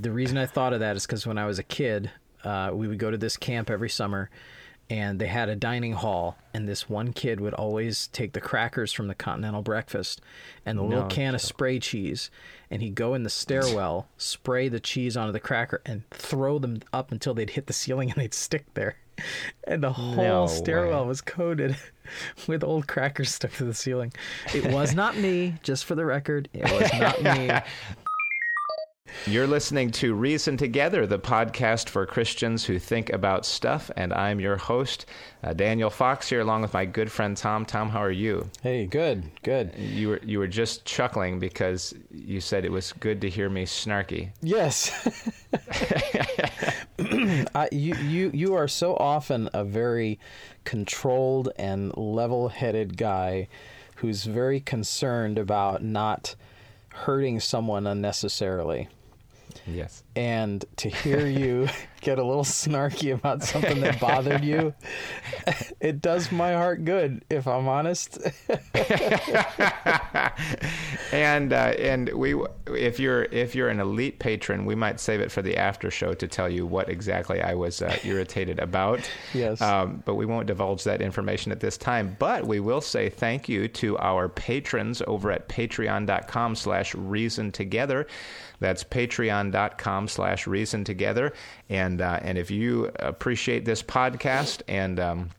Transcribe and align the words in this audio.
the 0.00 0.10
reason 0.12 0.36
I 0.38 0.46
thought 0.46 0.72
of 0.72 0.80
that 0.80 0.96
is 0.96 1.06
because 1.06 1.26
when 1.26 1.38
I 1.38 1.46
was 1.46 1.58
a 1.58 1.62
kid, 1.62 2.10
uh, 2.44 2.70
we 2.72 2.86
would 2.88 2.98
go 2.98 3.10
to 3.10 3.18
this 3.18 3.36
camp 3.36 3.70
every 3.70 3.90
summer, 3.90 4.30
and 4.90 5.18
they 5.18 5.26
had 5.26 5.48
a 5.48 5.56
dining 5.56 5.92
hall, 5.92 6.38
and 6.54 6.66
this 6.68 6.88
one 6.88 7.12
kid 7.12 7.40
would 7.40 7.54
always 7.54 8.06
take 8.08 8.32
the 8.32 8.40
crackers 8.40 8.92
from 8.92 9.08
the 9.08 9.14
continental 9.14 9.60
breakfast 9.62 10.20
and 10.64 10.78
the 10.78 10.82
little 10.82 11.06
can 11.06 11.34
of 11.34 11.40
spray 11.40 11.78
cheese, 11.78 12.30
and 12.70 12.80
he'd 12.80 12.94
go 12.94 13.14
in 13.14 13.22
the 13.22 13.30
stairwell, 13.30 14.08
spray 14.16 14.68
the 14.68 14.80
cheese 14.80 15.16
onto 15.16 15.32
the 15.32 15.40
cracker, 15.40 15.82
and 15.84 16.08
throw 16.10 16.58
them 16.58 16.80
up 16.92 17.12
until 17.12 17.34
they'd 17.34 17.50
hit 17.50 17.66
the 17.66 17.72
ceiling 17.72 18.10
and 18.10 18.18
they'd 18.20 18.34
stick 18.34 18.64
there. 18.74 18.96
And 19.64 19.82
the 19.82 19.92
whole 19.92 20.14
No 20.14 20.46
stairwell 20.46 21.02
way. 21.02 21.08
was 21.08 21.20
coated 21.20 21.76
with 22.46 22.62
old 22.62 22.86
crackers 22.86 23.34
stuck 23.34 23.50
to 23.54 23.64
the 23.64 23.74
ceiling. 23.74 24.12
It 24.54 24.72
was 24.72 24.94
not 24.94 25.16
me, 25.16 25.54
just 25.64 25.86
for 25.86 25.96
the 25.96 26.04
record. 26.06 26.48
It 26.52 26.62
was 26.70 26.88
not 27.00 27.20
me. 27.22 27.50
You're 29.26 29.46
listening 29.46 29.90
to 29.92 30.14
Reason 30.14 30.56
Together, 30.56 31.06
the 31.06 31.18
podcast 31.18 31.88
for 31.90 32.06
Christians 32.06 32.64
who 32.64 32.78
think 32.78 33.10
about 33.10 33.44
stuff, 33.44 33.90
and 33.96 34.12
I'm 34.14 34.40
your 34.40 34.56
host, 34.56 35.04
uh, 35.42 35.52
Daniel 35.52 35.90
Fox, 35.90 36.28
here 36.28 36.40
along 36.40 36.62
with 36.62 36.72
my 36.72 36.86
good 36.86 37.12
friend 37.12 37.36
Tom. 37.36 37.66
Tom, 37.66 37.90
how 37.90 38.02
are 38.02 38.10
you? 38.10 38.48
Hey, 38.62 38.86
good, 38.86 39.30
good. 39.42 39.74
You 39.76 40.08
were 40.08 40.20
you 40.24 40.38
were 40.38 40.46
just 40.46 40.84
chuckling 40.86 41.38
because 41.38 41.94
you 42.10 42.40
said 42.40 42.64
it 42.64 42.72
was 42.72 42.92
good 42.92 43.20
to 43.20 43.28
hear 43.28 43.50
me 43.50 43.64
snarky. 43.64 44.30
Yes. 44.40 44.90
I, 47.54 47.68
you, 47.70 47.94
you, 47.96 48.30
you 48.32 48.54
are 48.54 48.68
so 48.68 48.96
often 48.96 49.50
a 49.52 49.64
very 49.64 50.18
controlled 50.64 51.50
and 51.56 51.94
level 51.96 52.48
headed 52.48 52.96
guy 52.96 53.48
who's 53.96 54.24
very 54.24 54.60
concerned 54.60 55.38
about 55.38 55.82
not 55.82 56.34
hurting 56.90 57.40
someone 57.40 57.86
unnecessarily. 57.86 58.88
Yes. 59.68 60.02
And 60.18 60.64
to 60.78 60.88
hear 60.88 61.28
you 61.28 61.68
get 62.00 62.18
a 62.18 62.24
little 62.24 62.42
snarky 62.42 63.14
about 63.14 63.44
something 63.44 63.78
that 63.82 64.00
bothered 64.00 64.42
you, 64.42 64.74
it 65.80 66.02
does 66.02 66.32
my 66.32 66.54
heart 66.54 66.84
good, 66.84 67.24
if 67.30 67.46
I'm 67.46 67.68
honest. 67.68 68.18
and 71.12 71.52
uh, 71.52 71.72
and 71.78 72.08
we 72.08 72.34
if 72.66 72.98
you're 72.98 73.24
if 73.26 73.54
you're 73.54 73.68
an 73.68 73.78
elite 73.78 74.18
patron, 74.18 74.64
we 74.64 74.74
might 74.74 74.98
save 74.98 75.20
it 75.20 75.30
for 75.30 75.40
the 75.40 75.56
after 75.56 75.88
show 75.88 76.14
to 76.14 76.26
tell 76.26 76.48
you 76.48 76.66
what 76.66 76.88
exactly 76.88 77.40
I 77.40 77.54
was 77.54 77.80
uh, 77.80 77.96
irritated 78.02 78.58
about. 78.58 79.08
Yes. 79.32 79.62
Um, 79.62 80.02
but 80.04 80.16
we 80.16 80.26
won't 80.26 80.48
divulge 80.48 80.82
that 80.82 81.00
information 81.00 81.52
at 81.52 81.60
this 81.60 81.76
time. 81.76 82.16
But 82.18 82.44
we 82.44 82.58
will 82.58 82.80
say 82.80 83.08
thank 83.08 83.48
you 83.48 83.68
to 83.68 83.96
our 83.98 84.28
patrons 84.28 85.00
over 85.06 85.30
at 85.30 85.48
patreon.com 85.48 86.56
slash 86.56 86.92
reason 86.96 87.52
together. 87.52 88.08
That's 88.60 88.82
patreon.com 88.82 90.07
slash 90.08 90.46
reason 90.46 90.84
together. 90.84 91.32
And, 91.68 92.00
uh, 92.00 92.18
and 92.22 92.38
if 92.38 92.50
you 92.50 92.90
appreciate 92.98 93.64
this 93.64 93.82
podcast 93.82 94.62
and, 94.68 94.98
um, 94.98 95.30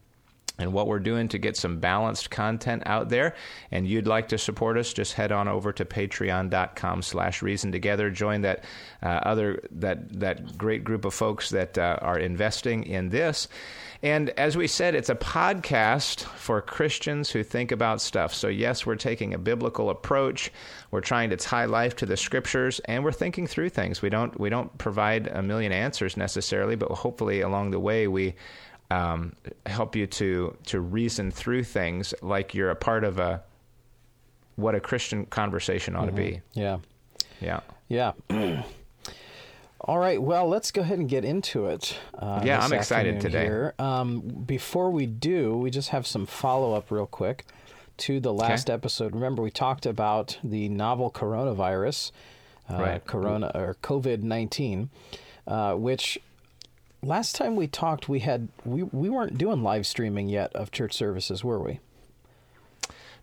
and 0.60 0.74
what 0.74 0.88
we're 0.88 1.00
doing 1.00 1.28
to 1.30 1.38
get 1.38 1.58
some 1.58 1.80
balanced 1.80 2.30
content 2.30 2.84
out 2.86 3.10
there. 3.10 3.36
And 3.72 3.88
you'd 3.88 4.08
like 4.08 4.28
to 4.30 4.38
support 4.38 4.78
us 4.78 4.94
just 4.94 5.14
head 5.14 5.32
on 5.32 5.48
over 5.48 5.72
to 5.74 5.86
patreon.com 5.86 7.02
slash 7.02 7.42
reason 7.42 7.72
together. 7.72 8.12
Join 8.12 8.42
that 8.42 8.66
uh, 9.02 9.08
other 9.08 9.62
that 9.72 10.20
that 10.20 10.58
great 10.58 10.84
group 10.84 11.06
of 11.06 11.14
folks 11.14 11.50
that 11.50 11.78
uh, 11.78 11.98
are 12.02 12.20
investing 12.20 12.84
in 12.84 13.10
this. 13.10 13.48
And 14.02 14.30
as 14.32 14.56
we 14.56 14.68
said 14.68 14.96
it's 14.96 15.10
a 15.10 15.16
podcast 15.16 16.22
for 16.22 16.62
christians 16.62 17.30
who 17.30 17.44
think 17.44 17.72
about 17.72 18.02
stuff. 18.02 18.34
So 18.34 18.48
yes 18.48 18.86
we're 18.86 18.96
taking 18.96 19.34
a 19.34 19.38
biblical 19.38 19.90
approach. 19.90 20.52
We're 20.92 21.02
trying 21.02 21.30
to 21.30 21.38
tie 21.38 21.66
life 21.66 21.96
to 21.98 22.06
the 22.06 22.18
scriptures 22.18 22.80
and 22.86 23.04
we're 23.04 23.12
thinking 23.12 23.48
through 23.48 23.70
things. 23.70 24.02
We 24.02 24.10
don't 24.10 24.38
we 24.40 24.50
don't 24.50 24.78
provide 24.78 25.28
a 25.28 25.42
million 25.42 25.72
answers 25.72 26.18
necessarily 26.18 26.76
but 26.76 26.92
hopefully 26.92 27.42
along 27.42 27.72
the 27.72 27.80
way 27.80 28.08
we 28.08 28.36
um, 28.92 29.34
help 29.66 29.96
you 29.96 30.08
to 30.08 30.56
to 30.68 30.80
reason 30.80 31.32
through 31.32 31.64
things 31.64 32.14
like 32.22 32.54
you're 32.54 32.72
a 32.72 32.76
part 32.76 33.04
of 33.04 33.20
a 33.20 33.44
what 34.56 34.76
a 34.76 34.80
Christian 34.80 35.26
conversation 35.26 35.96
ought 35.96 36.08
to 36.08 36.12
be. 36.12 36.42
yeah. 36.54 36.80
Yeah. 37.40 37.62
Yeah. 37.88 38.12
All 39.82 39.98
right. 39.98 40.22
Well, 40.22 40.48
let's 40.50 40.72
go 40.72 40.82
ahead 40.82 41.00
and 41.00 41.08
get 41.08 41.24
into 41.24 41.68
it. 41.68 41.98
Uh, 42.18 42.42
Yeah, 42.44 42.60
I'm 42.60 42.74
excited 42.74 43.22
today. 43.22 43.72
Um, 43.80 44.20
before 44.20 44.90
we 44.92 45.06
do, 45.06 45.56
we 45.58 45.72
just 45.72 45.90
have 45.90 46.06
some 46.06 46.26
follow 46.26 46.74
up 46.74 46.92
real 46.92 47.06
quick 47.08 47.46
to 48.00 48.20
the 48.20 48.34
last 48.34 48.70
episode. 48.70 49.14
Remember, 49.14 49.42
we 49.42 49.52
talked 49.52 49.86
about 49.86 50.38
the 50.44 50.68
novel 50.68 51.10
coronavirus, 51.10 52.12
uh, 52.70 52.76
Right. 52.78 53.06
Corona 53.06 53.52
or 53.56 53.76
COVID 53.82 54.22
nineteen, 54.22 54.90
uh, 55.48 55.76
which 55.76 56.20
last 57.02 57.36
time 57.36 57.56
we 57.56 57.68
talked, 57.68 58.10
we 58.10 58.20
had 58.20 58.50
we 58.66 58.84
we 58.84 59.10
weren't 59.10 59.38
doing 59.38 59.64
live 59.64 59.86
streaming 59.88 60.30
yet 60.30 60.54
of 60.56 60.72
church 60.72 60.94
services, 60.94 61.44
were 61.44 61.60
we? 61.60 61.80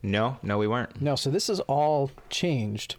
No, 0.03 0.38
no, 0.42 0.59
we 0.59 0.69
weren't. 0.69 1.00
No. 1.00 1.16
So 1.16 1.31
this 1.31 1.48
is 1.48 1.60
all 1.60 2.10
changed 2.31 2.97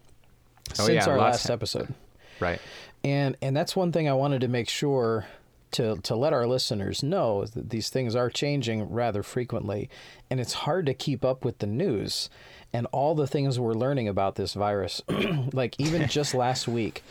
Oh, 0.71 0.85
since 0.85 1.05
yeah, 1.05 1.11
our 1.11 1.17
lots 1.17 1.37
last 1.45 1.49
episode. 1.49 1.93
Right. 2.39 2.59
And 3.03 3.37
and 3.41 3.55
that's 3.55 3.75
one 3.75 3.91
thing 3.91 4.09
I 4.09 4.13
wanted 4.13 4.41
to 4.41 4.47
make 4.47 4.69
sure 4.69 5.27
to 5.71 5.97
to 5.97 6.16
let 6.16 6.33
our 6.33 6.47
listeners 6.47 7.03
know 7.03 7.45
that 7.45 7.69
these 7.69 7.89
things 7.89 8.16
are 8.16 8.29
changing 8.29 8.89
rather 8.89 9.23
frequently, 9.23 9.89
and 10.29 10.39
it's 10.39 10.53
hard 10.53 10.85
to 10.87 10.93
keep 10.93 11.23
up 11.23 11.45
with 11.45 11.59
the 11.59 11.67
news 11.67 12.29
and 12.73 12.85
all 12.91 13.16
the 13.16 13.27
things 13.27 13.59
we're 13.59 13.73
learning 13.73 14.07
about 14.07 14.35
this 14.35 14.53
virus. 14.53 15.01
like 15.53 15.79
even 15.79 16.07
just 16.07 16.33
last 16.33 16.67
week, 16.67 17.01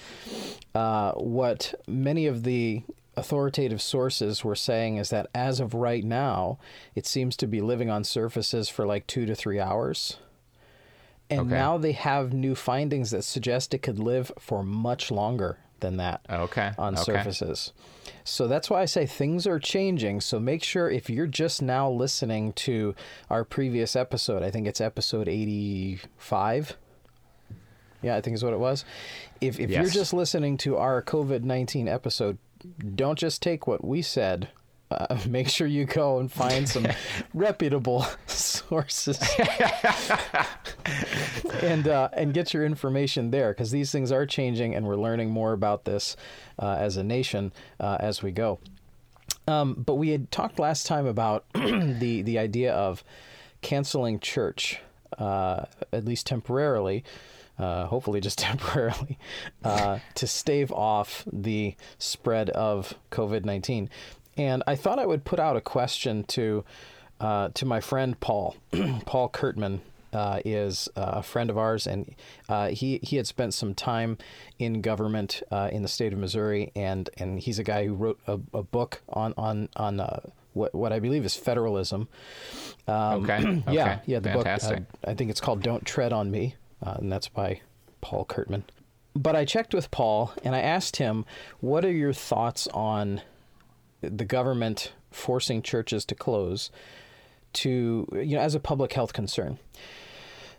uh, 0.74 1.12
what 1.12 1.74
many 1.86 2.26
of 2.26 2.42
the 2.42 2.82
authoritative 3.16 3.80
sources 3.80 4.44
were 4.44 4.54
saying 4.54 4.96
is 4.96 5.10
that 5.10 5.26
as 5.34 5.58
of 5.60 5.74
right 5.74 6.04
now, 6.04 6.58
it 6.94 7.06
seems 7.06 7.36
to 7.38 7.46
be 7.46 7.60
living 7.60 7.90
on 7.90 8.04
surfaces 8.04 8.68
for 8.68 8.86
like 8.86 9.06
two 9.06 9.24
to 9.26 9.34
three 9.34 9.58
hours. 9.60 10.18
And 11.28 11.40
Okay. 11.40 11.50
now 11.50 11.76
they 11.78 11.92
have 11.92 12.32
new 12.32 12.54
findings 12.54 13.10
that 13.10 13.22
suggest 13.24 13.74
it 13.74 13.78
could 13.78 13.98
live 13.98 14.30
for 14.38 14.62
much 14.62 15.10
longer 15.10 15.58
than 15.80 15.96
that 15.98 16.20
Okay. 16.30 16.70
on 16.78 16.94
okay. 16.94 17.02
surfaces. 17.02 17.72
So 18.24 18.46
that's 18.46 18.70
why 18.70 18.82
I 18.82 18.84
say 18.84 19.06
things 19.06 19.46
are 19.46 19.58
changing. 19.58 20.20
So 20.20 20.38
make 20.38 20.62
sure 20.62 20.88
if 20.90 21.10
you're 21.10 21.26
just 21.26 21.60
now 21.62 21.90
listening 21.90 22.52
to 22.54 22.94
our 23.28 23.44
previous 23.44 23.96
episode, 23.96 24.42
I 24.42 24.50
think 24.50 24.66
it's 24.66 24.80
episode 24.80 25.28
85. 25.28 26.76
Yeah, 28.02 28.14
I 28.16 28.20
think 28.20 28.34
is 28.34 28.44
what 28.44 28.52
it 28.52 28.60
was. 28.60 28.84
If, 29.40 29.58
if 29.58 29.70
you're 29.70 29.90
just 29.90 30.12
listening 30.12 30.56
to 30.58 30.76
our 30.76 31.02
COVID 31.02 31.42
19 31.42 31.88
episode, 31.88 32.38
don't 32.94 33.18
just 33.18 33.42
take 33.42 33.66
what 33.66 33.84
we 33.84 34.02
said. 34.02 34.48
Uh, 34.90 35.18
make 35.28 35.48
sure 35.48 35.66
you 35.66 35.84
go 35.84 36.18
and 36.18 36.30
find 36.30 36.68
some 36.68 36.86
reputable 37.34 38.06
sources 38.26 39.18
and 41.62 41.88
uh, 41.88 42.08
and 42.12 42.32
get 42.32 42.54
your 42.54 42.64
information 42.64 43.30
there 43.30 43.52
because 43.52 43.70
these 43.72 43.90
things 43.90 44.12
are 44.12 44.24
changing 44.26 44.74
and 44.74 44.86
we're 44.86 44.96
learning 44.96 45.30
more 45.30 45.52
about 45.52 45.84
this 45.84 46.16
uh, 46.60 46.76
as 46.78 46.96
a 46.96 47.02
nation 47.02 47.52
uh, 47.80 47.96
as 47.98 48.22
we 48.22 48.30
go. 48.30 48.58
Um, 49.48 49.74
but 49.74 49.94
we 49.94 50.10
had 50.10 50.30
talked 50.30 50.58
last 50.58 50.86
time 50.86 51.06
about 51.06 51.44
the 51.54 52.22
the 52.22 52.38
idea 52.38 52.72
of 52.72 53.02
canceling 53.62 54.20
church, 54.20 54.80
uh, 55.18 55.64
at 55.92 56.04
least 56.04 56.26
temporarily, 56.26 57.04
uh, 57.58 57.86
hopefully 57.86 58.20
just 58.20 58.38
temporarily, 58.50 59.18
uh, 59.64 59.98
to 60.14 60.26
stave 60.26 60.72
off 60.72 61.24
the 61.32 61.74
spread 61.98 62.50
of 62.50 62.94
COVID 63.10 63.44
nineteen. 63.44 63.90
And 64.36 64.62
I 64.66 64.74
thought 64.76 64.98
I 64.98 65.06
would 65.06 65.24
put 65.24 65.40
out 65.40 65.56
a 65.56 65.60
question 65.62 66.24
to 66.24 66.64
uh, 67.20 67.48
to 67.54 67.64
my 67.64 67.80
friend 67.80 68.18
Paul, 68.20 68.56
Paul 69.06 69.28
Curtman. 69.30 69.80
Uh, 70.12 70.40
is 70.46 70.88
uh, 70.96 71.14
a 71.16 71.22
friend 71.22 71.50
of 71.50 71.58
ours, 71.58 71.86
and 71.86 72.14
uh, 72.48 72.68
he 72.68 73.00
he 73.02 73.16
had 73.16 73.26
spent 73.26 73.52
some 73.52 73.74
time 73.74 74.16
in 74.58 74.80
government 74.80 75.42
uh, 75.50 75.68
in 75.70 75.82
the 75.82 75.88
state 75.88 76.10
of 76.14 76.18
Missouri, 76.18 76.72
and 76.74 77.10
and 77.18 77.38
he's 77.38 77.58
a 77.58 77.64
guy 77.64 77.84
who 77.84 77.92
wrote 77.92 78.18
a, 78.26 78.38
a 78.54 78.62
book 78.62 79.02
on 79.10 79.34
on 79.36 79.68
on 79.76 80.00
uh, 80.00 80.20
what 80.54 80.74
what 80.74 80.90
I 80.90 81.00
believe 81.00 81.26
is 81.26 81.34
federalism. 81.34 82.08
Um, 82.88 83.24
Okay. 83.28 83.62
yeah, 83.70 83.98
yeah. 84.06 84.20
The 84.20 84.30
Fantastic. 84.30 84.88
book. 84.88 85.00
Uh, 85.06 85.10
I 85.10 85.14
think 85.14 85.28
it's 85.30 85.40
called 85.40 85.60
"Don't 85.62 85.84
Tread 85.84 86.14
on 86.14 86.30
Me," 86.30 86.54
uh, 86.84 86.96
and 86.98 87.10
that's 87.10 87.28
by 87.28 87.60
Paul 88.00 88.24
Curtman. 88.24 88.62
But 89.14 89.34
I 89.34 89.44
checked 89.44 89.72
with 89.72 89.90
Paul, 89.90 90.32
and 90.44 90.54
I 90.54 90.60
asked 90.60 90.96
him, 90.96 91.24
"What 91.60 91.84
are 91.84 91.92
your 91.92 92.12
thoughts 92.12 92.68
on 92.68 93.22
the 94.02 94.24
government 94.24 94.92
forcing 95.10 95.62
churches 95.62 96.04
to 96.04 96.14
close 96.14 96.70
to 97.54 98.06
you 98.12 98.36
know 98.36 98.42
as 98.42 98.54
a 98.54 98.60
public 98.60 98.92
health 98.92 99.12
concern?" 99.12 99.58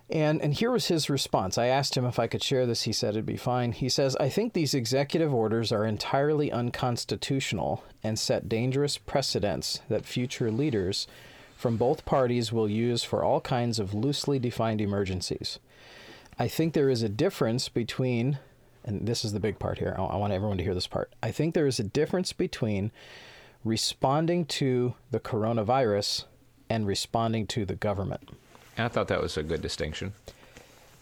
And 0.10 0.42
and 0.42 0.54
here 0.54 0.72
was 0.72 0.88
his 0.88 1.10
response. 1.10 1.58
I 1.58 1.68
asked 1.68 1.96
him 1.96 2.06
if 2.06 2.18
I 2.18 2.28
could 2.28 2.42
share 2.42 2.66
this. 2.66 2.84
He 2.84 2.94
said 2.94 3.10
it'd 3.10 3.26
be 3.26 3.38
fine. 3.38 3.74
He 3.74 3.90
says, 3.90 4.16
"I 4.16 4.30
think 4.30 4.54
these 4.54 4.74
executive 4.74 5.34
orders 5.34 5.72
are 5.72 5.86
entirely 5.86 6.52
unconstitutional 6.52 7.84
and 8.04 8.18
set 8.18 8.50
dangerous 8.50 8.98
precedents 8.98 9.82
that 9.90 10.06
future 10.06 10.50
leaders 10.50 11.08
from 11.58 11.76
both 11.78 12.06
parties 12.06 12.54
will 12.54 12.70
use 12.70 13.04
for 13.04 13.24
all 13.24 13.42
kinds 13.42 13.80
of 13.80 13.94
loosely 13.94 14.40
defined 14.40 14.80
emergencies. 14.80 15.60
I 16.40 16.48
think 16.48 16.74
there 16.74 16.90
is 16.90 17.04
a 17.04 17.10
difference 17.10 17.70
between 17.70 18.40
and 18.88 19.06
this 19.06 19.26
is 19.26 19.34
the 19.34 19.40
big 19.40 19.60
part 19.60 19.78
here. 19.78 19.94
I, 20.00 20.04
I 20.04 20.16
want 20.16 20.34
everyone 20.34 20.58
to 20.58 20.64
hear 20.64 20.74
this 20.74 20.88
part. 20.88 21.12
I 21.22 21.30
think 21.30 21.54
there 21.54 21.68
is 21.68 21.78
a 21.78 21.84
difference 21.84 22.32
between 22.32 22.92
responding 23.64 24.46
to 24.46 24.96
the 25.12 25.20
coronavirus 25.20 26.24
and 26.70 26.88
responding 26.88 27.46
to 27.48 27.66
the 27.66 27.76
government. 27.76 28.30
I 28.78 28.88
thought 28.88 29.10
that 29.10 29.22
was 29.22 29.36
a 29.38 29.44
good 29.44 29.62
distinction. 29.62 30.14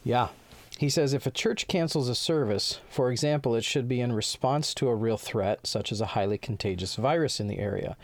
Yeah. 0.04 0.30
He 0.78 0.90
says 0.90 1.14
if 1.14 1.26
a 1.26 1.32
church 1.32 1.68
cancels 1.68 2.10
a 2.10 2.16
service, 2.16 2.80
for 2.90 3.12
example, 3.12 3.56
it 3.56 3.64
should 3.64 3.88
be 3.88 4.02
in 4.02 4.12
response 4.14 4.74
to 4.76 4.90
a 4.90 4.96
real 4.96 5.18
threat, 5.18 5.68
such 5.68 5.92
as 5.92 6.02
a 6.02 6.08
highly 6.08 6.38
contagious 6.38 6.96
virus 6.96 7.40
in 7.40 7.48
the 7.48 7.60
area. 7.60 7.96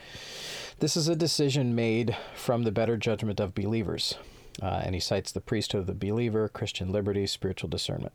This 0.80 0.96
is 0.96 1.08
a 1.08 1.16
decision 1.16 1.76
made 1.76 2.16
from 2.36 2.64
the 2.64 2.72
better 2.72 2.98
judgment 2.98 3.40
of 3.40 3.56
believers. 3.56 4.16
Uh, 4.62 4.82
and 4.84 4.96
he 4.96 5.02
cites 5.02 5.32
the 5.32 5.42
priesthood 5.42 5.82
of 5.82 5.88
the 5.88 5.94
believer, 5.94 6.50
Christian 6.50 6.92
liberty, 6.92 7.26
spiritual 7.28 7.70
discernment. 7.70 8.14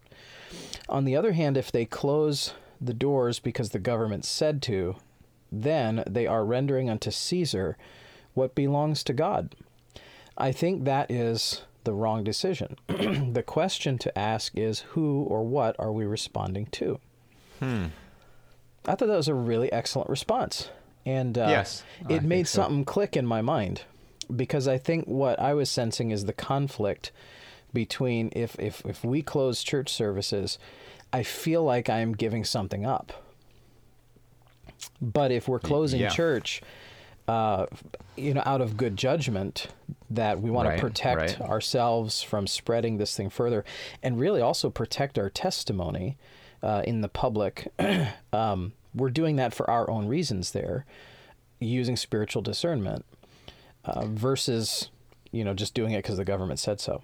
On 0.89 1.05
the 1.05 1.17
other 1.17 1.33
hand, 1.33 1.57
if 1.57 1.71
they 1.73 1.85
close 1.85 2.55
the 2.81 2.95
doors 2.95 3.39
because 3.39 3.71
the 3.71 3.79
government 3.79 4.25
said 4.25 4.61
to, 4.63 4.97
then 5.51 6.05
they 6.07 6.27
are 6.27 6.45
rendering 6.45 6.91
unto 6.91 7.11
Caesar 7.11 7.77
what 8.35 8.55
belongs 8.55 9.03
to 9.05 9.13
God. 9.13 9.55
I 10.37 10.53
think 10.53 10.85
that 10.85 11.11
is 11.11 11.63
the 11.85 11.95
wrong 11.95 12.23
decision. 12.23 12.77
the 12.89 13.45
question 13.47 13.97
to 13.99 14.19
ask 14.19 14.53
is 14.57 14.81
who 14.91 15.23
or 15.23 15.43
what 15.45 15.75
are 15.79 15.93
we 15.93 16.05
responding 16.05 16.67
to? 16.73 17.01
Hmm. 17.61 17.87
I 18.85 18.95
thought 18.95 19.09
that 19.09 19.17
was 19.17 19.29
a 19.29 19.35
really 19.35 19.73
excellent 19.73 20.11
response. 20.11 20.69
And 21.07 21.39
uh, 21.39 21.47
Yes, 21.49 21.83
I 22.03 22.05
it 22.05 22.09
think 22.09 22.23
made 22.25 22.49
so. 22.49 22.63
something 22.63 22.85
click 22.85 23.17
in 23.17 23.25
my 23.25 23.41
mind 23.41 23.83
because 24.35 24.67
I 24.67 24.79
think 24.79 25.07
what 25.07 25.39
I 25.41 25.55
was 25.55 25.71
sensing 25.71 26.11
is 26.11 26.25
the 26.25 26.33
conflict 26.33 27.13
between 27.73 28.31
if, 28.35 28.59
if, 28.59 28.85
if 28.87 29.05
we 29.05 29.23
close 29.23 29.63
church 29.63 29.93
services, 29.93 30.59
I 31.13 31.23
feel 31.23 31.63
like 31.63 31.89
I'm 31.89 32.13
giving 32.13 32.45
something 32.45 32.87
up. 32.87 33.25
But 35.01 35.31
if 35.31 35.49
we're 35.49 35.59
closing 35.59 36.01
yeah. 36.01 36.09
church, 36.09 36.63
uh, 37.29 37.67
you 38.17 38.35
know, 38.35 38.43
out 38.47 38.61
of 38.61 38.77
good 38.77 38.97
judgment, 38.97 39.69
that 40.11 40.41
we 40.41 40.51
want 40.51 40.69
Right, 40.69 40.77
to 40.77 40.81
protect 40.81 41.21
right. 41.21 41.41
ourselves 41.41 42.23
from 42.23 42.47
spreading 42.47 42.99
this 42.99 43.17
thing 43.17 43.31
further, 43.31 43.65
and 44.03 44.19
really 44.19 44.41
also 44.41 44.71
protect 44.71 45.19
our 45.19 45.29
testimony 45.29 46.17
uh, 46.63 46.83
in 46.85 47.01
the 47.01 47.09
public. 47.09 47.73
um, 48.33 48.73
we're 48.95 49.11
doing 49.11 49.37
that 49.37 49.55
for 49.55 49.69
our 49.69 49.91
own 49.91 50.07
reasons 50.07 50.53
there, 50.53 50.87
using 51.59 51.97
spiritual 51.97 52.43
discernment, 52.43 53.05
uh, 53.87 54.07
versus 54.07 54.91
you 55.33 55.45
know 55.45 55.55
just 55.55 55.75
doing 55.75 55.93
it 55.93 55.99
because 56.03 56.17
the 56.17 56.25
government 56.25 56.59
said 56.59 56.81
so. 56.81 57.03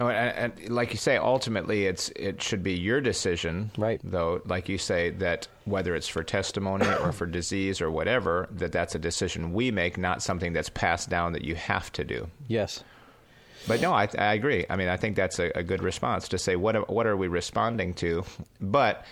Oh, 0.00 0.06
and, 0.08 0.52
and 0.60 0.70
like 0.70 0.92
you 0.92 0.96
say, 0.96 1.16
ultimately, 1.16 1.86
it's 1.86 2.10
it 2.10 2.40
should 2.40 2.62
be 2.62 2.72
your 2.74 3.00
decision, 3.00 3.72
Right. 3.76 4.00
Though, 4.04 4.40
like 4.46 4.68
you 4.68 4.78
say, 4.78 5.10
that 5.10 5.48
whether 5.64 5.96
it's 5.96 6.06
for 6.06 6.22
testimony 6.22 6.86
or 6.86 7.10
for 7.10 7.26
disease 7.40 7.80
or 7.80 7.90
whatever, 7.90 8.48
that 8.52 8.70
that's 8.70 8.94
a 8.94 8.98
decision 9.00 9.52
we 9.52 9.72
make, 9.72 9.98
not 9.98 10.22
something 10.22 10.52
that's 10.52 10.68
passed 10.68 11.10
down 11.10 11.32
that 11.32 11.44
you 11.44 11.56
have 11.56 11.90
to 11.94 12.04
do. 12.04 12.28
Yes. 12.46 12.84
But 13.66 13.80
no, 13.80 13.92
I, 13.92 14.08
I 14.16 14.34
agree. 14.34 14.64
I 14.70 14.76
mean, 14.76 14.86
I 14.88 14.96
think 14.96 15.16
that's 15.16 15.40
a, 15.40 15.50
a 15.56 15.64
good 15.64 15.82
response 15.82 16.28
to 16.28 16.38
say 16.38 16.54
what 16.54 16.76
are- 16.76 16.82
what 16.82 17.06
are 17.08 17.16
we 17.16 17.26
responding 17.26 17.92
to, 17.94 18.24
but 18.60 19.04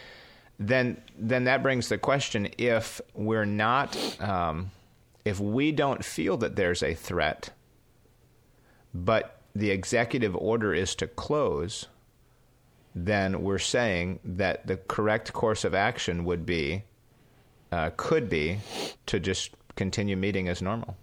then 0.60 0.98
then 1.18 1.44
that 1.44 1.64
brings 1.64 1.88
the 1.88 1.98
question: 1.98 2.48
if 2.58 3.00
we're 3.12 3.44
not, 3.44 3.96
um, 4.22 4.70
if 5.26 5.40
we 5.40 5.72
don't 5.72 6.04
feel 6.04 6.36
that 6.36 6.54
there's 6.54 6.84
a 6.84 6.94
threat, 6.94 7.50
but 8.94 9.40
the 9.56 9.70
executive 9.70 10.36
order 10.36 10.72
is 10.72 10.94
to 10.94 11.08
close, 11.08 11.86
then 12.94 13.42
we're 13.42 13.58
saying 13.58 14.20
that 14.24 14.64
the 14.68 14.76
correct 14.76 15.32
course 15.32 15.64
of 15.64 15.74
action 15.74 16.24
would 16.24 16.46
be, 16.46 16.84
uh, 17.72 17.90
could 17.96 18.28
be, 18.28 18.58
to 19.06 19.18
just 19.18 19.50
continue 19.74 20.16
meeting 20.16 20.46
as 20.48 20.62
normal. 20.62 20.96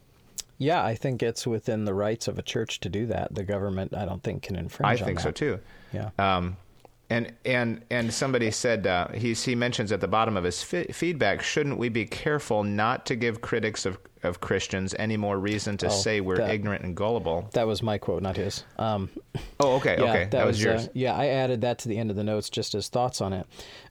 Yeah, 0.57 0.85
I 0.85 0.95
think 0.95 1.21
it's 1.21 1.45
within 1.45 1.83
the 1.83 1.93
rights 1.93 2.29
of 2.29 2.39
a 2.39 2.41
church 2.41 2.79
to 2.79 2.89
do 2.89 3.05
that. 3.07 3.35
The 3.35 3.43
government, 3.43 3.93
I 3.93 4.05
don't 4.05 4.23
think, 4.23 4.43
can 4.43 4.55
infringe. 4.55 5.01
I 5.01 5.03
think 5.03 5.19
so 5.19 5.31
too. 5.31 5.59
Yeah. 5.91 6.11
Um, 6.17 6.55
and 7.09 7.33
and 7.43 7.83
and 7.91 8.13
somebody 8.13 8.49
said 8.51 8.87
uh, 8.87 9.09
he's, 9.09 9.43
he 9.43 9.53
mentions 9.53 9.91
at 9.91 9.99
the 9.99 10.07
bottom 10.07 10.37
of 10.37 10.45
his 10.45 10.63
fi- 10.63 10.85
feedback, 10.85 11.43
shouldn't 11.43 11.77
we 11.77 11.89
be 11.89 12.05
careful 12.05 12.63
not 12.63 13.05
to 13.07 13.17
give 13.17 13.41
critics 13.41 13.85
of, 13.85 13.97
of 14.23 14.39
Christians 14.39 14.95
any 14.97 15.17
more 15.17 15.37
reason 15.37 15.77
to 15.77 15.87
Oh, 15.87 15.89
say 15.89 16.21
we're 16.21 16.37
that- 16.37 16.49
ignorant 16.51 16.83
and 16.83 16.95
gullible? 16.95 17.49
That 17.53 17.67
was 17.67 17.81
my 17.83 17.97
quote, 17.97 18.21
not 18.23 18.37
his. 18.37 18.63
Um, 18.77 19.09
Oh, 19.59 19.75
okay, 19.75 19.95
yeah, 19.97 20.03
okay, 20.09 20.27
that, 20.31 20.45
was, 20.45 20.61
yours. 20.63 20.85
Uh, 20.87 20.91
yeah, 20.93 21.13
I 21.15 21.27
added 21.27 21.61
that 21.61 21.79
to 21.79 21.89
the 21.89 21.97
end 21.97 22.09
of 22.09 22.15
the 22.15 22.23
notes 22.23 22.49
just 22.49 22.75
as 22.75 22.87
thoughts 22.89 23.21
on 23.21 23.33
it. 23.33 23.45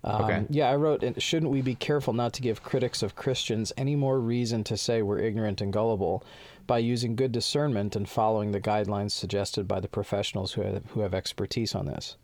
Um, 0.05 0.25
Okay. 0.25 0.45
Yeah, 0.51 0.71
I 0.71 0.77
wrote, 0.77 1.05
shouldn't 1.23 1.51
we 1.53 1.63
be 1.63 1.75
careful 1.75 2.13
not 2.13 2.33
to 2.35 2.43
give 2.43 2.63
critics 2.63 3.03
of 3.03 3.15
Christians 3.17 3.73
any 3.77 3.97
more 3.97 4.19
reason 4.21 4.65
to 4.65 4.77
say 4.77 5.03
we're 5.03 5.19
ignorant 5.21 5.61
and 5.61 5.73
gullible 5.73 6.25
by 6.67 6.79
using 6.79 7.17
good 7.17 7.33
discernment 7.33 7.97
and 7.97 8.09
following 8.09 8.53
the 8.53 8.61
guidelines 8.61 9.11
suggested 9.11 9.67
by 9.67 9.81
the 9.81 9.89
professionals 9.89 10.53
who 10.53 10.63
have, 10.63 10.83
who 10.91 11.01
have 11.01 11.13
expertise 11.15 11.75
on 11.75 11.87
this? 11.87 12.17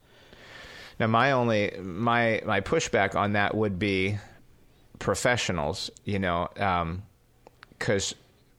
Now, 1.01 1.07
my 1.07 1.31
only 1.33 1.73
my 1.81 2.43
my 2.45 2.61
pushback 2.61 3.15
on 3.15 3.33
that 3.35 3.55
would 3.55 3.79
be 3.79 4.19
professionals. 4.99 5.91
You 6.05 6.19
know, 6.19 6.49
because 7.79 8.15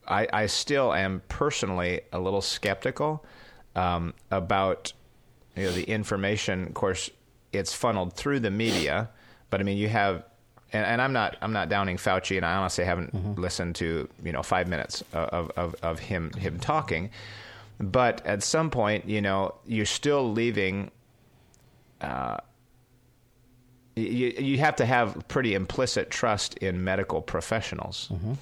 I 0.08 0.28
I 0.32 0.46
still 0.48 0.94
am 0.94 1.22
personally 1.28 2.02
a 2.12 2.20
little 2.20 2.42
skeptical 2.42 3.26
um, 3.76 4.14
about 4.32 4.94
you 5.56 5.64
know 5.64 5.72
the 5.72 5.84
information. 5.84 6.68
Of 6.68 6.74
course, 6.74 7.10
it's 7.54 7.74
funneled 7.74 8.14
through 8.14 8.40
the 8.42 8.52
media, 8.52 9.10
but 9.50 9.60
I 9.60 9.64
mean 9.64 9.78
you 9.78 9.90
have. 9.90 10.24
And, 10.72 10.86
and 10.86 11.02
I'm 11.02 11.14
not. 11.14 11.36
I'm 11.42 11.52
not 11.52 11.68
downing 11.68 11.98
Fauci, 11.98 12.38
and 12.38 12.46
I 12.46 12.54
honestly 12.54 12.86
haven't 12.86 13.12
mm-hmm. 13.12 13.42
listened 13.42 13.76
to 13.78 14.08
you 14.24 14.32
know 14.32 14.44
five 14.44 14.68
minutes 14.68 15.04
of, 15.14 15.50
of, 15.56 15.76
of 15.82 15.98
him 15.98 16.32
him 16.34 16.60
talking. 16.60 17.10
But 17.80 18.24
at 18.24 18.44
some 18.44 18.70
point, 18.70 19.10
you 19.10 19.20
know, 19.20 19.56
you're 19.66 19.88
still 19.88 20.32
leaving 20.32 20.92
uh, 22.02 22.38
you, 23.96 24.34
you 24.38 24.58
have 24.60 24.76
to 24.78 24.86
have 24.86 25.28
pretty 25.28 25.54
implicit 25.54 26.10
trust 26.10 26.56
in 26.58 26.84
medical 26.84 27.22
professionals. 27.22 28.10
Mm-hmm. 28.12 28.34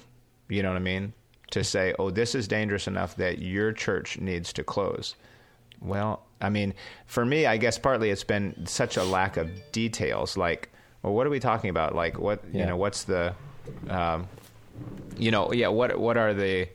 You 0.48 0.62
know 0.62 0.70
what 0.70 0.76
I 0.76 0.80
mean? 0.80 1.12
To 1.52 1.64
say, 1.64 1.94
oh, 1.98 2.10
this 2.10 2.34
is 2.34 2.46
dangerous 2.46 2.86
enough 2.86 3.16
that 3.16 3.38
your 3.38 3.72
church 3.72 4.18
needs 4.18 4.52
to 4.54 4.64
close. 4.64 5.14
Well, 5.80 6.22
I 6.40 6.50
mean, 6.50 6.74
for 7.06 7.24
me, 7.24 7.46
I 7.46 7.56
guess 7.56 7.78
partly 7.78 8.10
it's 8.10 8.24
been 8.24 8.66
such 8.66 8.96
a 8.96 9.04
lack 9.04 9.36
of 9.36 9.48
details. 9.72 10.36
Like, 10.36 10.70
well, 11.02 11.14
what 11.14 11.26
are 11.26 11.30
we 11.30 11.40
talking 11.40 11.70
about? 11.70 11.94
Like, 11.94 12.18
what 12.18 12.42
you 12.52 12.66
know, 12.66 12.76
what's 12.76 13.04
the, 13.04 13.34
um, 13.88 14.28
you 15.16 15.30
know, 15.30 15.52
yeah, 15.52 15.68
what 15.68 15.98
what 15.98 16.16
are 16.16 16.34
the, 16.34 16.68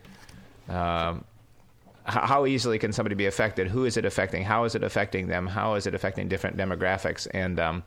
um, 0.70 1.24
how 2.06 2.46
easily 2.46 2.80
can 2.80 2.92
somebody 2.92 3.16
be 3.16 3.28
affected? 3.28 3.68
Who 3.68 3.86
is 3.86 3.96
it 3.96 4.06
affecting? 4.06 4.44
How 4.44 4.66
is 4.66 4.76
it 4.76 4.84
affecting 4.84 5.28
them? 5.28 5.48
How 5.48 5.76
is 5.76 5.88
it 5.88 5.94
affecting 5.94 6.28
different 6.28 6.58
demographics 6.58 7.28
and, 7.34 7.60
um, 7.60 7.84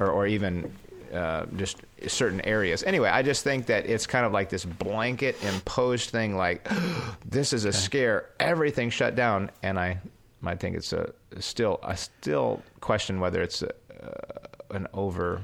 or, 0.00 0.10
or 0.10 0.26
even 0.26 0.72
uh, 1.14 1.46
just 1.56 1.78
certain 2.06 2.40
areas? 2.42 2.82
Anyway, 2.82 3.08
I 3.08 3.22
just 3.22 3.44
think 3.44 3.66
that 3.66 3.86
it's 3.86 4.06
kind 4.06 4.26
of 4.26 4.32
like 4.32 4.48
this 4.48 4.64
blanket 4.64 5.42
imposed 5.42 6.10
thing. 6.10 6.36
Like 6.36 6.68
this 7.24 7.52
is 7.52 7.64
a 7.64 7.72
scare. 7.72 8.30
Everything 8.40 8.90
shut 8.90 9.14
down, 9.14 9.50
and 9.62 9.78
I 9.78 9.98
might 10.40 10.60
think 10.60 10.76
it's 10.76 10.92
a 10.92 11.12
still. 11.38 11.80
I 11.82 11.94
still 11.94 12.62
question 12.80 13.20
whether 13.20 13.42
it's 13.42 13.62
a, 13.62 13.70
uh, 14.02 14.74
an 14.74 14.88
over 14.92 15.40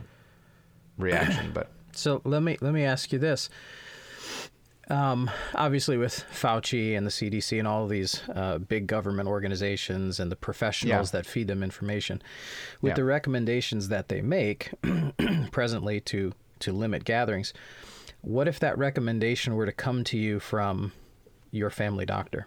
reaction, 0.98 1.52
but. 1.54 1.68
So 1.92 2.20
let 2.24 2.42
me 2.42 2.56
let 2.60 2.72
me 2.72 2.84
ask 2.84 3.12
you 3.12 3.18
this. 3.18 3.50
Um, 4.90 5.30
obviously, 5.54 5.96
with 5.96 6.24
Fauci 6.32 6.96
and 6.96 7.06
the 7.06 7.10
CDC 7.10 7.58
and 7.60 7.68
all 7.68 7.84
of 7.84 7.90
these 7.90 8.22
uh, 8.34 8.58
big 8.58 8.88
government 8.88 9.28
organizations 9.28 10.18
and 10.18 10.32
the 10.32 10.36
professionals 10.36 11.12
Yeah. 11.14 11.20
that 11.20 11.26
feed 11.26 11.46
them 11.46 11.62
information, 11.62 12.20
with 12.82 12.90
Yeah. 12.90 12.94
the 12.96 13.04
recommendations 13.04 13.88
that 13.88 14.08
they 14.08 14.20
make 14.20 14.70
presently 15.52 16.00
to 16.02 16.32
to 16.58 16.72
limit 16.72 17.04
gatherings, 17.04 17.54
what 18.20 18.46
if 18.46 18.58
that 18.60 18.76
recommendation 18.76 19.54
were 19.54 19.64
to 19.64 19.72
come 19.72 20.04
to 20.04 20.18
you 20.18 20.38
from 20.40 20.92
your 21.52 21.70
family 21.70 22.04
doctor? 22.04 22.46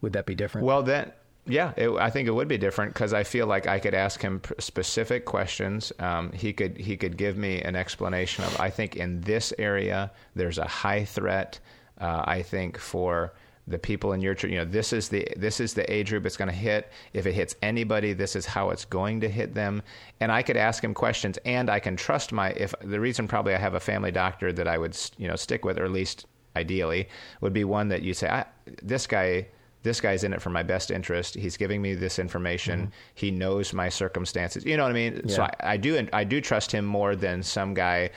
Would 0.00 0.14
that 0.14 0.24
be 0.24 0.34
different? 0.34 0.66
Well, 0.66 0.82
then, 0.82 1.12
yeah, 1.50 1.72
it, 1.76 1.90
I 1.90 2.10
think 2.10 2.28
it 2.28 2.32
would 2.32 2.48
be 2.48 2.58
different 2.58 2.94
because 2.94 3.12
I 3.12 3.24
feel 3.24 3.46
like 3.46 3.66
I 3.66 3.78
could 3.78 3.94
ask 3.94 4.20
him 4.20 4.40
specific 4.58 5.24
questions. 5.24 5.92
Um, 5.98 6.32
he 6.32 6.52
could 6.52 6.76
he 6.76 6.96
could 6.96 7.16
give 7.16 7.36
me 7.36 7.60
an 7.62 7.76
explanation 7.76 8.44
of. 8.44 8.60
I 8.60 8.70
think 8.70 8.96
in 8.96 9.20
this 9.20 9.52
area 9.58 10.10
there's 10.34 10.58
a 10.58 10.66
high 10.66 11.04
threat. 11.04 11.58
Uh, 12.00 12.22
I 12.24 12.42
think 12.42 12.78
for 12.78 13.32
the 13.66 13.78
people 13.78 14.12
in 14.12 14.20
your 14.20 14.34
church, 14.34 14.50
you 14.50 14.58
know, 14.58 14.64
this 14.64 14.92
is 14.92 15.08
the 15.08 15.26
this 15.36 15.60
is 15.60 15.74
the 15.74 15.90
age 15.92 16.10
group 16.10 16.26
it's 16.26 16.36
going 16.36 16.50
to 16.50 16.54
hit. 16.54 16.90
If 17.12 17.26
it 17.26 17.32
hits 17.32 17.54
anybody, 17.62 18.12
this 18.12 18.36
is 18.36 18.46
how 18.46 18.70
it's 18.70 18.84
going 18.84 19.20
to 19.20 19.28
hit 19.28 19.54
them. 19.54 19.82
And 20.20 20.32
I 20.32 20.42
could 20.42 20.56
ask 20.56 20.82
him 20.82 20.94
questions, 20.94 21.38
and 21.44 21.70
I 21.70 21.80
can 21.80 21.96
trust 21.96 22.32
my. 22.32 22.50
If 22.50 22.74
the 22.82 23.00
reason 23.00 23.28
probably 23.28 23.54
I 23.54 23.58
have 23.58 23.74
a 23.74 23.80
family 23.80 24.12
doctor 24.12 24.52
that 24.52 24.68
I 24.68 24.78
would 24.78 24.96
you 25.18 25.28
know 25.28 25.36
stick 25.36 25.64
with, 25.64 25.78
or 25.78 25.84
at 25.84 25.92
least 25.92 26.26
ideally, 26.56 27.08
would 27.40 27.52
be 27.52 27.64
one 27.64 27.88
that 27.88 28.02
you 28.02 28.14
say, 28.14 28.44
this 28.82 29.06
guy 29.06 29.46
this 29.82 30.00
guy's 30.00 30.24
in 30.24 30.32
it 30.32 30.42
for 30.42 30.50
my 30.50 30.62
best 30.62 30.90
interest. 30.90 31.34
He's 31.34 31.56
giving 31.56 31.80
me 31.80 31.94
this 31.94 32.18
information. 32.18 32.92
He 33.14 33.30
knows 33.30 33.72
my 33.72 33.88
circumstances. 33.88 34.64
You 34.64 34.76
know 34.76 34.82
what 34.82 34.90
I 34.90 34.94
mean? 34.94 35.28
So 35.28 35.42
I, 35.44 35.52
I 35.60 35.76
do 35.76 36.06
I 36.12 36.24
do 36.24 36.40
trust 36.40 36.70
him 36.72 36.84
more 36.84 37.16
than 37.16 37.42
some 37.42 37.72
guy, 37.72 38.10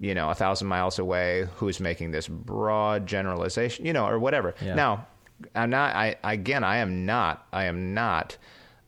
you 0.00 0.14
know, 0.14 0.30
a 0.30 0.34
thousand 0.34 0.66
miles 0.66 0.98
away 0.98 1.46
who's 1.56 1.78
making 1.78 2.10
this 2.10 2.26
broad 2.26 3.06
generalization, 3.06 3.86
you 3.86 3.92
know, 3.92 4.06
or 4.06 4.18
whatever. 4.18 4.54
Yeah. 4.60 4.74
Now, 4.74 5.06
I'm 5.54 5.70
not. 5.70 5.94
I 5.94 6.16
again, 6.24 6.64
I 6.64 6.78
am 6.78 7.06
not. 7.06 7.46
I 7.52 7.64
am 7.64 7.94
not 7.94 8.36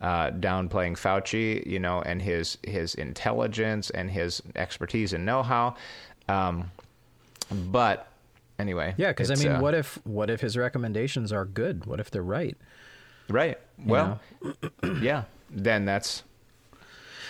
uh, 0.01 0.31
downplaying 0.31 0.99
Fauci, 0.99 1.65
you 1.67 1.79
know, 1.79 2.03
and 2.03 2.21
his 2.21 2.59
his 2.65 2.95
intelligence 2.97 3.91
and 3.91 4.11
his 4.11 4.43
expertise 4.57 5.13
and 5.13 5.25
know-how. 5.25 5.77
Um, 6.29 6.71
but 7.71 8.09
anyway, 8.59 8.95
Yeah, 8.97 9.09
because 9.09 9.31
I 9.31 9.35
mean, 9.35 9.57
uh, 9.57 9.61
what 9.61 9.75
if 9.75 9.99
what 10.05 10.31
if 10.31 10.41
his 10.41 10.57
recommendations 10.57 11.33
are 11.33 11.45
good? 11.45 11.87
What 11.87 12.01
if 12.01 12.11
they're 12.11 12.23
right? 12.23 12.57
Right. 13.29 13.59
Well, 13.85 14.21
yeah. 15.01 15.25
Then 15.51 15.85
that's 15.85 16.23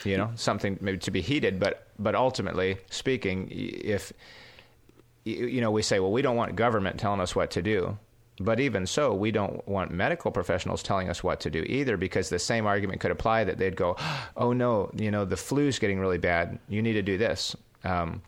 you 0.04 0.16
know 0.16 0.30
something 0.36 0.78
maybe 0.80 0.98
to 0.98 1.10
be 1.10 1.20
heeded, 1.20 1.60
but 1.60 1.88
but 1.98 2.14
ultimately 2.14 2.78
speaking, 2.90 3.48
if 3.50 4.12
you 5.24 5.60
know 5.60 5.70
we 5.70 5.82
say, 5.82 6.00
well, 6.00 6.12
we 6.12 6.22
don't 6.22 6.36
want 6.36 6.56
government 6.56 6.98
telling 6.98 7.20
us 7.20 7.34
what 7.34 7.50
to 7.52 7.62
do. 7.62 7.98
But 8.38 8.60
even 8.60 8.86
so, 8.86 9.14
we 9.14 9.30
don't 9.30 9.66
want 9.66 9.90
medical 9.92 10.30
professionals 10.30 10.82
telling 10.82 11.08
us 11.08 11.24
what 11.24 11.40
to 11.40 11.50
do 11.50 11.62
either, 11.66 11.96
because 11.96 12.28
the 12.28 12.38
same 12.38 12.66
argument 12.66 13.00
could 13.00 13.10
apply 13.10 13.44
that 13.44 13.56
they'd 13.56 13.76
go, 13.76 13.96
"Oh 14.36 14.52
no, 14.52 14.90
you 14.94 15.10
know 15.10 15.24
the 15.24 15.38
flu's 15.38 15.78
getting 15.78 15.98
really 15.98 16.18
bad. 16.18 16.58
You 16.68 16.82
need 16.82 16.94
to 16.94 17.02
do 17.02 17.16
this." 17.16 17.56
Um, 17.82 18.20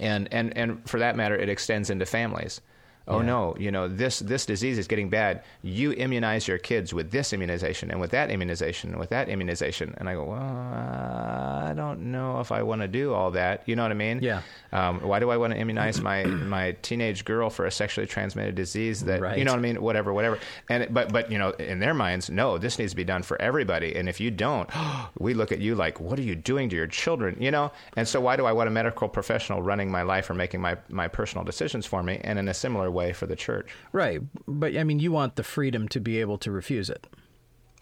and 0.00 0.28
and 0.32 0.56
and 0.56 0.88
for 0.88 0.98
that 0.98 1.16
matter, 1.16 1.36
it 1.36 1.48
extends 1.48 1.90
into 1.90 2.06
families. 2.06 2.60
Oh 3.08 3.20
Yeah. 3.20 3.26
no, 3.26 3.56
you 3.58 3.70
know 3.70 3.88
this 3.88 4.20
this 4.20 4.46
disease 4.46 4.78
is 4.78 4.86
getting 4.86 5.08
bad. 5.10 5.42
You 5.62 5.92
immunize 5.92 6.46
your 6.46 6.58
kids 6.58 6.94
with 6.94 7.10
this 7.10 7.32
immunization 7.32 7.90
and 7.90 8.00
with 8.00 8.10
that 8.12 8.30
immunization 8.30 8.90
and 8.90 9.00
with 9.00 9.10
that 9.10 9.28
immunization. 9.28 9.94
And 9.98 10.08
I 10.08 10.14
go, 10.14 10.24
well, 10.24 10.38
I 10.40 11.72
don't 11.74 12.12
know 12.12 12.40
if 12.40 12.52
I 12.52 12.62
want 12.62 12.82
to 12.82 12.88
do 12.88 13.12
all 13.12 13.32
that. 13.32 13.62
You 13.66 13.76
know 13.76 13.82
what 13.82 13.90
I 13.90 13.94
mean? 13.94 14.20
Yeah. 14.22 14.42
Um, 14.72 15.00
why 15.00 15.18
do 15.18 15.30
I 15.30 15.36
want 15.36 15.52
to 15.52 15.58
immunize 15.58 16.00
my 16.00 16.24
my 16.24 16.72
teenage 16.82 17.24
girl 17.24 17.50
for 17.50 17.66
a 17.66 17.70
sexually 17.70 18.06
transmitted 18.06 18.54
disease 18.54 19.04
that 19.04 19.20
Right. 19.20 19.38
you 19.38 19.44
know 19.44 19.52
what 19.52 19.58
I 19.58 19.62
mean? 19.62 19.80
Whatever, 19.82 20.12
whatever. 20.12 20.38
And 20.68 20.92
but 20.92 21.12
but 21.12 21.30
you 21.32 21.38
know, 21.38 21.50
in 21.50 21.80
their 21.80 21.94
minds, 21.94 22.30
no, 22.30 22.58
this 22.58 22.78
needs 22.78 22.92
to 22.92 22.96
be 22.96 23.04
done 23.04 23.22
for 23.22 23.40
everybody. 23.40 23.96
And 23.96 24.08
if 24.08 24.20
you 24.20 24.30
don't, 24.30 24.68
we 25.18 25.34
look 25.34 25.52
at 25.52 25.58
you 25.60 25.74
like, 25.74 26.00
what 26.00 26.18
are 26.18 26.22
you 26.22 26.34
doing 26.36 26.68
to 26.70 26.76
your 26.76 26.86
children? 26.86 27.36
You 27.40 27.50
know. 27.50 27.72
And 27.96 28.06
so 28.06 28.20
why 28.20 28.36
do 28.36 28.46
I 28.46 28.52
want 28.52 28.68
a 28.68 28.70
medical 28.70 29.08
professional 29.08 29.62
running 29.62 29.90
my 29.90 30.02
life 30.02 30.30
or 30.30 30.34
making 30.34 30.60
my 30.60 30.76
my 30.88 31.08
personal 31.08 31.44
decisions 31.44 31.86
for 31.86 32.02
me? 32.02 32.20
And 32.22 32.38
in 32.38 32.48
a 32.48 32.54
similar 32.54 32.89
way 32.90 33.12
for 33.12 33.26
the 33.26 33.36
church. 33.36 33.68
Right, 33.92 34.20
but 34.46 34.76
I 34.76 34.84
mean, 34.84 34.98
you 34.98 35.12
want 35.12 35.36
the 35.36 35.42
freedom 35.42 35.88
to 35.88 36.00
be 36.00 36.20
able 36.20 36.38
to 36.38 36.50
refuse 36.50 36.90
it. 36.90 37.06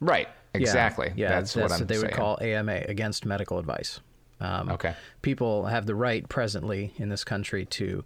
Right. 0.01 0.29
Exactly. 0.55 1.13
Yeah, 1.15 1.29
that's, 1.29 1.55
what 1.55 1.71
I'm 1.73 1.87
they 1.87 1.95
saying. 1.95 2.07
would 2.07 2.15
call 2.15 2.39
AMA 2.41 2.83
against 2.89 3.27
medical 3.27 3.59
advice. 3.59 4.01
Um, 4.41 4.71
Okay. 4.71 4.95
People 5.23 5.67
have 5.67 5.87
the 5.87 5.95
right 5.95 6.27
presently 6.29 6.93
in 6.97 7.09
this 7.09 7.25
country 7.25 7.65
to 7.67 8.05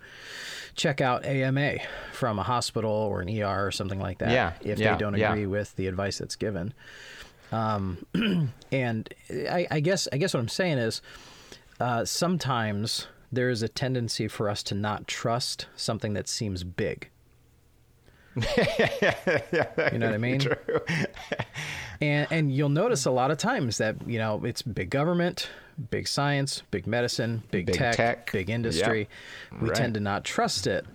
check 0.75 1.01
out 1.01 1.25
AMA 1.25 1.77
from 2.13 2.39
a 2.39 2.43
hospital 2.43 2.91
or 2.91 3.21
an 3.21 3.29
ER 3.29 3.67
or 3.67 3.71
something 3.71 4.01
like 4.01 4.19
that 4.19 4.31
Yeah, 4.31 4.53
if 4.63 4.79
yeah, 4.79 4.93
they 4.93 4.99
don't 4.99 5.17
yeah. 5.17 5.31
agree 5.31 5.47
with 5.47 5.77
the 5.77 5.87
advice 5.87 6.19
that's 6.19 6.37
given. 6.37 6.73
Um, 7.53 8.07
and 8.73 9.13
I, 9.31 9.67
I 9.71 9.81
guess 9.81 10.09
I 10.13 10.17
guess 10.17 10.33
what 10.35 10.41
I'm 10.41 10.49
saying 10.49 10.79
is 10.79 11.03
uh, 11.79 12.05
sometimes 12.07 13.07
there 13.33 13.49
is 13.49 13.63
a 13.63 13.69
tendency 13.69 14.29
for 14.29 14.49
us 14.49 14.63
to 14.65 14.75
not 14.75 15.09
trust 15.09 15.67
something 15.77 16.13
that 16.15 16.29
seems 16.29 16.63
big. 16.65 17.09
you 18.37 18.43
know 19.99 20.07
what 20.07 20.15
I 20.15 20.19
mean? 20.19 20.41
and 22.01 22.27
and 22.31 22.53
you'll 22.55 22.69
notice 22.71 23.05
a 23.05 23.11
lot 23.11 23.31
of 23.31 23.39
times 23.39 23.79
that 23.79 23.97
you 24.07 24.19
know 24.19 24.43
it's 24.45 24.63
big 24.63 24.91
government, 24.91 25.49
big 25.91 26.09
science, 26.09 26.63
big 26.71 26.87
medicine, 26.87 27.43
big, 27.51 27.67
Big 27.67 27.75
tech, 27.77 27.97
tech. 27.97 28.33
big 28.33 28.49
industry. 28.51 29.09
We 29.61 29.69
Right. 29.69 29.77
tend 29.77 29.95
to 29.95 30.01
not 30.01 30.25
trust 30.25 30.67
it, 30.67 30.87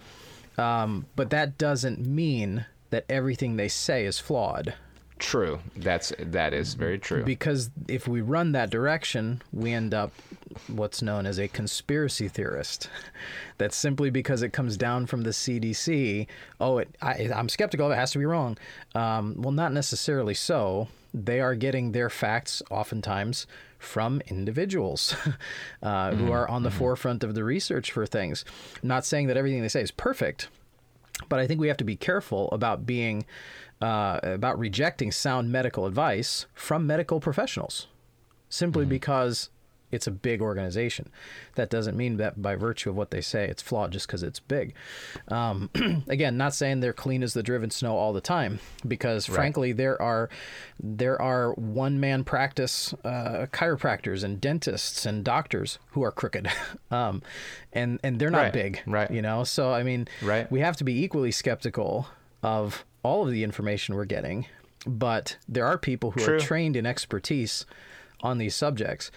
um, 0.58 1.06
but 1.16 1.30
that 1.30 1.58
doesn't 1.58 2.00
mean 2.06 2.66
that 2.90 3.06
everything 3.10 3.56
they 3.58 3.68
say 3.68 4.06
is 4.06 4.18
flawed. 4.20 4.74
True. 5.20 5.60
That's 5.76 6.14
that 6.20 6.54
is 6.54 6.76
very 6.76 7.00
true. 7.00 7.24
Because 7.24 7.72
if 7.88 8.08
we 8.08 8.22
run 8.22 8.52
that 8.52 8.70
direction, 8.70 9.42
we 9.52 9.74
end 9.74 9.94
up 9.94 10.12
what's 10.68 11.02
known 11.02 11.26
as 11.26 11.40
a 11.40 11.48
conspiracy 11.48 12.28
theorist. 12.28 12.90
That 13.58 13.74
simply 13.74 14.12
because 14.12 14.44
it 14.44 14.54
comes 14.54 14.78
down 14.78 15.08
from 15.08 15.24
the 15.24 15.32
CDC, 15.32 16.28
oh, 16.60 16.78
it, 16.78 16.96
I, 17.02 17.32
I'm 17.34 17.50
skeptical. 17.50 17.92
It 17.92 17.96
has 17.96 18.12
to 18.12 18.20
be 18.20 18.26
wrong. 18.26 18.56
Um, 18.94 19.34
well, 19.36 19.52
not 19.52 19.74
necessarily 19.74 20.36
so. 20.36 20.90
They 21.12 21.42
are 21.42 21.56
getting 21.56 21.92
their 21.92 22.12
facts 22.12 22.62
oftentimes 22.70 23.48
from 23.80 24.22
individuals 24.28 25.16
uh, 25.82 26.14
who 26.14 26.32
are 26.32 26.48
on 26.48 26.62
the 26.62 26.70
forefront 26.70 27.24
of 27.24 27.34
the 27.34 27.44
research 27.44 27.92
for 27.92 28.06
things. 28.06 28.46
not 28.84 29.06
saying 29.08 29.26
that 29.26 29.38
everything 29.38 29.64
they 29.64 29.70
say 29.70 29.82
is 29.82 29.90
perfect, 29.90 30.50
but 31.30 31.40
I 31.40 31.48
think 31.48 31.60
we 31.60 31.68
have 31.68 31.78
to 31.78 31.84
be 31.84 31.96
careful 31.96 32.50
about 32.52 32.86
being 32.86 33.26
uh, 33.82 34.20
about 34.24 34.58
rejecting 34.60 35.12
sound 35.12 35.52
medical 35.52 35.86
advice 35.86 36.46
from 36.54 36.88
medical 36.88 37.20
professionals, 37.20 37.88
simply 38.50 38.86
because 38.86 39.50
it's 39.90 40.06
a 40.06 40.12
big 40.12 40.42
organization. 40.42 41.10
That 41.56 41.70
doesn't 41.70 41.96
mean 41.96 42.18
that 42.18 42.42
by 42.42 42.56
virtue 42.56 42.90
of 42.90 42.98
what 42.98 43.10
they 43.12 43.22
say, 43.22 43.48
it's 43.48 43.62
flawed 43.62 43.92
just 43.92 44.06
because 44.06 44.22
it's 44.22 44.40
big. 44.42 44.74
Um, 45.30 45.70
again, 46.10 46.36
not 46.36 46.54
saying 46.54 46.82
they're 46.82 46.92
clean 46.92 47.24
as 47.24 47.34
the 47.34 47.42
driven 47.42 47.70
snow 47.72 47.96
all 47.96 48.12
the 48.12 48.20
time, 48.20 48.60
because 48.86 49.26
frankly, 49.26 49.72
there 49.72 50.02
are 50.02 50.30
there 50.78 51.22
are 51.22 51.54
one 51.54 52.02
man 52.02 52.26
practice 52.26 52.94
uh, 53.06 53.46
chiropractors 53.54 54.26
and 54.26 54.42
dentists 54.42 55.06
and 55.06 55.24
doctors 55.24 55.80
who 55.92 56.04
are 56.04 56.12
crooked, 56.12 56.50
um, 56.92 57.22
and 57.72 58.00
and 58.04 58.20
they're 58.20 58.30
not 58.30 58.38
Right, 58.42 58.54
big, 58.54 58.82
right. 58.88 59.10
You 59.10 59.22
know, 59.22 59.46
so 59.46 59.72
I 59.72 59.84
mean, 59.84 60.08
Right. 60.22 60.52
we 60.52 60.60
have 60.60 60.76
to 60.78 60.84
be 60.84 61.02
equally 61.02 61.32
skeptical 61.32 62.08
of 62.44 62.84
all 63.08 63.26
of 63.26 63.32
the 63.32 63.44
information 63.44 63.96
we're 63.96 64.06
getting, 64.18 64.46
but 64.86 65.38
there 65.48 65.66
are 65.66 65.78
people 65.78 66.12
who 66.12 66.20
are 66.36 66.40
trained 66.40 66.76
in 66.76 66.86
expertise 66.86 67.66
on 68.22 68.38
these 68.38 68.56
subjects, 68.56 69.12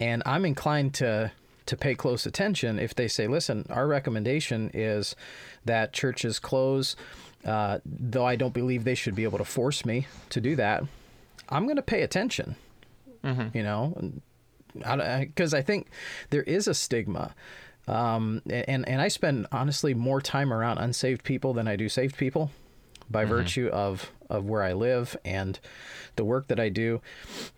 and 0.00 0.22
I'm 0.24 0.44
inclined 0.44 0.94
to 0.94 1.32
to 1.66 1.76
pay 1.76 1.94
close 1.96 2.26
attention 2.26 2.78
if 2.78 2.94
they 2.94 3.08
say, 3.08 3.26
"Listen, 3.26 3.66
our 3.70 3.86
recommendation 3.86 4.70
is 4.72 5.14
that 5.64 5.92
churches 5.92 6.38
close." 6.38 6.96
Uh, 7.44 7.78
though 7.84 8.24
I 8.26 8.36
don't 8.36 8.54
believe 8.54 8.82
they 8.84 8.94
should 8.96 9.14
be 9.14 9.24
able 9.24 9.38
to 9.38 9.44
force 9.44 9.84
me 9.84 10.06
to 10.30 10.40
do 10.40 10.56
that, 10.56 10.82
I'm 11.48 11.64
going 11.64 11.76
to 11.76 11.82
pay 11.82 12.02
attention. 12.02 12.56
You 13.52 13.62
know, 13.62 14.12
because 14.74 15.54
I 15.54 15.62
think 15.62 15.88
there 16.30 16.42
is 16.42 16.68
a 16.68 16.74
stigma, 16.74 17.34
um, 17.88 18.42
and 18.48 18.88
and 18.88 19.00
I 19.00 19.08
spend 19.08 19.46
honestly 19.52 19.94
more 19.94 20.20
time 20.20 20.52
around 20.52 20.78
unsaved 20.78 21.22
people 21.24 21.52
than 21.54 21.66
I 21.68 21.76
do 21.76 21.88
saved 21.88 22.16
people, 22.16 22.50
by 23.10 23.24
virtue 23.24 23.68
of 23.72 24.10
of 24.28 24.44
where 24.44 24.62
I 24.62 24.72
live 24.72 25.16
and 25.24 25.58
the 26.16 26.24
work 26.24 26.48
that 26.48 26.58
I 26.58 26.68
do. 26.68 27.00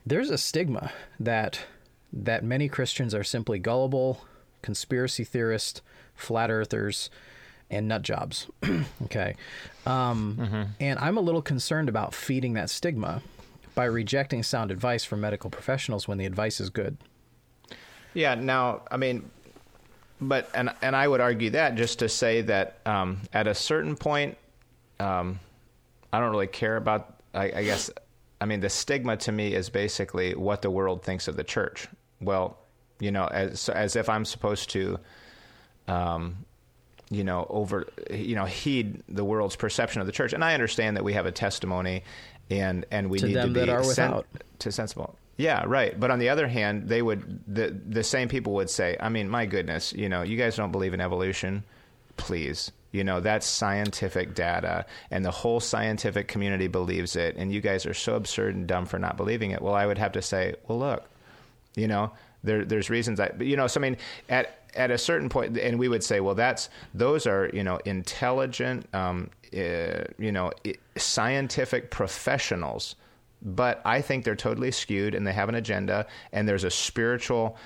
There's 0.07 0.31
a 0.31 0.39
stigma 0.39 0.93
that 1.19 1.61
that 2.13 2.45
many 2.45 2.69
Christians 2.69 3.15
are 3.15 3.25
simply 3.25 3.59
gullible, 3.59 4.25
conspiracy 4.63 5.25
theorists, 5.25 5.83
flat 6.15 6.51
earthers, 6.51 7.11
and 7.71 7.89
nut 7.89 8.03
jobs. 8.03 8.49
okay, 9.05 9.37
um, 9.87 10.75
and 10.81 10.99
I'm 10.99 11.17
a 11.17 11.23
little 11.23 11.43
concerned 11.43 11.89
about 11.89 12.15
feeding 12.15 12.55
that 12.55 12.71
stigma 12.71 13.23
by 13.75 13.85
rejecting 13.85 14.43
sound 14.43 14.73
advice 14.73 15.05
from 15.05 15.21
medical 15.21 15.51
professionals 15.51 16.09
when 16.09 16.19
the 16.19 16.27
advice 16.27 16.61
is 16.61 16.69
good. 16.69 16.97
Yeah. 18.13 18.35
Now, 18.35 18.83
I 18.91 18.97
mean, 18.97 19.31
but 20.21 20.51
and 20.55 20.71
and 20.83 20.97
I 20.97 21.07
would 21.07 21.21
argue 21.21 21.51
that 21.51 21.77
just 21.77 22.01
to 22.01 22.09
say 22.09 22.43
that 22.43 22.79
um, 22.87 23.21
at 23.33 23.47
a 23.47 23.55
certain 23.55 23.95
point, 23.95 24.37
um, 25.01 25.41
I 26.13 26.21
don't 26.21 26.31
really 26.31 26.47
care 26.47 26.77
about. 26.77 27.21
I, 27.35 27.45
I 27.45 27.65
guess. 27.65 27.91
I 28.41 28.47
mean, 28.47 28.61
the 28.61 28.71
stigma 28.71 29.17
to 29.19 29.33
me 29.33 29.55
is 29.55 29.69
basically 29.69 30.35
what 30.35 30.63
the 30.63 30.71
world 30.71 31.03
thinks 31.03 31.27
of 31.29 31.37
the 31.37 31.45
church. 31.45 31.89
Well, 32.21 32.57
you 33.01 33.11
know, 33.11 33.27
as 33.27 33.69
as 33.69 33.97
if 33.97 34.09
I'm 34.09 34.25
supposed 34.25 34.71
to, 34.71 34.99
um, 35.87 36.45
you 37.11 37.25
know, 37.25 37.47
over, 37.51 37.87
you 38.11 38.35
know, 38.37 38.45
heed 38.45 39.03
the 39.09 39.25
world's 39.25 39.57
perception 39.57 40.01
of 40.01 40.07
the 40.07 40.13
church. 40.13 40.33
And 40.33 40.45
I 40.45 40.55
understand 40.55 40.97
that 40.97 41.05
we 41.05 41.13
have 41.15 41.27
a 41.27 41.33
testimony, 41.33 42.05
and 42.51 42.87
and 42.91 43.11
we 43.11 43.19
To 43.19 43.27
need 43.27 43.35
to 43.35 43.49
be 43.49 43.85
sen- 43.85 44.23
to 44.61 44.73
sensible. 44.73 45.17
Yeah, 45.37 45.65
right. 45.67 45.99
But 45.99 46.11
on 46.11 46.19
the 46.19 46.31
other 46.31 46.49
hand, 46.49 46.89
they 46.89 47.01
would 47.01 47.41
the 47.47 47.77
the 47.87 48.03
same 48.03 48.29
people 48.29 48.55
would 48.55 48.71
say, 48.71 48.97
I 48.99 49.09
mean, 49.09 49.29
my 49.29 49.47
goodness, 49.47 49.93
you 49.93 50.09
know, 50.09 50.23
you 50.23 50.37
guys 50.37 50.57
don't 50.57 50.73
believe 50.73 50.95
in 50.95 51.01
evolution, 51.01 51.63
please. 52.17 52.73
You 52.93 53.05
know, 53.05 53.21
that's 53.21 53.47
scientific 53.47 54.35
data 54.35 54.87
and 55.11 55.25
the 55.25 55.31
whole 55.31 55.61
scientific 55.61 56.29
community 56.29 56.69
believes 56.69 57.17
it 57.17 57.37
and 57.37 57.53
you 57.53 57.61
guys 57.61 57.87
are 57.87 57.95
so 57.95 58.15
absurd 58.17 58.55
and 58.55 58.67
dumb 58.67 58.87
for 58.87 58.99
not 58.99 59.17
believing 59.17 59.51
it. 59.51 59.61
Well, 59.61 59.75
I 59.75 59.87
would 59.87 59.99
have 59.99 60.13
to 60.13 60.23
say, 60.23 60.55
well, 60.67 60.79
look, 60.79 61.05
you 61.77 61.87
know, 61.87 62.13
There, 62.45 62.65
there's 62.65 62.89
reasons 62.89 63.19
that, 63.19 63.41
you 63.41 63.57
know, 63.57 63.67
so 63.67 63.81
I 63.81 63.83
mean, 63.83 63.97
at 64.29 64.55
at 64.77 64.91
a 64.91 64.99
certain 64.99 65.29
point, 65.29 65.59
and 65.59 65.79
we 65.79 65.89
would 65.89 66.05
say, 66.05 66.21
well, 66.21 66.35
that's 66.37 66.71
those 66.95 67.27
are 67.27 67.51
you 67.53 67.65
know 67.65 67.79
intelligent, 67.85 68.87
um, 68.95 69.31
uh, 69.53 70.05
you 70.19 70.31
know, 70.31 70.53
scientific 70.97 71.91
professionals, 71.91 72.95
but 73.43 73.81
I 73.85 74.03
think 74.03 74.25
they're 74.25 74.37
totally 74.37 74.71
skewed 74.71 75.15
and 75.15 75.27
they 75.27 75.33
have 75.33 75.49
an 75.49 75.55
agenda, 75.57 76.07
and 76.33 76.47
there's 76.47 76.65
a 76.65 76.71
spiritual 76.71 77.57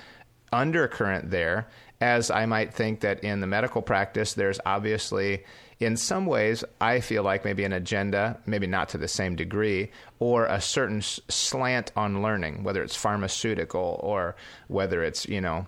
undercurrent 0.52 1.30
there. 1.30 1.66
As 2.02 2.32
I 2.32 2.46
might 2.46 2.74
think 2.74 3.00
that 3.00 3.22
in 3.22 3.40
the 3.40 3.46
medical 3.46 3.80
practice, 3.80 4.34
there's 4.34 4.58
obviously 4.66 5.44
in 5.78 5.96
some 5.96 6.26
ways, 6.26 6.64
I 6.80 6.98
feel 7.00 7.22
like 7.22 7.44
maybe 7.44 7.64
an 7.64 7.72
agenda, 7.72 8.38
maybe 8.44 8.66
not 8.66 8.88
to 8.90 8.98
the 8.98 9.08
same 9.08 9.36
degree, 9.36 9.90
or 10.18 10.46
a 10.46 10.60
certain 10.60 11.00
slant 11.02 11.92
on 11.96 12.22
learning, 12.22 12.64
whether 12.64 12.82
it's 12.82 12.96
pharmaceutical 12.96 14.00
or 14.02 14.36
whether 14.68 15.02
it's, 15.02 15.26
you 15.28 15.40
know, 15.40 15.66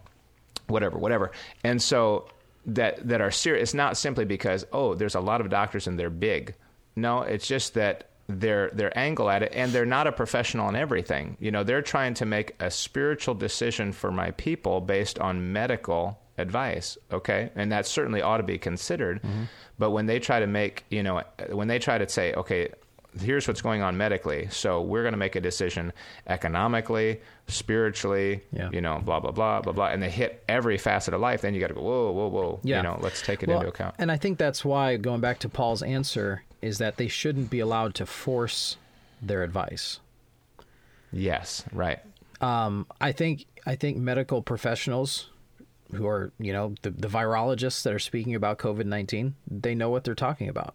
whatever, 0.67 0.99
whatever. 0.99 1.31
And 1.63 1.81
so 1.81 2.27
that 2.67 3.07
that 3.07 3.21
are 3.21 3.31
serious. 3.31 3.71
It's 3.71 3.75
not 3.75 3.97
simply 3.97 4.25
because 4.25 4.67
oh, 4.73 4.95
there's 4.95 5.15
a 5.15 5.21
lot 5.21 5.41
of 5.41 5.51
doctors 5.51 5.87
and 5.87 5.99
they're 5.99 6.11
big. 6.11 6.55
No, 6.97 7.23
it's 7.23 7.47
just 7.47 7.75
that 7.75 8.11
their 8.27 8.71
their 8.71 8.97
angle 8.99 9.29
at 9.29 9.43
it, 9.43 9.53
and 9.55 9.71
they're 9.73 9.85
not 9.85 10.07
a 10.07 10.13
professional 10.13 10.69
in 10.69 10.77
everything. 10.77 11.37
You 11.41 11.51
know, 11.51 11.63
they're 11.63 11.83
trying 11.83 12.15
to 12.15 12.27
make 12.27 12.55
a 12.61 12.71
spiritual 12.71 13.35
decision 13.35 13.93
for 13.93 14.11
my 14.11 14.31
people 14.33 14.81
based 14.81 15.19
on 15.19 15.53
medical 15.53 16.19
advice. 16.39 16.99
Okay, 17.13 17.51
and 17.55 17.71
that 17.73 17.87
certainly 17.87 18.23
ought 18.23 18.39
to 18.39 18.43
be 18.43 18.59
considered. 18.59 19.23
Mm-hmm. 19.23 19.45
But 19.79 19.91
when 19.91 20.07
they 20.07 20.19
try 20.19 20.41
to 20.41 20.47
make, 20.47 20.85
you 20.91 21.03
know, 21.03 21.23
when 21.51 21.69
they 21.69 21.79
try 21.79 21.99
to 21.99 22.09
say, 22.09 22.33
okay, 22.35 22.71
here's 23.21 23.47
what's 23.47 23.63
going 23.63 23.83
on 23.83 23.97
medically. 23.97 24.49
So 24.51 24.83
we're 24.83 25.03
going 25.03 25.13
to 25.13 25.19
make 25.19 25.37
a 25.37 25.41
decision 25.41 25.93
economically, 26.27 27.21
spiritually, 27.47 28.43
yeah. 28.53 28.71
you 28.73 28.81
know, 28.81 29.01
blah, 29.05 29.21
blah, 29.21 29.31
blah, 29.31 29.61
blah, 29.61 29.73
blah. 29.73 29.87
And 29.87 30.03
they 30.03 30.11
hit 30.11 30.43
every 30.49 30.79
facet 30.79 31.15
of 31.15 31.21
life. 31.21 31.43
Then 31.43 31.55
you 31.55 31.61
got 31.61 31.69
to 31.69 31.75
go, 31.75 31.83
whoa, 31.83 32.11
whoa, 32.13 32.29
whoa. 32.29 32.61
Yeah. 32.63 32.79
You 32.79 32.83
know, 32.83 32.99
let's 33.01 33.23
take 33.23 33.43
it 33.43 33.49
well, 33.49 33.59
into 33.59 33.69
account. 33.69 33.95
And 33.99 34.11
I 34.11 34.17
think 34.17 34.39
that's 34.39 34.65
why, 34.65 34.97
going 34.97 35.21
back 35.21 35.39
to 35.41 35.49
Paul's 35.49 35.83
answer, 35.83 36.43
is 36.61 36.79
that 36.79 36.97
they 36.97 37.09
shouldn't 37.09 37.51
be 37.51 37.61
allowed 37.61 37.95
to 37.97 38.07
force 38.07 38.77
their 39.23 39.43
advice. 39.43 40.01
Yes, 41.13 41.65
right. 41.73 42.01
Um, 42.41 42.87
I 43.01 43.13
think 43.13 43.47
I 43.65 43.77
think 43.77 43.97
medical 43.97 44.43
professionals 44.43 45.31
who 45.93 46.07
are, 46.07 46.33
you 46.39 46.53
know, 46.53 46.75
the, 46.83 46.91
the 46.91 47.09
virologists 47.09 47.83
that 47.83 47.93
are 47.93 47.99
speaking 47.99 48.35
about 48.35 48.59
COVID 48.59 48.87
19, 48.87 49.35
they 49.51 49.75
know 49.75 49.91
what 49.91 50.05
they're 50.05 50.15
talking 50.15 50.49
about 50.49 50.75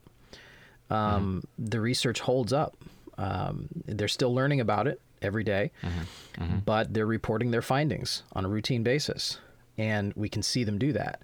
um, 0.90 1.44
mm-hmm. 1.58 1.66
the 1.66 1.82
research 1.82 2.20
holds 2.20 2.54
up. 2.54 2.76
Um, 3.18 3.68
they're 3.86 4.08
still 4.08 4.34
learning 4.34 4.62
about 4.62 4.88
it 4.88 5.02
every 5.22 5.44
day, 5.44 5.72
mm-hmm. 5.84 6.44
Mm-hmm. 6.44 6.58
but 6.60 6.94
they're 6.94 7.06
reporting 7.06 7.52
their 7.52 7.62
findings 7.62 8.24
on 8.34 8.46
a 8.46 8.50
routine 8.50 8.84
basis. 8.84 9.40
And 9.78 10.14
we 10.16 10.30
can 10.30 10.42
see 10.42 10.64
them 10.64 10.78
do 10.78 10.94
that. 10.94 11.22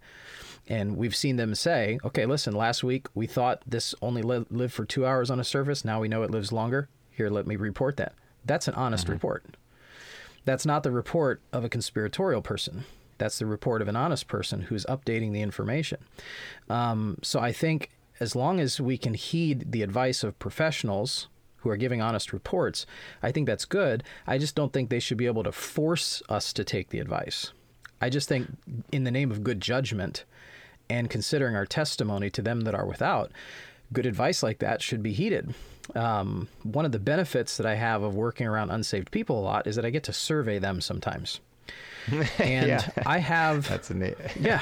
And 0.67 0.97
we've 0.97 1.15
seen 1.15 1.35
them 1.35 1.53
say, 1.55 1.99
okay, 2.03 2.25
listen, 2.25 2.55
last 2.55 2.83
week 2.83 3.07
we 3.13 3.27
thought 3.27 3.61
this 3.67 3.93
only 4.01 4.21
li- 4.21 4.45
lived 4.49 4.73
for 4.73 4.85
two 4.85 5.05
hours 5.05 5.29
on 5.29 5.39
a 5.39 5.43
surface. 5.43 5.85
Now 5.85 6.01
we 6.01 6.07
know 6.07 6.23
it 6.23 6.31
lives 6.31 6.51
longer. 6.51 6.89
Here, 7.11 7.29
let 7.29 7.47
me 7.47 7.55
report 7.55 7.97
that. 7.97 8.13
That's 8.43 8.67
an 8.67 8.73
honest 8.73 9.05
mm-hmm. 9.05 9.13
report. 9.13 9.45
That's 10.43 10.65
not 10.65 10.83
the 10.83 10.91
report 10.91 11.41
of 11.53 11.63
a 11.63 11.69
conspiratorial 11.69 12.41
person. 12.41 12.83
That's 13.17 13.39
the 13.39 13.45
report 13.45 13.81
of 13.81 13.87
an 13.87 13.95
honest 13.95 14.27
person 14.27 14.61
who's 14.61 14.85
updating 14.85 15.31
the 15.33 15.41
information. 15.41 15.99
Um, 16.69 17.17
so 17.21 17.39
I 17.39 17.51
think 17.51 17.89
as 18.19 18.35
long 18.35 18.59
as 18.59 18.79
we 18.79 18.97
can 18.97 19.13
heed 19.13 19.71
the 19.71 19.81
advice 19.81 20.23
of 20.23 20.39
professionals 20.39 21.27
who 21.57 21.69
are 21.69 21.77
giving 21.77 22.01
honest 22.01 22.31
reports, 22.31 22.85
I 23.23 23.31
think 23.31 23.47
that's 23.47 23.65
good. 23.65 24.03
I 24.27 24.37
just 24.37 24.55
don't 24.55 24.71
think 24.71 24.89
they 24.89 24.99
should 24.99 25.17
be 25.17 25.25
able 25.25 25.43
to 25.43 25.51
force 25.51 26.21
us 26.29 26.53
to 26.53 26.63
take 26.63 26.89
the 26.89 26.99
advice. 26.99 27.51
I 28.01 28.09
just 28.09 28.27
think, 28.27 28.49
in 28.91 29.03
the 29.03 29.11
name 29.11 29.31
of 29.31 29.43
good 29.43 29.61
judgment 29.61 30.25
and 30.89 31.09
considering 31.09 31.55
our 31.55 31.65
testimony 31.65 32.29
to 32.31 32.41
them 32.41 32.61
that 32.61 32.75
are 32.75 32.85
without, 32.85 33.31
good 33.93 34.05
advice 34.05 34.43
like 34.43 34.59
that 34.59 34.81
should 34.81 35.01
be 35.01 35.13
heeded. 35.13 35.53
Um, 35.95 36.47
one 36.63 36.85
of 36.85 36.91
the 36.91 36.99
benefits 36.99 37.57
that 37.57 37.65
I 37.65 37.75
have 37.75 38.03
of 38.03 38.15
working 38.15 38.47
around 38.47 38.71
unsaved 38.71 39.11
people 39.11 39.39
a 39.39 39.41
lot 39.41 39.67
is 39.67 39.75
that 39.75 39.85
I 39.85 39.89
get 39.89 40.03
to 40.03 40.13
survey 40.13 40.59
them 40.59 40.81
sometimes. 40.81 41.39
and 42.39 42.67
yeah. 42.67 42.89
I 43.05 43.19
have 43.19 43.67
that's 43.67 43.89
a 43.89 43.93
neat. 43.93 44.15
yeah, 44.39 44.61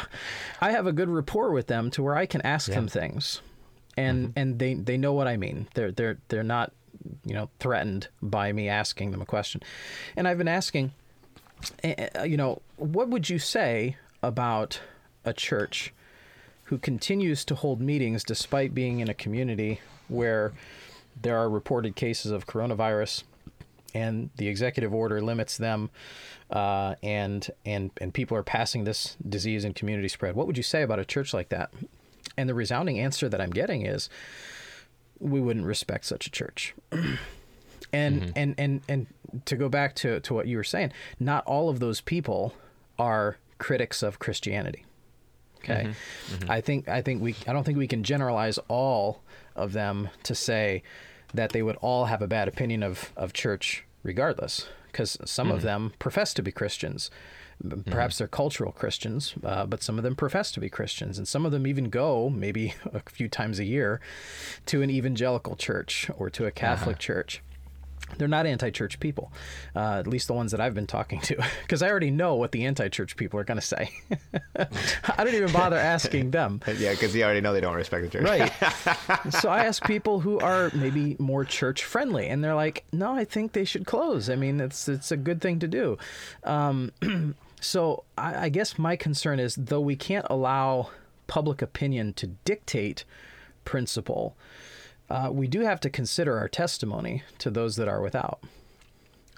I 0.62 0.72
have 0.72 0.88
a 0.88 0.92
good 0.92 1.10
rapport 1.10 1.52
with 1.52 1.68
them 1.68 1.92
to 1.92 2.04
where 2.04 2.16
I 2.16 2.26
can 2.26 2.42
ask 2.42 2.70
yeah. 2.70 2.76
them 2.76 2.88
things, 2.88 3.42
and 3.98 4.30
mm-hmm. 4.30 4.40
and 4.40 4.60
they 4.60 4.74
they 4.76 4.98
know 4.98 5.14
what 5.14 5.28
I 5.28 5.38
mean. 5.38 5.68
They're 5.74 5.92
they're 5.92 6.18
they're 6.30 6.44
not 6.44 6.72
you 7.26 7.34
know 7.34 7.50
threatened 7.60 8.08
by 8.22 8.52
me 8.54 8.70
asking 8.70 9.12
them 9.12 9.22
a 9.22 9.26
question, 9.26 9.62
and 10.16 10.28
I've 10.28 10.38
been 10.38 10.48
asking, 10.48 10.92
eh, 11.84 12.08
eh, 12.16 12.24
you 12.24 12.38
know, 12.38 12.62
what 12.78 13.10
would 13.10 13.30
you 13.30 13.40
say 13.40 13.98
about 14.22 14.80
a 15.26 15.34
church 15.34 15.94
who 16.66 16.78
continues 16.78 17.44
to 17.46 17.56
hold 17.56 17.82
meetings 17.82 18.24
despite 18.24 18.74
being 18.74 19.00
in 19.00 19.10
a 19.10 19.14
community 19.14 19.82
where 20.08 20.54
there 21.22 21.38
are 21.38 21.50
reported 21.50 21.96
cases 21.96 22.32
of 22.32 22.48
coronavirus 22.48 23.24
and 23.94 24.30
the 24.38 24.48
executive 24.48 24.94
order 24.94 25.22
limits 25.22 25.58
them 25.58 25.90
uh, 26.50 26.96
and 27.02 27.50
and 27.66 27.92
and 28.00 28.14
people 28.14 28.38
are 28.38 28.44
passing 28.44 28.84
this 28.84 29.18
disease 29.28 29.64
and 29.64 29.76
community 29.76 30.08
spread. 30.08 30.36
What 30.36 30.48
would 30.48 30.58
you 30.58 30.64
say 30.64 30.82
about 30.82 31.00
a 31.00 31.06
church 31.06 31.34
like 31.34 31.50
that? 31.50 31.72
And 32.38 32.50
the 32.50 32.54
resounding 32.54 33.00
answer 33.00 33.30
that 33.30 33.42
I'm 33.42 33.52
getting 33.52 33.86
is, 33.86 34.10
we 35.20 35.40
wouldn't 35.42 35.66
respect 35.66 36.06
such 36.06 36.28
a 36.28 36.32
church. 36.32 36.74
and, 36.92 38.22
mm-hmm. 38.22 38.32
and 38.36 38.56
and 38.58 38.82
and 38.88 39.08
to 39.46 39.56
go 39.56 39.70
back 39.70 39.96
to 39.96 40.20
to 40.22 40.34
what 40.34 40.48
you 40.48 40.58
were 40.58 40.64
saying, 40.64 40.92
not 41.20 41.46
all 41.46 41.70
of 41.70 41.80
those 41.80 42.02
people 42.02 42.54
are 43.00 43.38
critics 43.58 44.04
of 44.04 44.20
Christianity. 44.20 44.86
Okay, 45.60 45.86
mm-hmm. 45.86 46.36
Mm-hmm. 46.36 46.52
I 46.52 46.62
think 46.62 46.88
I 46.88 47.02
think 47.02 47.22
we 47.22 47.36
I 47.48 47.54
don't 47.54 47.64
think 47.64 47.78
we 47.78 47.88
can 47.88 48.04
generalize 48.04 48.58
all 48.68 49.22
of 49.56 49.74
them 49.74 50.10
to 50.24 50.36
say 50.36 50.84
that 51.34 51.52
they 51.52 51.64
would 51.64 51.78
all 51.78 52.06
have 52.06 52.22
a 52.22 52.28
bad 52.28 52.48
opinion 52.48 52.84
of 52.84 53.12
of 53.16 53.34
church 53.34 53.86
regardless 54.04 54.68
because 54.88 55.18
some 55.26 55.48
mm-hmm. 55.48 55.58
of 55.58 55.64
them 55.64 55.94
profess 56.00 56.34
to 56.36 56.44
be 56.44 56.52
Christians. 56.52 57.10
Perhaps 57.86 58.16
mm-hmm. 58.16 58.22
they're 58.22 58.28
cultural 58.28 58.72
Christians, 58.72 59.36
uh, 59.44 59.66
but 59.66 59.82
some 59.82 59.98
of 59.98 60.04
them 60.04 60.16
profess 60.16 60.52
to 60.52 60.60
be 60.60 60.70
Christians, 60.70 61.18
and 61.18 61.28
some 61.28 61.46
of 61.46 61.52
them 61.52 61.66
even 61.66 61.90
go, 61.90 62.30
maybe 62.30 62.74
a 62.94 63.00
few 63.10 63.30
times 63.30 63.60
a 63.60 63.64
year, 63.64 64.02
to 64.66 64.82
an 64.82 64.90
evangelical 64.90 65.56
church 65.56 66.10
or 66.18 66.30
to 66.32 66.46
a 66.46 66.52
Catholic 66.52 66.96
uh-huh. 66.96 67.02
church 67.02 67.42
they're 68.18 68.28
not 68.28 68.46
anti-church 68.46 69.00
people, 69.00 69.32
uh, 69.76 70.00
at 70.00 70.08
least 70.08 70.28
the 70.28 70.34
ones 70.34 70.52
that 70.52 70.62
I've 70.62 70.74
been 70.74 70.88
talking 70.88 71.22
to, 71.22 71.36
because 71.62 71.82
I 71.82 71.90
already 71.90 72.12
know 72.12 72.36
what 72.36 72.52
the 72.52 72.66
anti-church 72.66 73.16
people 73.16 73.40
are 73.40 73.44
going 73.44 73.60
to 73.60 73.66
say. 73.66 73.92
I 75.18 75.24
don't 75.24 75.34
even 75.34 75.52
bother 75.52 75.78
asking 75.78 76.32
them. 76.32 76.62
yeah, 76.78 76.92
because 76.92 77.16
you 77.16 77.24
already 77.24 77.42
know 77.42 77.54
they 77.54 77.62
don't 77.62 77.76
respect 77.76 78.04
the 78.04 78.10
church. 78.10 78.24
right. 78.24 79.34
so 79.34 79.50
I 79.50 79.66
ask 79.66 79.84
people 79.86 80.20
who 80.20 80.40
are 80.40 80.72
maybe 80.74 81.16
more 81.20 81.46
church 81.46 81.84
friendly, 81.84 82.28
and 82.28 82.44
they're 82.44 82.56
like, 82.56 82.84
"No, 82.92 83.14
I 83.14 83.26
think 83.26 83.54
they 83.54 83.66
should 83.66 83.86
close. 83.86 84.30
I 84.30 84.36
mean, 84.36 84.60
it's 84.60 84.88
it's 84.88 85.12
a 85.12 85.18
good 85.18 85.42
thing 85.42 85.60
to 85.60 85.68
do." 85.68 85.98
Um, 86.44 86.92
so 87.62 88.04
I, 88.18 88.46
I 88.46 88.50
guess 88.50 88.78
my 88.78 88.96
concern 88.96 89.40
is, 89.40 89.56
though 89.56 89.82
we 89.82 89.96
can't 89.96 90.28
allow 90.30 90.90
public 91.28 91.62
opinion 91.62 92.14
to 92.14 92.28
dictate 92.28 93.06
principle 93.66 94.36
uh, 95.10 95.30
we 95.32 95.48
do 95.48 95.62
have 95.62 95.80
to 95.82 95.90
consider 95.90 96.38
our 96.38 96.48
testimony 96.48 97.24
to 97.40 97.50
those 97.50 97.76
that 97.76 97.88
are 97.88 98.02
without. 98.02 98.40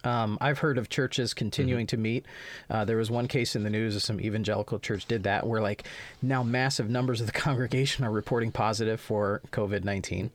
Um, 0.05 0.37
I've 0.39 0.59
heard 0.59 0.77
of 0.77 0.87
churches 0.89 1.33
continuing 1.33 1.87
mm-hmm. 1.87 1.95
to 1.95 1.97
meet. 1.97 2.25
Uh, 2.69 2.85
there 2.85 2.97
was 2.97 3.09
one 3.09 3.27
case 3.27 3.55
in 3.55 3.63
the 3.63 3.69
news 3.69 3.95
of 3.95 4.03
some 4.03 4.21
evangelical 4.21 4.79
church 4.79 5.05
did 5.05 5.23
that, 5.23 5.47
where 5.47 5.61
like 5.61 5.87
now 6.21 6.43
massive 6.43 6.89
numbers 6.89 7.21
of 7.21 7.27
the 7.27 7.33
congregation 7.33 8.05
are 8.05 8.11
reporting 8.11 8.51
positive 8.51 9.01
for 9.01 9.41
COVID 9.51 9.83
nineteen. 9.83 10.31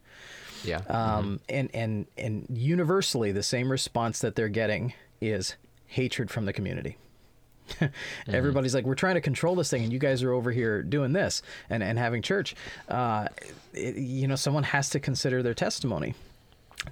Yeah. 0.65 0.83
Um, 0.89 1.25
mm-hmm. 1.25 1.37
and 1.49 1.71
and 1.73 2.07
and 2.19 2.47
universally, 2.51 3.33
the 3.33 3.43
same 3.43 3.71
response 3.71 4.19
that 4.19 4.35
they're 4.35 4.49
getting 4.49 4.93
is 5.21 5.55
hatred 5.87 6.31
from 6.31 6.47
the 6.47 6.53
community. 6.53 6.97
mm-hmm. 7.81 8.35
Everybody's 8.35 8.75
like, 8.75 8.85
we're 8.85 8.95
trying 8.95 9.15
to 9.15 9.21
control 9.21 9.55
this 9.55 9.71
thing, 9.71 9.83
and 9.83 9.93
you 9.93 9.99
guys 9.99 10.23
are 10.23 10.33
over 10.33 10.51
here 10.51 10.83
doing 10.83 11.13
this 11.13 11.43
and, 11.69 11.83
and 11.83 11.99
having 11.99 12.23
church. 12.23 12.55
Uh, 12.89 13.29
it, 13.73 13.97
you 13.97 14.27
know, 14.27 14.37
someone 14.37 14.65
has 14.65 14.91
to 14.91 15.01
consider 15.01 15.43
their 15.43 15.55
testimony. 15.55 16.15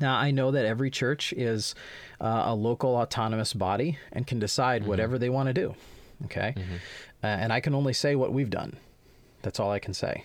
Now, 0.01 0.17
I 0.17 0.31
know 0.31 0.51
that 0.51 0.67
every 0.67 0.91
church 0.91 1.33
is 1.33 1.75
uh, 2.21 2.43
a 2.47 2.55
local 2.55 2.97
autonomous 2.97 3.53
body 3.53 3.99
and 4.12 4.27
can 4.27 4.38
decide 4.38 4.83
mm-hmm. 4.83 4.91
whatever 4.91 5.19
they 5.19 5.31
want 5.31 5.49
to 5.49 5.55
do. 5.55 5.75
Okay. 6.27 6.55
Mm-hmm. 6.57 6.75
Uh, 7.23 7.27
and 7.27 7.53
I 7.53 7.61
can 7.61 7.75
only 7.75 7.93
say 7.93 8.14
what 8.14 8.33
we've 8.33 8.51
done. 8.51 8.77
That's 9.43 9.59
all 9.59 9.71
I 9.71 9.79
can 9.79 9.95
say. 9.95 10.25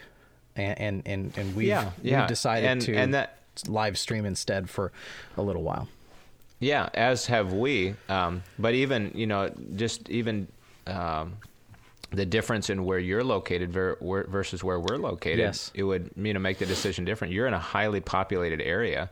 And, 0.55 0.79
and, 0.79 1.01
and, 1.05 1.37
and 1.37 1.55
we've, 1.55 1.67
yeah, 1.67 1.91
yeah. 2.01 2.21
we've 2.21 2.27
decided 2.27 2.69
and, 2.69 2.81
to 2.81 2.95
and 2.95 3.13
that, 3.13 3.39
live 3.67 3.97
stream 3.97 4.25
instead 4.25 4.69
for 4.69 4.91
a 5.37 5.41
little 5.41 5.63
while. 5.63 5.87
Yeah, 6.63 6.89
as 6.93 7.25
have 7.27 7.53
we. 7.53 7.95
Um, 8.09 8.43
but 8.57 8.73
even 8.73 9.11
you 9.15 9.27
know, 9.27 9.51
just 9.75 10.09
even 10.09 10.47
um, 10.87 11.37
the 12.11 12.25
difference 12.25 12.69
in 12.69 12.85
where 12.85 12.99
you're 12.99 13.23
located 13.23 13.71
ver- 13.71 13.97
where- 13.99 14.25
versus 14.25 14.63
where 14.63 14.79
we're 14.79 14.97
located, 14.97 15.39
Yes. 15.39 15.71
it 15.73 15.83
would 15.83 16.11
you 16.15 16.33
know 16.33 16.39
make 16.39 16.59
the 16.59 16.65
decision 16.65 17.05
different. 17.05 17.33
You're 17.33 17.47
in 17.47 17.53
a 17.53 17.59
highly 17.59 18.01
populated 18.01 18.61
area, 18.61 19.09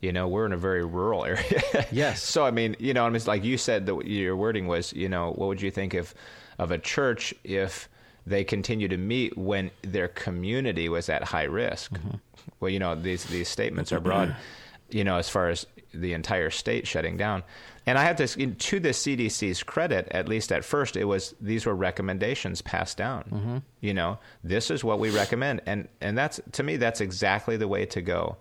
you 0.00 0.12
know. 0.12 0.28
We're 0.28 0.46
in 0.46 0.52
a 0.52 0.56
very 0.56 0.84
rural 0.84 1.24
area. 1.24 1.42
Mm-hmm. 1.42 1.94
Yes. 1.96 2.22
So 2.22 2.44
I 2.44 2.50
mean, 2.50 2.76
you 2.78 2.94
know, 2.94 3.04
I 3.06 3.10
mean, 3.10 3.22
like 3.26 3.44
you 3.44 3.58
said, 3.58 3.86
that 3.86 4.06
your 4.06 4.36
wording 4.36 4.66
was, 4.66 4.92
you 4.92 5.08
know, 5.08 5.32
what 5.32 5.46
would 5.48 5.60
you 5.62 5.70
think 5.70 5.94
if 5.94 6.14
of 6.58 6.70
a 6.70 6.78
church 6.78 7.34
if 7.44 7.88
they 8.26 8.42
continue 8.44 8.88
to 8.88 8.96
meet 8.96 9.36
when 9.36 9.70
their 9.82 10.08
community 10.08 10.88
was 10.88 11.08
at 11.08 11.24
high 11.24 11.44
risk? 11.44 11.92
Mm-hmm. 11.92 12.16
Well, 12.60 12.70
you 12.70 12.78
know, 12.78 12.94
these 12.94 13.24
these 13.24 13.48
statements 13.48 13.90
are 13.92 14.00
broad, 14.00 14.34
you 14.90 15.02
know, 15.04 15.16
as 15.18 15.28
far 15.28 15.48
as 15.50 15.66
the 15.94 16.12
entire 16.12 16.50
state 16.50 16.86
shutting 16.86 17.16
down. 17.16 17.42
And 17.86 17.98
I 17.98 18.04
have 18.04 18.16
to, 18.16 18.26
to 18.46 18.80
the 18.80 18.90
CDC's 18.90 19.62
credit, 19.62 20.08
at 20.10 20.28
least 20.28 20.50
at 20.52 20.64
first, 20.64 20.96
it 20.96 21.04
was 21.04 21.34
these 21.40 21.66
were 21.66 21.74
recommendations 21.74 22.62
passed 22.62 22.96
down. 22.96 23.24
Mm-hmm. 23.24 23.56
You 23.80 23.94
know, 23.94 24.18
this 24.42 24.70
is 24.70 24.82
what 24.82 24.98
we 24.98 25.10
recommend, 25.10 25.60
and 25.66 25.88
and 26.00 26.16
that's 26.16 26.40
to 26.52 26.62
me 26.62 26.76
that's 26.76 27.00
exactly 27.00 27.56
the 27.56 27.68
way 27.68 27.84
to 27.86 28.00
go. 28.00 28.36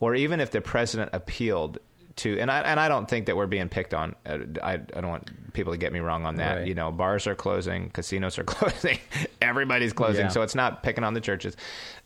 Or 0.00 0.14
even 0.14 0.40
if 0.40 0.50
the 0.50 0.60
president 0.60 1.10
appealed 1.12 1.78
to, 2.16 2.38
and 2.40 2.50
I 2.50 2.60
and 2.62 2.80
I 2.80 2.88
don't 2.88 3.08
think 3.08 3.26
that 3.26 3.36
we're 3.36 3.46
being 3.46 3.68
picked 3.68 3.94
on. 3.94 4.16
Uh, 4.26 4.38
I 4.62 4.72
I 4.74 4.76
don't 5.00 5.08
want 5.08 5.52
people 5.52 5.72
to 5.72 5.78
get 5.78 5.92
me 5.92 6.00
wrong 6.00 6.24
on 6.26 6.34
that. 6.36 6.56
Right. 6.58 6.66
You 6.66 6.74
know, 6.74 6.90
bars 6.90 7.28
are 7.28 7.36
closing, 7.36 7.90
casinos 7.90 8.36
are 8.38 8.44
closing, 8.44 8.98
everybody's 9.40 9.92
closing, 9.92 10.22
Yeah. 10.26 10.28
so 10.28 10.42
it's 10.42 10.56
not 10.56 10.82
picking 10.82 11.04
on 11.04 11.14
the 11.14 11.20
churches. 11.20 11.56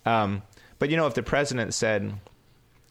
Um, 0.04 0.42
but 0.78 0.90
you 0.90 0.98
know, 0.98 1.06
if 1.06 1.14
the 1.14 1.22
president 1.22 1.72
said, 1.72 2.12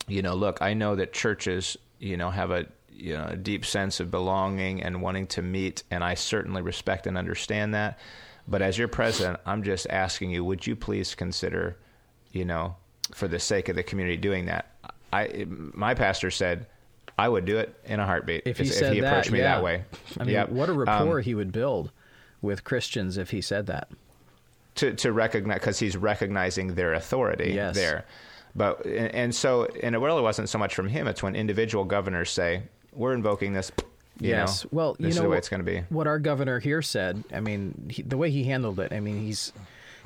you 0.07 0.23
know, 0.23 0.33
look, 0.33 0.61
I 0.63 0.73
know 0.73 0.95
that 0.95 1.13
churches, 1.13 1.77
you 2.01 2.17
know, 2.17 2.29
have 2.31 2.51
a 2.51 2.65
you 2.91 3.13
know 3.17 3.27
a 3.29 3.37
deep 3.37 3.65
sense 3.65 3.99
of 4.01 4.11
belonging 4.11 4.83
and 4.83 5.01
wanting 5.01 5.27
to 5.27 5.41
meet, 5.41 5.83
and 5.89 6.03
I 6.03 6.15
certainly 6.15 6.61
respect 6.61 7.07
and 7.07 7.17
understand 7.17 7.73
that. 7.73 7.97
But 8.47 8.61
as 8.61 8.77
your 8.77 8.87
president, 8.89 9.39
I'm 9.45 9.63
just 9.63 9.87
asking 9.89 10.31
you, 10.31 10.43
would 10.43 10.65
you 10.67 10.75
please 10.75 11.15
consider, 11.15 11.77
you 12.31 12.43
know, 12.43 12.75
for 13.13 13.27
the 13.27 13.39
sake 13.39 13.69
of 13.69 13.75
the 13.75 13.83
community, 13.83 14.17
doing 14.17 14.47
that? 14.47 14.73
I 15.13 15.45
my 15.47 15.93
pastor 15.93 16.29
said. 16.31 16.67
I 17.17 17.29
would 17.29 17.45
do 17.45 17.57
it 17.59 17.75
in 17.85 17.99
a 17.99 18.05
heartbeat 18.05 18.43
If 18.45 18.57
he 18.57 18.65
said 18.65 18.97
approached 18.97 19.25
that, 19.27 19.31
me 19.33 19.39
yeah. 19.39 19.55
that 19.55 19.63
way. 19.63 19.83
I 20.19 20.23
mean, 20.23 20.33
Yep. 20.33 20.49
what 20.49 20.69
a 20.69 20.71
Um, 20.71 20.79
rapport 20.79 21.19
he 21.19 21.35
would 21.35 21.51
build 21.51 21.91
with 22.41 22.63
Christians 22.63 23.17
if 23.17 23.29
he 23.29 23.41
said 23.41 23.67
that. 23.67 23.89
to 24.75 24.93
to 24.95 25.11
recognize 25.11 25.59
because 25.59 25.77
he's 25.77 25.95
recognizing 25.97 26.73
their 26.75 26.93
authority 26.93 27.51
Yes. 27.53 27.75
there. 27.75 28.05
But 28.55 28.85
and, 28.85 29.13
and 29.15 29.35
so 29.35 29.65
and 29.81 29.95
it 29.95 29.99
really 29.99 30.21
wasn't 30.21 30.49
so 30.49 30.57
much 30.57 30.75
from 30.75 30.87
him. 30.89 31.07
It's 31.07 31.23
when 31.23 31.35
individual 31.35 31.85
governors 31.85 32.31
say 32.31 32.63
we're 32.93 33.13
invoking 33.13 33.53
this. 33.53 33.71
You 34.19 34.29
yes. 34.29 34.65
know, 34.65 34.69
well, 34.71 34.95
you 34.99 35.07
this 35.07 35.15
know 35.15 35.21
is 35.21 35.23
the 35.23 35.23
way 35.23 35.27
what- 35.29 35.37
it's 35.39 35.49
going 35.49 35.65
to 35.65 35.71
be. 35.71 35.83
What 35.89 36.05
our 36.07 36.19
governor 36.19 36.59
here 36.59 36.81
said. 36.81 37.23
I 37.33 37.39
mean, 37.39 37.89
he, 37.89 38.01
the 38.03 38.17
way 38.17 38.29
he 38.29 38.43
handled 38.43 38.79
it. 38.79 38.93
I 38.93 38.99
mean, 38.99 39.19
he's 39.21 39.51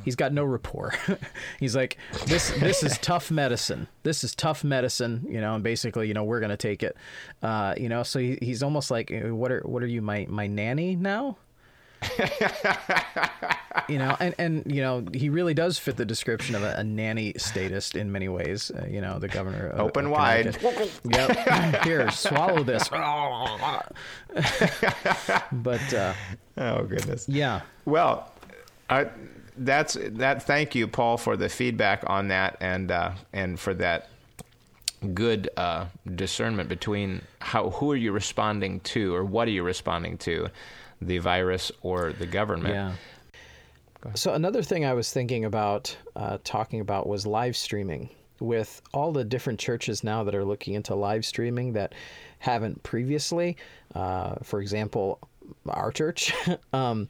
he's 0.06 0.16
got 0.16 0.32
no 0.32 0.46
rapport. 0.46 0.94
he's 1.60 1.76
like, 1.76 1.98
this 2.26 2.52
this 2.60 2.84
is 2.84 2.98
tough 3.02 3.30
medicine. 3.32 3.88
This 4.04 4.24
is 4.24 4.34
tough 4.34 4.64
medicine. 4.64 5.26
You 5.28 5.42
know, 5.42 5.56
and 5.56 5.64
basically, 5.64 6.08
you 6.08 6.14
know, 6.14 6.24
we're 6.24 6.40
gonna 6.40 6.56
take 6.56 6.84
it. 6.84 6.96
Uh, 7.42 7.74
you 7.78 7.90
know, 7.90 8.04
so 8.04 8.20
he, 8.20 8.38
he's 8.42 8.64
almost 8.64 8.90
like, 8.92 9.12
what 9.12 9.52
are 9.52 9.62
what 9.62 9.84
are 9.84 9.88
you, 9.88 10.02
my 10.02 10.26
my 10.30 10.48
nanny 10.48 10.96
now? 10.96 11.38
you 13.89 13.98
know, 13.98 14.15
and 14.20 14.36
and 14.38 14.63
you 14.65 14.82
know, 14.82 15.06
he 15.13 15.30
really 15.30 15.54
does 15.54 15.78
fit 15.78 15.98
the 15.98 16.06
description 16.06 16.56
of 16.56 16.63
a, 16.63 16.76
a 16.78 16.84
nanny 16.84 17.34
statist 17.38 17.96
in 17.96 18.12
many 18.12 18.30
ways. 18.30 18.72
Uh, 18.72 18.86
you 18.89 19.02
know, 19.02 19.20
the 19.20 19.28
governor. 19.28 19.68
Of, 19.68 19.80
Open 19.80 20.06
of 20.06 20.12
wide. 20.12 20.58
Yep. 21.04 21.80
Here, 21.84 22.10
swallow 22.12 22.63
this. 22.63 22.89
but 25.52 25.94
uh, 25.94 26.13
Oh 26.58 26.84
goodness. 26.84 27.28
yeah, 27.28 27.62
Well, 27.86 28.32
I, 28.89 29.08
that's 29.58 29.98
that. 30.00 30.44
Thank 30.44 30.76
you, 30.76 30.88
Paul, 30.88 31.18
for 31.18 31.38
the 31.38 31.50
feedback 31.50 32.04
on 32.08 32.30
that, 32.30 32.58
and 32.60 32.91
uh, 32.91 33.12
and 33.34 33.60
for 33.60 33.74
that 33.76 34.10
good 35.13 35.50
uh, 35.58 35.86
discernment 36.15 36.70
between 36.70 37.22
how 37.39 37.70
who 37.72 37.91
are 37.91 37.96
you 37.96 38.12
responding 38.12 38.80
to, 38.82 39.13
or 39.13 39.24
what 39.24 39.48
are 39.48 39.52
you 39.52 39.63
responding 39.63 40.18
to, 40.20 40.48
the 41.06 41.20
virus 41.20 41.72
or 41.82 42.13
the 42.13 42.26
government. 42.26 42.74
yeah. 42.74 42.94
So 44.13 44.34
another 44.34 44.62
thing 44.62 44.86
I 44.86 44.94
was 44.94 45.12
thinking 45.12 45.46
about 45.46 45.96
uh, 46.15 46.38
talking 46.44 46.80
about 46.80 47.08
was 47.08 47.26
live 47.26 47.58
streaming. 47.58 48.10
With 48.39 48.82
all 48.94 49.13
the 49.13 49.24
different 49.24 49.60
churches 49.60 50.04
now 50.04 50.26
that 50.26 50.36
are 50.36 50.44
looking 50.44 50.74
into 50.74 50.94
live 50.94 51.26
streaming 51.26 51.74
that 51.74 51.94
haven't 52.39 52.84
previously, 52.84 53.56
uh, 53.96 54.36
for 54.44 54.60
example, 54.60 55.20
our 55.70 55.89
church, 55.91 56.34
um, 56.74 57.08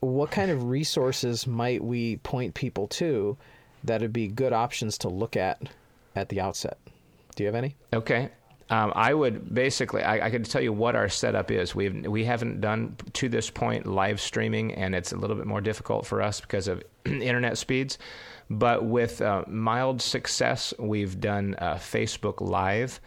what 0.00 0.30
kind 0.30 0.50
of 0.50 0.64
resources 0.64 1.46
might 1.46 1.82
we 1.82 2.18
point 2.18 2.54
people 2.54 2.86
to 2.88 3.38
that 3.84 4.02
would 4.02 4.12
be 4.12 4.28
good 4.28 4.52
options 4.52 4.98
to 4.98 5.08
look 5.08 5.34
at 5.34 5.62
at 6.14 6.28
the 6.28 6.40
outset? 6.40 6.78
Do 7.34 7.42
you 7.42 7.46
have 7.46 7.54
any? 7.54 7.74
Okay. 7.94 8.28
Um, 8.68 8.92
I 8.96 9.14
would 9.14 9.54
basically, 9.54 10.02
I, 10.02 10.26
I 10.26 10.30
could 10.30 10.44
tell 10.44 10.60
you 10.60 10.72
what 10.72 10.96
our 10.96 11.08
setup 11.08 11.50
is. 11.52 11.74
We've 11.74 12.06
we 12.06 12.24
haven't 12.24 12.60
done 12.60 12.96
to 13.12 13.28
this 13.28 13.48
point 13.48 13.86
live 13.86 14.20
streaming, 14.20 14.74
and 14.74 14.94
it's 14.94 15.12
a 15.12 15.16
little 15.16 15.36
bit 15.36 15.46
more 15.46 15.60
difficult 15.60 16.04
for 16.04 16.20
us 16.20 16.40
because 16.40 16.66
of 16.66 16.82
internet 17.04 17.58
speeds. 17.58 17.98
But 18.50 18.84
with 18.84 19.22
uh, 19.22 19.44
mild 19.46 20.02
success, 20.02 20.74
we've 20.78 21.20
done 21.20 21.54
uh, 21.58 21.74
Facebook 21.74 22.40
Live, 22.40 23.00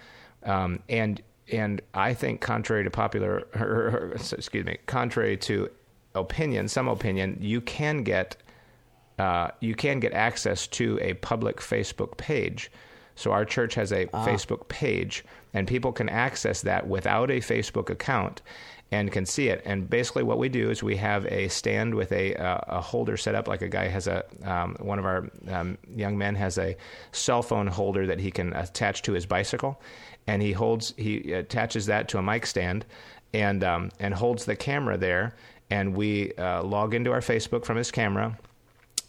um, 0.43 0.79
and 0.87 1.21
and 1.51 1.81
I 1.93 2.13
think 2.13 2.39
contrary 2.41 2.83
to 2.83 2.89
popular, 2.89 3.47
excuse 4.31 4.65
me, 4.65 4.77
contrary 4.85 5.35
to 5.37 5.69
opinion, 6.15 6.67
some 6.67 6.87
opinion, 6.87 7.37
you 7.41 7.61
can 7.61 8.03
get 8.03 8.37
uh, 9.17 9.49
you 9.59 9.75
can 9.75 9.99
get 9.99 10.13
access 10.13 10.67
to 10.67 10.97
a 11.01 11.15
public 11.15 11.57
Facebook 11.57 12.15
page. 12.17 12.71
So 13.19 13.33
our 13.33 13.43
church 13.43 13.75
has 13.75 13.91
a 13.91 14.05
Facebook 14.05 14.69
page, 14.69 15.25
and 15.53 15.67
people 15.67 15.91
can 15.91 16.07
access 16.07 16.61
that 16.61 16.87
without 16.87 17.29
a 17.29 17.41
Facebook 17.41 17.89
account 17.89 18.41
and 18.91 19.11
can 19.11 19.25
see 19.25 19.49
it. 19.49 19.61
And 19.65 19.89
basically, 19.89 20.23
what 20.23 20.37
we 20.37 20.47
do 20.47 20.69
is 20.69 20.81
we 20.81 20.95
have 20.95 21.25
a 21.25 21.49
stand 21.49 21.93
with 21.93 22.13
a 22.13 22.33
uh, 22.35 22.61
a 22.67 22.79
holder 22.81 23.17
set 23.17 23.35
up, 23.35 23.49
like 23.49 23.61
a 23.61 23.67
guy 23.67 23.89
has 23.89 24.07
a 24.07 24.23
um, 24.45 24.77
one 24.79 24.99
of 24.99 25.05
our 25.05 25.29
um, 25.49 25.77
young 25.93 26.17
men 26.17 26.33
has 26.35 26.57
a 26.57 26.77
cell 27.11 27.41
phone 27.41 27.67
holder 27.67 28.07
that 28.07 28.21
he 28.21 28.31
can 28.31 28.53
attach 28.53 29.01
to 29.01 29.11
his 29.11 29.25
bicycle, 29.25 29.81
and 30.25 30.41
he 30.41 30.53
holds 30.53 30.93
he 30.95 31.33
attaches 31.33 31.87
that 31.87 32.07
to 32.07 32.19
a 32.19 32.21
mic 32.21 32.45
stand, 32.45 32.85
and 33.33 33.65
um, 33.65 33.89
and 33.99 34.13
holds 34.13 34.45
the 34.45 34.55
camera 34.55 34.97
there. 34.97 35.35
And 35.69 35.93
we 35.93 36.31
uh, 36.35 36.63
log 36.63 36.93
into 36.93 37.11
our 37.11 37.19
Facebook 37.19 37.65
from 37.65 37.75
his 37.75 37.91
camera 37.91 38.39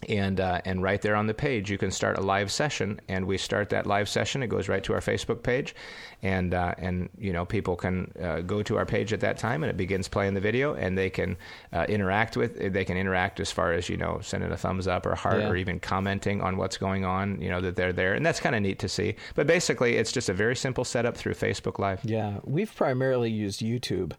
and 0.09 0.39
uh, 0.39 0.61
and 0.65 0.81
right 0.81 1.01
there 1.01 1.15
on 1.15 1.27
the 1.27 1.33
page 1.33 1.69
you 1.69 1.77
can 1.77 1.91
start 1.91 2.17
a 2.17 2.21
live 2.21 2.51
session. 2.51 2.99
And 3.07 3.25
we 3.27 3.37
start 3.37 3.69
that 3.69 3.85
live 3.85 4.07
session. 4.09 4.43
It 4.43 4.47
goes 4.47 4.67
right 4.69 4.83
to 4.83 4.93
our 4.93 4.99
facebook 4.99 5.43
page. 5.43 5.75
And 6.23 6.53
uh, 6.53 6.75
and 6.77 7.09
you 7.17 7.33
know 7.33 7.45
people 7.45 7.75
can 7.75 8.11
uh, 8.21 8.41
go 8.41 8.61
to 8.63 8.77
our 8.77 8.85
page 8.85 9.11
at 9.13 9.19
that 9.21 9.37
time 9.37 9.63
and 9.63 9.69
it 9.69 9.77
begins 9.77 10.07
playing 10.07 10.33
the 10.35 10.41
video 10.41 10.75
and 10.75 10.97
they 10.97 11.09
can 11.09 11.35
uh, 11.73 11.85
interact 11.89 12.37
with 12.37 12.73
they 12.73 12.85
can 12.85 12.95
interact 12.97 13.39
as 13.39 13.51
far 13.51 13.73
as 13.73 13.89
you 13.89 13.97
know 13.97 14.19
sending 14.21 14.51
a 14.51 14.57
thumbs 14.57 14.87
up 14.87 15.05
or 15.05 15.15
heart 15.15 15.39
Yeah. 15.41 15.49
or 15.49 15.55
even 15.55 15.79
commenting 15.79 16.41
on 16.41 16.57
what's 16.57 16.77
going 16.77 17.05
on 17.05 17.41
you 17.41 17.49
know 17.49 17.61
that 17.61 17.75
they're 17.75 17.93
there. 17.93 18.13
And 18.13 18.25
that's 18.25 18.39
kind 18.39 18.55
of 18.55 18.61
neat 18.61 18.79
to 18.79 18.89
see. 18.89 19.15
But 19.35 19.47
basically 19.47 19.95
it's 19.97 20.11
just 20.11 20.29
a 20.29 20.33
very 20.33 20.55
simple 20.55 20.85
setup 20.85 21.17
through 21.17 21.33
facebook 21.33 21.79
live. 21.79 22.01
Yeah, 22.03 22.37
we've 22.43 22.73
primarily 22.75 23.31
used 23.31 23.61
YouTube 23.61 24.13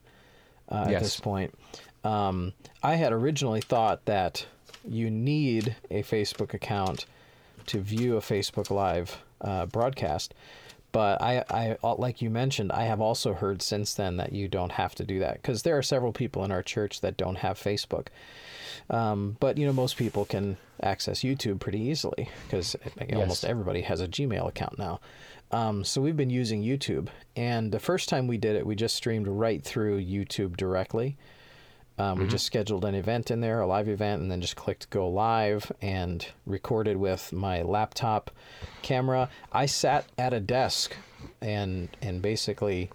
uh, 0.69 0.87
at 0.89 1.03
this 1.03 1.21
point. 1.21 1.55
Um, 2.05 2.53
I 2.83 2.97
had 2.97 3.13
originally 3.13 3.61
thought 3.61 4.07
that 4.07 4.45
you 4.89 5.11
need 5.11 5.77
a 5.91 6.03
Facebook 6.03 6.55
account 6.55 7.07
to 7.67 7.81
view 7.81 8.17
a 8.17 8.21
Facebook 8.21 8.71
Live 8.71 9.23
uh, 9.41 9.67
broadcast, 9.67 10.35
but 10.93 11.23
I, 11.23 11.45
I, 11.49 11.77
uh, 11.83 11.95
like 11.97 12.21
you 12.21 12.29
mentioned, 12.29 12.71
I 12.71 12.85
have 12.85 13.01
also 13.01 13.33
heard 13.33 13.63
since 13.63 13.95
then 13.95 14.19
that 14.19 14.33
you 14.33 14.47
don't 14.47 14.73
have 14.73 14.95
to 14.97 15.05
do 15.05 15.21
that 15.21 15.35
because 15.35 15.63
there 15.63 15.77
are 15.79 15.83
several 15.83 16.13
people 16.13 16.45
in 16.45 16.53
our 16.53 16.63
church 16.63 17.01
that 17.01 17.17
don't 17.17 17.37
have 17.37 17.59
Facebook. 17.59 18.09
Um, 18.91 19.37
but 19.41 19.57
you 19.57 19.67
know, 19.67 19.73
most 19.73 19.97
people 19.97 20.27
can 20.27 20.59
access 20.83 21.21
YouTube 21.21 21.61
pretty 21.61 21.81
easily 21.81 22.29
because 22.45 22.77
almost 23.15 23.45
everybody 23.45 23.81
has 23.83 24.01
a 24.01 24.09
Gmail 24.09 24.49
account 24.49 24.79
now. 24.79 25.01
Um, 25.51 25.85
so 25.85 26.01
we've 26.01 26.17
been 26.17 26.31
using 26.31 26.63
YouTube, 26.63 27.09
and 27.37 27.73
the 27.73 27.79
first 27.81 28.09
time 28.09 28.27
we 28.27 28.39
did 28.39 28.57
it, 28.57 28.67
we 28.67 28.75
just 28.75 28.97
streamed 28.97 29.29
right 29.29 29.63
through 29.63 30.03
YouTube 30.03 30.57
directly. 30.57 31.17
Um, 31.99 32.19
We 32.21 32.27
just 32.27 32.47
scheduled 32.47 32.85
an 32.85 32.95
event 32.95 33.31
in 33.31 33.41
there, 33.41 33.61
a 33.61 33.67
live 33.67 33.89
event, 33.89 34.23
and 34.23 34.31
then 34.31 34.41
just 34.41 34.57
clicked 34.57 34.89
go 34.91 35.09
live 35.09 35.71
and 35.83 36.27
recorded 36.47 36.97
with 36.97 37.33
my 37.33 37.63
laptop 37.63 38.31
camera. 38.83 39.29
I 39.53 39.67
sat 39.67 40.07
at 40.19 40.33
a 40.33 40.41
desk 40.41 40.97
and 41.41 41.89
and 42.01 42.23
basically 42.23 42.91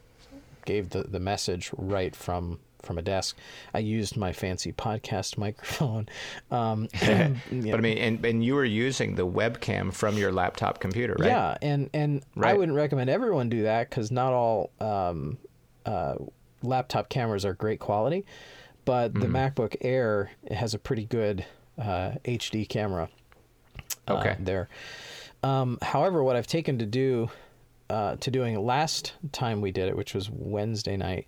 gave 0.66 0.90
the, 0.90 1.04
the 1.04 1.20
message 1.20 1.72
right 1.78 2.16
from 2.16 2.60
from 2.82 2.98
a 2.98 3.02
desk. 3.02 3.36
I 3.74 3.80
used 3.80 4.18
my 4.18 4.32
fancy 4.34 4.72
podcast 4.72 5.38
microphone. 5.46 6.08
Um, 6.52 6.88
and, 7.02 7.40
but 7.52 7.76
i 7.76 7.82
mean 7.82 7.98
and, 7.98 8.26
and 8.26 8.44
you 8.44 8.56
were 8.56 8.66
using 8.66 9.16
the 9.16 9.28
webcam 9.28 9.94
from 9.94 10.18
your 10.18 10.32
laptop 10.32 10.80
computer 10.80 11.16
right 11.20 11.28
Yeah, 11.28 11.58
and 11.62 11.90
and 11.94 12.24
I 12.38 12.54
wouldn't 12.54 12.76
recommend 12.76 13.10
everyone 13.10 13.50
do 13.50 13.64
that 13.64 13.90
because 13.90 14.12
not 14.12 14.34
all 14.34 14.72
um, 14.80 15.38
uh, 15.86 16.16
laptop 16.64 17.10
cameras 17.10 17.46
are 17.46 17.54
great 17.54 17.80
quality, 17.80 18.26
but 18.88 19.14
the 19.14 19.20
Mm-hmm. 19.28 19.36
MacBook 19.36 19.76
Air 19.82 20.32
has 20.50 20.74
a 20.74 20.80
pretty 20.80 21.06
good 21.06 21.46
uh, 21.78 22.14
HD 22.26 22.68
camera. 22.68 23.10
uh, 24.08 24.14
Okay. 24.16 24.36
there. 24.40 24.68
Um, 25.44 25.78
however, 25.84 26.24
what 26.24 26.36
I've 26.36 26.48
taken 26.48 26.80
to 26.80 26.86
do 26.88 27.30
uh, 27.90 28.16
to 28.18 28.32
doing 28.32 28.60
last 28.60 29.14
time 29.32 29.62
we 29.62 29.72
did 29.72 29.88
it, 29.90 29.96
which 29.96 30.14
was 30.16 30.30
Wednesday 30.32 30.98
night, 30.98 31.28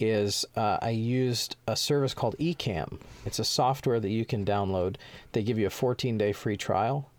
is 0.00 0.44
uh, 0.56 0.78
I 0.82 0.90
used 0.90 1.56
a 1.68 1.76
service 1.76 2.12
called 2.14 2.34
Ecamm. 2.38 2.98
It's 3.24 3.38
a 3.38 3.44
software 3.44 4.00
that 4.00 4.10
you 4.10 4.24
can 4.24 4.44
download. 4.44 4.96
They 5.32 5.42
give 5.44 5.58
you 5.58 5.66
a 5.68 5.70
14 5.70 6.18
day 6.18 6.32
free 6.32 6.56
trial, 6.56 7.10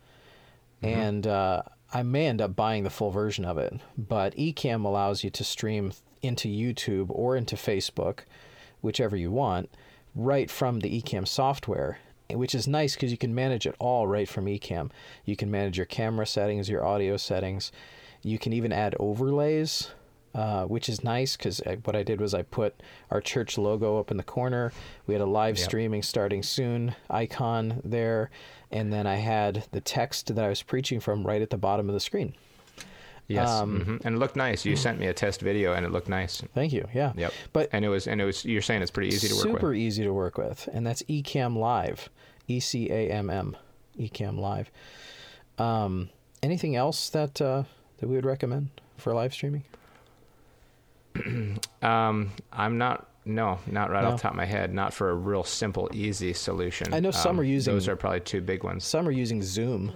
and 0.81 1.25
uh, 1.25 1.61
I 1.93 2.03
may 2.03 2.27
end 2.27 2.41
up 2.41 2.55
buying 2.55 2.83
the 2.83 2.89
full 2.89 3.11
version 3.11 3.45
of 3.45 3.57
it. 3.57 3.73
But 3.97 4.35
Ecamm 4.35 4.83
allows 4.85 5.23
you 5.23 5.29
to 5.31 5.43
stream 5.43 5.93
into 6.21 6.49
YouTube 6.49 7.07
or 7.09 7.35
into 7.37 7.55
Facebook, 7.55 8.19
whichever 8.81 9.15
you 9.15 9.31
want, 9.31 9.69
right 10.15 10.49
from 10.49 10.79
the 10.79 11.01
Ecamm 11.01 11.27
software. 11.27 11.99
Which 12.31 12.55
is 12.55 12.67
nice 12.67 12.95
because 12.95 13.11
you 13.11 13.19
can 13.19 13.35
manage 13.35 13.67
it 13.67 13.75
all 13.77 14.07
right 14.07 14.27
from 14.27 14.45
Ecamm. 14.47 14.89
You 15.25 15.35
can 15.35 15.51
manage 15.51 15.77
your 15.77 15.85
camera 15.85 16.25
settings, 16.25 16.67
your 16.67 16.83
audio 16.83 17.17
settings. 17.17 17.71
You 18.23 18.39
can 18.39 18.51
even 18.51 18.71
add 18.73 18.95
overlays, 18.99 19.91
uh, 20.33 20.63
which 20.65 20.89
is 20.89 21.03
nice 21.03 21.37
because 21.37 21.61
what 21.83 21.95
I 21.95 22.01
did 22.01 22.19
was 22.19 22.33
I 22.33 22.41
put 22.41 22.81
our 23.11 23.21
church 23.21 23.59
logo 23.59 23.99
up 23.99 24.09
in 24.09 24.17
the 24.17 24.23
corner. 24.23 24.71
We 25.05 25.13
had 25.13 25.21
a 25.21 25.27
live 25.27 25.59
Yep. 25.59 25.65
streaming 25.65 26.01
starting 26.01 26.41
soon 26.41 26.95
icon 27.11 27.79
there, 27.85 28.31
and 28.71 28.91
then 28.91 29.05
I 29.05 29.17
had 29.17 29.65
the 29.71 29.79
text 29.79 30.33
that 30.33 30.43
I 30.43 30.49
was 30.49 30.63
preaching 30.63 30.99
from 30.99 31.27
right 31.27 31.43
at 31.43 31.51
the 31.51 31.57
bottom 31.59 31.87
of 31.89 31.93
the 31.93 31.99
screen. 31.99 32.33
Yes, 33.27 33.49
Um, 33.49 33.79
mhm. 33.79 34.05
and 34.05 34.15
it 34.15 34.19
looked 34.19 34.35
nice. 34.35 34.65
You 34.65 34.75
sent 34.75 34.99
me 34.99 35.07
a 35.07 35.13
test 35.13 35.41
video, 35.41 35.73
and 35.73 35.83
it 35.85 35.91
looked 35.91 36.09
nice. 36.09 36.43
Thank 36.53 36.71
you. 36.73 36.87
Yeah. 36.93 37.11
Yep. 37.15 37.33
But 37.53 37.69
And 37.71 37.83
it 37.83 37.89
was, 37.89 38.07
and 38.07 38.21
it 38.21 38.25
was. 38.25 38.45
You're 38.45 38.61
saying 38.61 38.81
it's 38.83 38.91
pretty 38.91 39.09
easy 39.15 39.27
to 39.29 39.33
work 39.35 39.43
with. 39.45 39.53
super 39.55 39.73
easy 39.73 40.03
to 40.03 40.13
work 40.13 40.37
with, 40.37 40.69
and 40.71 40.85
that's 40.85 41.01
Ecamm 41.03 41.57
Live, 41.57 42.09
E 42.47 42.59
C 42.59 42.89
A 42.91 43.09
M 43.09 43.29
M, 43.31 43.57
Ecamm 43.99 44.37
Live. 44.39 44.69
Um, 45.57 46.09
anything 46.43 46.75
else 46.75 47.09
that 47.09 47.41
uh, 47.41 47.63
that 47.97 48.07
we 48.07 48.15
would 48.15 48.25
recommend 48.25 48.69
for 48.97 49.13
live 49.13 49.33
streaming? 49.33 49.63
Um, 51.81 52.31
I'm 52.51 52.77
not. 52.77 53.07
No, 53.27 53.57
not 53.65 53.89
right 53.89 54.03
No. 54.03 54.09
off 54.11 54.17
the 54.17 54.21
top 54.21 54.31
of 54.33 54.37
my 54.37 54.45
head. 54.45 54.71
Not 54.71 54.93
for 54.93 55.09
a 55.09 55.15
real 55.15 55.43
simple, 55.43 55.89
easy 55.93 56.31
solution. 56.33 56.93
I 56.93 56.99
know 56.99 57.09
some 57.09 57.31
Um, 57.37 57.39
are 57.39 57.43
using- 57.43 57.73
Those 57.73 57.87
are 57.87 57.95
probably 57.95 58.19
two 58.19 58.39
big 58.41 58.63
ones. 58.63 58.83
Some 58.83 59.07
are 59.07 59.11
using 59.11 59.41
Zoom. 59.41 59.93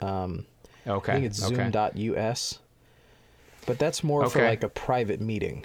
Um, 0.00 0.46
Okay. 0.86 1.12
I 1.12 1.14
think 1.16 1.26
it's 1.26 1.44
okay. 1.44 1.70
Zoom.us, 1.72 2.60
but 3.68 3.78
that's 3.78 4.02
more 4.02 4.28
for 4.28 4.42
like 4.44 4.64
a 4.64 4.68
private 4.68 5.20
meeting. 5.20 5.64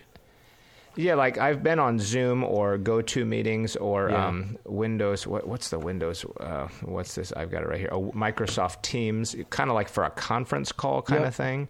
Yeah, 0.95 1.15
like 1.15 1.39
I've 1.39 1.63
been 1.63 1.79
on 1.79 1.97
Zoom 1.97 2.43
or 2.43 2.77
GoTo 2.77 3.25
meetings 3.25 3.75
or 3.75 4.11
Yeah. 4.11 4.27
um, 4.27 4.59
Windows. 4.65 5.25
What, 5.25 5.47
what's 5.47 5.69
the 5.71 5.79
Windows? 5.79 6.23
Uh, 6.39 6.67
what's 6.83 7.15
this? 7.15 7.33
I've 7.33 7.49
got 7.49 7.63
it 7.63 7.67
right 7.69 7.79
here. 7.79 7.89
Oh, 7.91 8.11
Microsoft 8.15 8.83
Teams, 8.83 9.35
kind 9.49 9.71
of 9.71 9.73
like 9.73 9.89
for 9.89 10.03
a 10.03 10.11
conference 10.11 10.71
call 10.71 11.01
kind 11.01 11.21
Yep. 11.21 11.27
of 11.29 11.35
thing. 11.35 11.67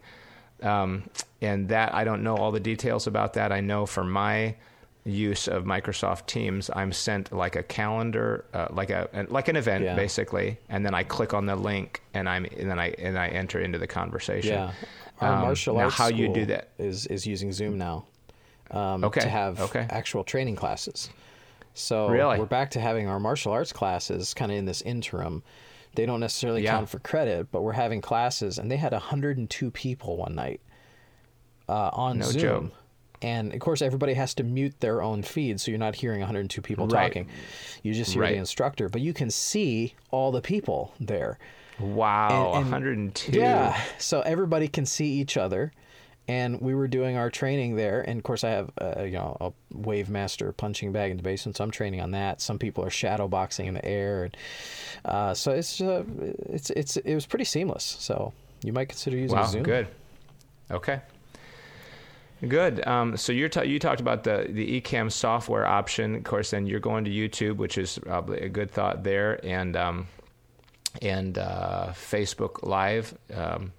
Um, 0.62 1.04
and 1.40 1.68
that 1.70 1.94
I 1.94 2.04
don't 2.04 2.22
know 2.22 2.36
all 2.36 2.52
the 2.52 2.60
details 2.60 3.06
about 3.06 3.32
that. 3.34 3.50
I 3.50 3.60
know 3.60 3.86
for 3.86 4.04
my 4.04 4.56
use 5.04 5.48
of 5.48 5.64
Microsoft 5.64 6.26
Teams, 6.26 6.70
I'm 6.74 6.92
sent 6.92 7.30
like 7.32 7.56
a 7.56 7.62
calendar, 7.62 8.44
uh, 8.54 8.68
like 8.70 8.90
a 8.90 9.08
like 9.28 9.48
an 9.48 9.56
event 9.56 9.84
Yeah. 9.84 9.94
basically, 9.94 10.58
and 10.68 10.84
then 10.84 10.94
I 10.94 11.02
click 11.02 11.34
on 11.34 11.46
the 11.46 11.56
link 11.56 12.02
and 12.14 12.28
I'm 12.28 12.44
and 12.46 12.70
then 12.70 12.78
I 12.78 12.88
and 12.98 13.18
I 13.18 13.28
enter 13.28 13.60
into 13.60 13.78
the 13.78 13.86
conversation. 13.86 14.54
Yeah, 14.54 14.72
our 15.20 15.34
Um, 15.34 15.40
martial 15.42 15.76
now 15.76 15.84
arts 15.84 15.96
how 15.96 16.08
you 16.08 16.28
do 16.32 16.46
that? 16.46 16.70
is 16.78 17.06
is 17.06 17.26
using 17.26 17.52
Zoom 17.52 17.76
now 17.78 18.06
um, 18.70 19.04
Okay, 19.04 19.20
to 19.20 19.28
have 19.28 19.60
okay. 19.60 19.86
actual 19.90 20.24
training 20.24 20.56
classes. 20.56 21.10
So 21.74 22.08
Really? 22.08 22.38
we're 22.38 22.46
back 22.46 22.70
to 22.70 22.80
having 22.80 23.06
our 23.08 23.20
martial 23.20 23.52
arts 23.52 23.72
classes 23.72 24.32
kind 24.32 24.50
of 24.52 24.56
in 24.56 24.64
this 24.64 24.80
interim. 24.82 25.42
They 25.96 26.06
don't 26.06 26.20
necessarily 26.20 26.62
Yeah. 26.64 26.72
count 26.72 26.88
for 26.88 26.98
credit, 27.00 27.52
but 27.52 27.62
we're 27.62 27.72
having 27.72 28.00
classes, 28.00 28.58
and 28.58 28.70
they 28.70 28.76
had 28.78 28.92
102 28.92 29.70
people 29.70 30.16
one 30.16 30.34
night 30.34 30.60
uh, 31.68 31.90
on 31.92 32.18
No 32.18 32.24
Zoom. 32.26 32.40
joke. 32.40 32.72
And 33.24 33.54
of 33.54 33.60
course, 33.60 33.80
everybody 33.80 34.12
has 34.14 34.34
to 34.34 34.42
mute 34.44 34.74
their 34.80 35.00
own 35.02 35.22
feed, 35.22 35.60
so 35.60 35.70
you're 35.70 35.78
not 35.78 35.94
hearing 35.94 36.20
102 36.20 36.60
people 36.60 36.86
Right. 36.86 37.06
talking. 37.08 37.28
You 37.82 37.94
just 37.94 38.12
hear 38.12 38.22
Right. 38.22 38.32
the 38.32 38.38
instructor, 38.38 38.88
but 38.90 39.00
you 39.00 39.14
can 39.14 39.30
see 39.30 39.94
all 40.10 40.30
the 40.30 40.42
people 40.42 40.92
there. 41.00 41.38
Wow, 41.80 42.52
And- 42.54 42.64
and- 42.64 42.70
102. 42.70 43.32
Yeah. 43.38 43.80
So 43.98 44.20
everybody 44.20 44.68
can 44.68 44.84
see 44.86 45.06
each 45.20 45.36
other. 45.36 45.72
And 46.26 46.60
we 46.62 46.74
were 46.74 46.88
doing 46.88 47.16
our 47.18 47.28
training 47.30 47.76
there, 47.76 48.00
and 48.00 48.16
of 48.18 48.24
course 48.24 48.44
I 48.44 48.50
have, 48.50 48.70
uh, 48.80 49.02
you 49.02 49.10
know, 49.12 49.36
a 49.42 49.52
wave 49.76 50.08
master 50.08 50.52
punching 50.52 50.90
bag 50.90 51.10
in 51.10 51.18
the 51.18 51.22
basement, 51.22 51.56
so 51.58 51.64
I'm 51.64 51.70
training 51.70 52.00
on 52.00 52.12
that. 52.12 52.40
Some 52.40 52.58
people 52.58 52.82
are 52.82 52.88
shadow 52.88 53.28
boxing 53.28 53.66
in 53.66 53.74
the 53.74 53.84
air, 53.84 54.24
and 54.24 54.36
uh, 55.04 55.34
so 55.34 55.52
it's 55.52 55.82
uh, 55.82 56.02
it's 56.48 56.70
it's 56.70 56.96
it 56.96 57.14
was 57.14 57.26
pretty 57.26 57.44
seamless. 57.44 57.84
So 58.00 58.32
you 58.62 58.72
might 58.72 58.88
consider 58.88 59.18
using 59.18 59.36
Wow, 59.36 59.44
Zoom. 59.46 59.64
good. 59.64 59.86
Okay. 60.70 61.00
Good. 62.48 62.86
Um, 62.86 63.16
so 63.16 63.32
you're 63.32 63.48
ta- 63.48 63.62
you 63.62 63.78
talked 63.78 64.00
about 64.00 64.24
the 64.24 64.46
the 64.48 64.80
Ecamm 64.80 65.10
software 65.10 65.66
option. 65.66 66.14
Of 66.16 66.24
course, 66.24 66.50
then 66.50 66.66
you're 66.66 66.80
going 66.80 67.04
to 67.04 67.10
YouTube, 67.10 67.56
which 67.56 67.78
is 67.78 67.98
probably 67.98 68.40
a 68.40 68.48
good 68.48 68.70
thought 68.70 69.02
there, 69.02 69.44
and 69.44 69.76
um, 69.76 70.06
and 71.02 71.38
uh, 71.38 71.88
Facebook 71.92 72.66
Live. 72.66 73.16
Um, 73.32 73.72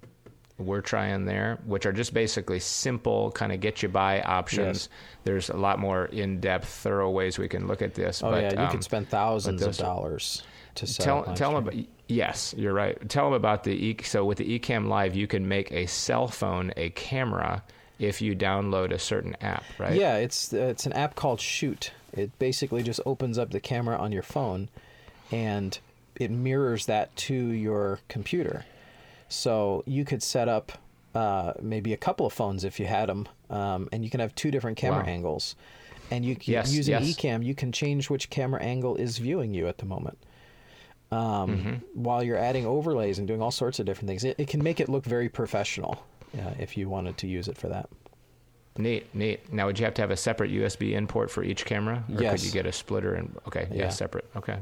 we're 0.57 0.81
trying 0.81 1.25
there, 1.25 1.59
which 1.65 1.85
are 1.85 1.91
just 1.91 2.13
basically 2.13 2.59
simple, 2.59 3.29
kind 3.31 3.51
of 3.51 3.59
get 3.59 3.83
you 3.83 3.89
by 3.89 4.21
options. 4.21 4.89
Yes. 4.89 4.89
There's 5.25 5.49
a 5.49 5.57
lot 5.57 5.79
more 5.79 6.05
in 6.05 6.39
depth, 6.39 6.69
thorough 6.69 7.09
ways 7.09 7.37
we 7.37 7.49
can 7.49 7.67
look 7.67 7.81
at 7.81 7.93
this. 7.93 8.23
Oh 8.23 8.31
but, 8.31 8.41
yeah, 8.41 8.53
you 8.53 8.65
um, 8.65 8.71
can 8.71 8.81
spend 8.81 9.09
thousands 9.09 9.61
of 9.61 9.75
dollars 9.75 10.43
to 10.75 10.87
set 10.87 11.03
tell 11.03 11.23
tell 11.35 11.53
them 11.53 11.67
about 11.67 11.85
yes 12.07 12.53
you're 12.57 12.73
right 12.73 13.09
tell 13.09 13.25
them 13.25 13.33
about 13.33 13.63
the 13.63 13.71
e, 13.71 13.97
so 14.03 14.23
with 14.23 14.37
the 14.37 14.59
Ecamm 14.59 14.87
live 14.87 15.15
you 15.15 15.25
can 15.25 15.47
make 15.47 15.71
a 15.71 15.85
cell 15.87 16.27
phone 16.27 16.71
a 16.77 16.89
camera 16.91 17.63
if 17.99 18.21
you 18.21 18.35
download 18.35 18.91
a 18.91 18.99
certain 18.99 19.35
app 19.41 19.63
right 19.77 19.95
Yeah, 19.95 20.17
it's 20.17 20.51
it's 20.53 20.85
an 20.85 20.93
app 20.93 21.15
called 21.15 21.39
Shoot. 21.39 21.91
It 22.13 22.37
basically 22.39 22.83
just 22.83 22.99
opens 23.05 23.37
up 23.37 23.51
the 23.51 23.59
camera 23.59 23.97
on 23.97 24.11
your 24.11 24.23
phone, 24.23 24.69
and 25.31 25.77
it 26.15 26.31
mirrors 26.31 26.85
that 26.85 27.15
to 27.17 27.33
your 27.33 27.99
computer. 28.07 28.65
So 29.27 29.83
you 29.85 30.05
could 30.05 30.23
set 30.23 30.47
up 30.47 30.71
uh, 31.13 31.53
maybe 31.61 31.93
a 31.93 31.97
couple 31.97 32.25
of 32.25 32.33
phones 32.33 32.63
if 32.63 32.79
you 32.79 32.85
had 32.85 33.09
them, 33.09 33.27
um, 33.49 33.89
and 33.91 34.03
you 34.03 34.09
can 34.09 34.19
have 34.19 34.33
two 34.35 34.51
different 34.51 34.77
camera 34.77 35.03
Wow. 35.03 35.09
angles. 35.09 35.55
And 36.11 36.23
you 36.23 36.35
can, 36.35 36.53
Yes, 36.53 36.71
using 36.71 36.91
yes. 36.93 37.03
Ecamm, 37.15 37.43
you 37.43 37.55
can 37.55 37.71
change 37.71 38.09
which 38.11 38.29
camera 38.29 38.61
angle 38.61 38.95
is 38.95 39.17
viewing 39.17 39.53
you 39.53 39.67
at 39.67 39.79
the 39.79 39.85
moment. 39.85 40.17
Um, 41.11 41.19
Mm-hmm. 41.49 41.73
While 42.03 42.23
you're 42.23 42.37
adding 42.37 42.65
overlays 42.65 43.17
and 43.19 43.27
doing 43.27 43.41
all 43.41 43.51
sorts 43.51 43.79
of 43.79 43.85
different 43.85 44.07
things, 44.09 44.23
it, 44.23 44.35
it 44.39 44.47
can 44.47 44.61
make 44.63 44.79
it 44.79 44.87
look 44.89 45.03
very 45.05 45.29
professional 45.29 46.03
uh, 46.39 46.51
if 46.59 46.75
you 46.77 46.89
wanted 46.89 47.17
to 47.17 47.27
use 47.27 47.47
it 47.47 47.57
for 47.57 47.67
that. 47.69 47.89
neat 48.77 49.13
neat 49.15 49.51
now 49.53 49.65
would 49.67 49.79
you 49.79 49.85
have 49.85 49.93
to 49.93 50.01
have 50.01 50.11
a 50.11 50.17
separate 50.17 50.51
usb 50.51 50.91
input 50.91 51.29
for 51.31 51.43
each 51.43 51.63
camera 51.65 52.03
or 52.13 52.21
Yes. 52.21 52.31
could 52.33 52.43
you 52.47 52.51
get 52.51 52.65
a 52.65 52.71
splitter 52.71 53.13
and 53.15 53.35
okay 53.47 53.67
yeah, 53.71 53.83
Yeah. 53.83 53.89
separate 53.89 54.25
okay 54.35 54.59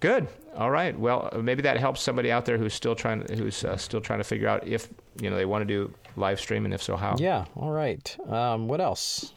good 0.00 0.26
all 0.56 0.70
right 0.70 0.98
well 0.98 1.30
maybe 1.42 1.62
that 1.62 1.76
helps 1.78 2.00
somebody 2.02 2.30
out 2.32 2.44
there 2.46 2.58
who's 2.58 2.74
still 2.74 2.94
trying 2.94 3.20
who's 3.36 3.64
uh, 3.64 3.76
still 3.76 4.00
trying 4.00 4.20
to 4.20 4.24
figure 4.24 4.48
out 4.48 4.66
if 4.66 4.88
you 5.20 5.30
know 5.30 5.36
they 5.36 5.44
want 5.44 5.62
to 5.62 5.66
do 5.66 5.92
live 6.16 6.38
stream 6.40 6.64
and 6.64 6.72
if 6.74 6.82
so 6.82 6.96
how 6.96 7.16
Yeah. 7.18 7.44
All 7.56 7.70
right. 7.72 8.16
Um, 8.28 8.68
what 8.68 8.80
else? 8.80 9.32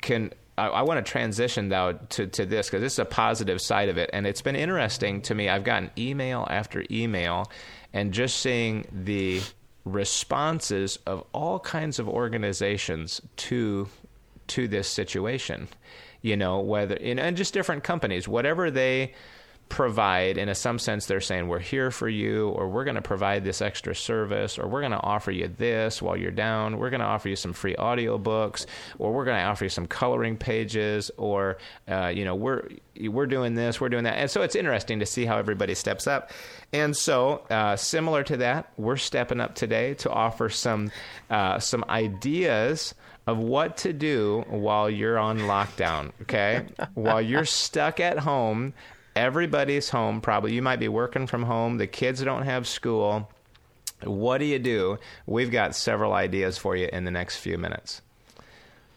can 0.00 0.32
I, 0.56 0.66
I 0.68 0.82
want 0.82 1.04
to 1.04 1.10
transition 1.10 1.68
though 1.68 1.98
to, 2.10 2.26
to 2.26 2.46
this 2.46 2.68
because 2.68 2.80
this 2.82 2.92
is 2.94 2.98
a 3.00 3.04
positive 3.04 3.60
side 3.60 3.88
of 3.88 3.98
it, 3.98 4.10
and 4.12 4.26
it's 4.26 4.42
been 4.42 4.56
interesting 4.56 5.22
to 5.22 5.34
me. 5.34 5.48
I've 5.48 5.64
gotten 5.64 5.90
email 5.98 6.46
after 6.50 6.84
email, 6.90 7.50
and 7.92 8.12
just 8.12 8.38
seeing 8.40 8.86
the 8.92 9.40
responses 9.92 10.98
of 11.06 11.24
all 11.32 11.58
kinds 11.60 11.98
of 11.98 12.08
organizations 12.08 13.20
to 13.36 13.88
to 14.48 14.66
this 14.66 14.88
situation. 14.88 15.68
You 16.22 16.36
know, 16.36 16.60
whether 16.60 16.96
in 16.96 17.18
and 17.18 17.36
just 17.36 17.54
different 17.54 17.84
companies, 17.84 18.28
whatever 18.28 18.70
they 18.70 19.14
provide 19.70 20.36
in 20.36 20.48
a, 20.50 20.54
some 20.54 20.78
sense 20.78 21.06
they're 21.06 21.20
saying 21.20 21.48
we're 21.48 21.58
here 21.58 21.90
for 21.90 22.08
you 22.08 22.50
or 22.50 22.68
we're 22.68 22.84
going 22.84 22.96
to 22.96 23.02
provide 23.02 23.44
this 23.44 23.62
extra 23.62 23.94
service 23.94 24.58
or 24.58 24.66
we're 24.66 24.80
going 24.80 24.92
to 24.92 25.00
offer 25.00 25.30
you 25.30 25.48
this 25.48 26.02
while 26.02 26.16
you're 26.16 26.30
down 26.30 26.76
we're 26.76 26.90
going 26.90 27.00
to 27.00 27.06
offer 27.06 27.28
you 27.28 27.36
some 27.36 27.52
free 27.52 27.74
audiobooks 27.76 28.66
or 28.98 29.12
we're 29.12 29.24
going 29.24 29.38
to 29.38 29.44
offer 29.44 29.64
you 29.64 29.70
some 29.70 29.86
coloring 29.86 30.36
pages 30.36 31.10
or 31.16 31.56
uh, 31.88 32.08
you 32.08 32.24
know 32.24 32.34
we're 32.34 32.68
we're 33.08 33.26
doing 33.26 33.54
this 33.54 33.80
we're 33.80 33.88
doing 33.88 34.04
that. 34.04 34.14
And 34.14 34.30
so 34.30 34.42
it's 34.42 34.54
interesting 34.54 34.98
to 35.00 35.06
see 35.06 35.24
how 35.24 35.38
everybody 35.38 35.74
steps 35.74 36.06
up. 36.06 36.30
And 36.72 36.96
so 36.96 37.38
uh, 37.50 37.76
similar 37.76 38.22
to 38.24 38.36
that 38.38 38.72
we're 38.76 38.96
stepping 38.96 39.40
up 39.40 39.54
today 39.54 39.94
to 39.94 40.10
offer 40.10 40.48
some 40.48 40.90
uh, 41.30 41.58
some 41.58 41.84
ideas 41.88 42.94
of 43.26 43.38
what 43.38 43.76
to 43.78 43.92
do 43.92 44.44
while 44.48 44.90
you're 44.90 45.18
on 45.18 45.38
lockdown 45.40 46.10
okay? 46.22 46.66
While 46.94 47.20
you're 47.20 47.44
stuck 47.44 48.00
at 48.00 48.18
home 48.18 48.72
everybody's 49.20 49.88
home 49.90 50.20
probably 50.20 50.52
you 50.54 50.62
might 50.62 50.80
be 50.80 50.88
working 50.88 51.26
from 51.26 51.42
home 51.42 51.78
the 51.78 51.86
kids 51.86 52.22
don't 52.22 52.42
have 52.44 52.66
school 52.66 53.30
what 54.04 54.38
do 54.38 54.44
you 54.44 54.58
do 54.58 54.96
we've 55.26 55.50
got 55.50 55.74
several 55.76 56.12
ideas 56.12 56.56
for 56.58 56.74
you 56.76 56.88
in 56.92 57.04
the 57.04 57.10
next 57.10 57.36
few 57.36 57.58
minutes 57.58 58.00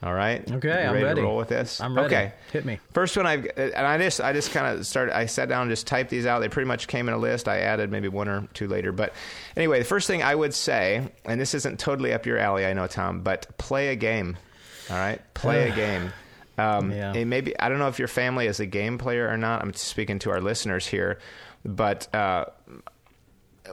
All 0.02 0.14
right. 0.14 0.44
Okay, 0.52 0.68
You 0.84 0.88
I'm 0.90 0.94
ready, 0.94 1.06
ready. 1.06 1.22
to 1.22 1.28
roll 1.28 1.38
with 1.38 1.48
this. 1.48 1.80
I'm 1.80 1.96
ready. 1.96 2.08
Okay. 2.08 2.34
Hit 2.52 2.66
me. 2.66 2.78
First 2.94 3.16
one 3.16 3.26
I've 3.26 3.46
uh, 3.46 3.72
and 3.80 3.88
I 3.88 3.98
just 3.98 4.20
I 4.20 4.34
just 4.34 4.52
kind 4.52 4.68
of 4.68 4.86
started. 4.86 5.16
I 5.16 5.28
sat 5.28 5.48
down 5.48 5.62
and 5.62 5.70
just 5.72 5.88
typed 5.88 6.10
these 6.10 6.26
out. 6.26 6.40
They 6.40 6.50
pretty 6.50 6.68
much 6.68 6.88
came 6.90 7.08
in 7.08 7.14
a 7.14 7.18
list. 7.18 7.48
I 7.48 7.60
added 7.60 7.90
maybe 7.90 8.10
one 8.10 8.28
or 8.28 8.46
two 8.54 8.68
later, 8.68 8.92
but 8.92 9.14
anyway, 9.56 9.80
the 9.80 9.86
first 9.86 10.08
thing 10.08 10.22
I 10.22 10.36
would 10.36 10.54
say, 10.54 11.08
and 11.24 11.40
this 11.40 11.54
isn't 11.54 11.80
totally 11.80 12.12
up 12.12 12.26
your 12.26 12.38
alley, 12.38 12.66
I 12.66 12.74
know, 12.74 12.86
Tom, 12.88 13.22
but 13.22 13.48
play 13.58 13.90
a 13.90 13.96
game. 13.96 14.36
All 14.90 14.98
right, 14.98 15.22
play 15.36 15.70
a 15.70 15.74
game. 15.74 16.12
Um, 16.58 16.92
Yeah. 16.92 17.14
and 17.14 17.30
maybe 17.30 17.58
I 17.60 17.70
don't 17.70 17.80
know 17.80 17.88
if 17.88 17.98
your 18.00 18.08
family 18.08 18.48
is 18.48 18.60
a 18.60 18.66
game 18.66 18.98
player 18.98 19.28
or 19.28 19.38
not. 19.38 19.62
I'm 19.62 19.74
speaking 19.74 20.20
to 20.20 20.32
our 20.32 20.40
listeners 20.42 20.86
here, 20.88 21.20
but 21.66 22.14
uh, 22.16 22.46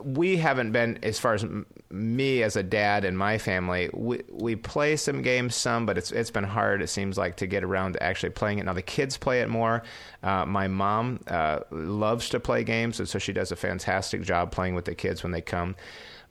we 0.05 0.37
haven't 0.37 0.71
been 0.73 0.99
as 1.03 1.19
far 1.19 1.35
as 1.35 1.43
m- 1.43 1.66
me 1.90 2.43
as 2.45 2.55
a 2.55 2.62
dad 2.62 3.05
and 3.05 3.19
my 3.19 3.38
family. 3.38 3.90
We 3.93 4.23
we 4.31 4.55
play 4.57 4.97
some 4.97 5.21
games, 5.23 5.57
some, 5.57 5.85
but 5.85 5.99
it's 5.99 6.12
it's 6.12 6.31
been 6.31 6.45
hard. 6.45 6.81
It 6.81 6.87
seems 6.88 7.19
like 7.19 7.37
to 7.37 7.47
get 7.49 7.64
around 7.64 7.95
to 7.95 8.03
actually 8.03 8.31
playing 8.31 8.61
it. 8.61 8.66
Now 8.66 8.73
the 8.73 8.83
kids 8.83 9.16
play 9.16 9.40
it 9.40 9.49
more. 9.49 9.83
Uh, 10.23 10.47
my 10.47 10.69
mom 10.69 11.21
uh, 11.27 11.61
loves 11.73 12.29
to 12.31 12.38
play 12.40 12.62
games, 12.62 13.01
and 13.01 13.09
so 13.09 13.19
she 13.19 13.33
does 13.33 13.51
a 13.51 13.57
fantastic 13.57 14.23
job 14.23 14.53
playing 14.53 14.75
with 14.77 14.85
the 14.85 14.95
kids 14.95 15.23
when 15.25 15.33
they 15.33 15.40
come. 15.43 15.75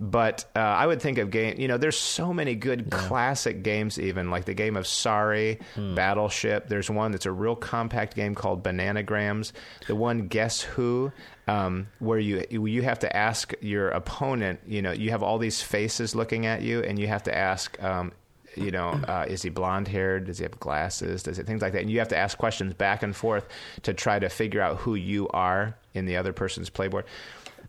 But 0.02 0.46
uh, 0.56 0.60
I 0.60 0.88
would 0.88 1.02
think 1.02 1.18
of 1.18 1.30
game. 1.30 1.60
You 1.60 1.68
know, 1.68 1.78
there's 1.78 1.98
so 1.98 2.34
many 2.34 2.56
good 2.56 2.90
classic 2.90 3.64
games, 3.64 4.00
even 4.00 4.32
like 4.32 4.46
the 4.46 4.54
game 4.54 4.78
of 4.78 4.88
Sorry, 4.88 5.60
Battleship. 5.76 6.70
There's 6.70 6.90
one 6.90 7.12
that's 7.12 7.26
a 7.26 7.32
real 7.32 7.56
compact 7.56 8.16
game 8.16 8.34
called 8.34 8.64
Bananagrams. 8.64 9.52
The 9.88 9.96
one 9.96 10.28
Guess 10.28 10.62
Who, 10.62 11.12
um, 11.48 11.88
where 12.00 12.20
you 12.20 12.46
you 12.50 12.82
have 12.84 13.00
to 13.00 13.14
ask 13.14 13.54
your 13.60 13.90
opponent. 13.90 14.62
You 14.66 14.82
know, 14.82 14.92
you 14.92 15.12
have 15.12 15.22
all 15.22 15.38
these 15.38 15.62
faces 15.62 16.16
looking 16.16 16.46
at 16.46 16.62
you, 16.62 16.82
and 16.82 16.98
you 16.98 17.08
have 17.08 17.24
to 17.24 17.38
ask. 17.38 17.82
Um, 17.84 18.14
you 18.56 18.72
know, 18.72 18.90
uh, 19.08 19.26
is 19.28 19.42
he 19.42 19.50
blonde 19.50 19.88
haired? 19.88 20.26
Does 20.26 20.38
he 20.38 20.44
have 20.44 20.60
glasses? 20.60 21.24
Does 21.24 21.40
it 21.40 21.46
things 21.46 21.62
like 21.62 21.74
that? 21.74 21.82
And 21.82 21.90
you 21.90 22.00
have 22.00 22.08
to 22.10 22.18
ask 22.18 22.38
questions 22.38 22.74
back 22.74 23.04
and 23.04 23.16
forth 23.16 23.48
to 23.84 23.94
try 23.94 24.18
to 24.20 24.30
figure 24.30 24.62
out 24.62 24.78
who 24.78 24.96
you 24.96 25.28
are 25.30 25.76
in 25.94 26.06
the 26.06 26.18
other 26.18 26.34
person's 26.34 26.70
playboard. 26.70 27.04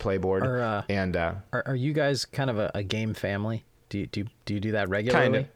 Playboard 0.01 0.45
Or, 0.45 0.61
uh, 0.61 0.83
and 0.89 1.17
uh, 1.17 1.35
Are, 1.53 1.63
are 1.67 1.77
you 1.77 1.93
guys 1.93 2.25
kind 2.25 2.51
of 2.51 2.59
a, 2.59 2.71
a 2.75 2.83
game 2.83 3.15
family? 3.15 3.65
Do 3.89 3.99
you, 3.99 4.07
do 4.07 4.25
do 4.45 4.55
you 4.55 4.61
do 4.61 4.73
that 4.73 4.89
regularly? 4.89 5.25
Kind 5.25 5.37
of. 5.37 5.47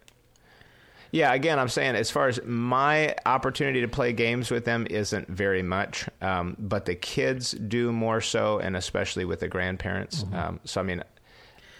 Yeah, 1.13 1.33
again, 1.33 1.61
I'm 1.61 1.69
saying 1.69 1.95
as 1.95 2.11
far 2.11 2.27
as 2.27 2.41
my 2.45 3.15
opportunity 3.25 3.81
to 3.83 3.89
play 3.89 4.13
games 4.13 4.51
with 4.51 4.65
them 4.65 4.85
isn't 4.91 5.29
very 5.29 5.63
much, 5.63 6.09
um, 6.21 6.57
but 6.59 6.87
the 6.87 6.97
kids 6.97 7.53
do 7.53 7.93
more 7.93 8.21
so, 8.21 8.59
and 8.59 8.77
especially 8.77 9.25
with 9.25 9.39
the 9.39 9.47
grandparents. 9.47 10.25
Mm-hmm. 10.25 10.35
Um, 10.35 10.61
so, 10.65 10.81
I 10.81 10.85
mean, 10.85 11.05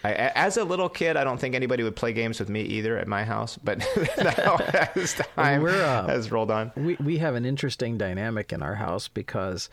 I, 0.05 0.13
as 0.13 0.55
a 0.55 0.63
little 0.63 0.87
kid, 0.87 1.17
I 1.17 1.25
don't 1.25 1.37
think 1.37 1.53
anybody 1.53 1.83
would 1.83 1.97
play 1.97 2.13
games 2.13 2.39
with 2.39 2.47
me 2.47 2.61
either 2.61 2.97
at 2.97 3.07
my 3.09 3.25
house, 3.25 3.57
but 3.61 3.79
now 4.17 4.55
as 4.95 5.15
time 5.35 5.65
uh, 5.65 6.07
has 6.07 6.31
rolled 6.31 6.51
on. 6.51 6.71
We 6.77 6.95
we 7.03 7.17
have 7.17 7.35
an 7.35 7.43
interesting 7.43 7.97
dynamic 7.97 8.53
in 8.53 8.61
our 8.61 8.75
house 8.75 9.07
because 9.07 9.69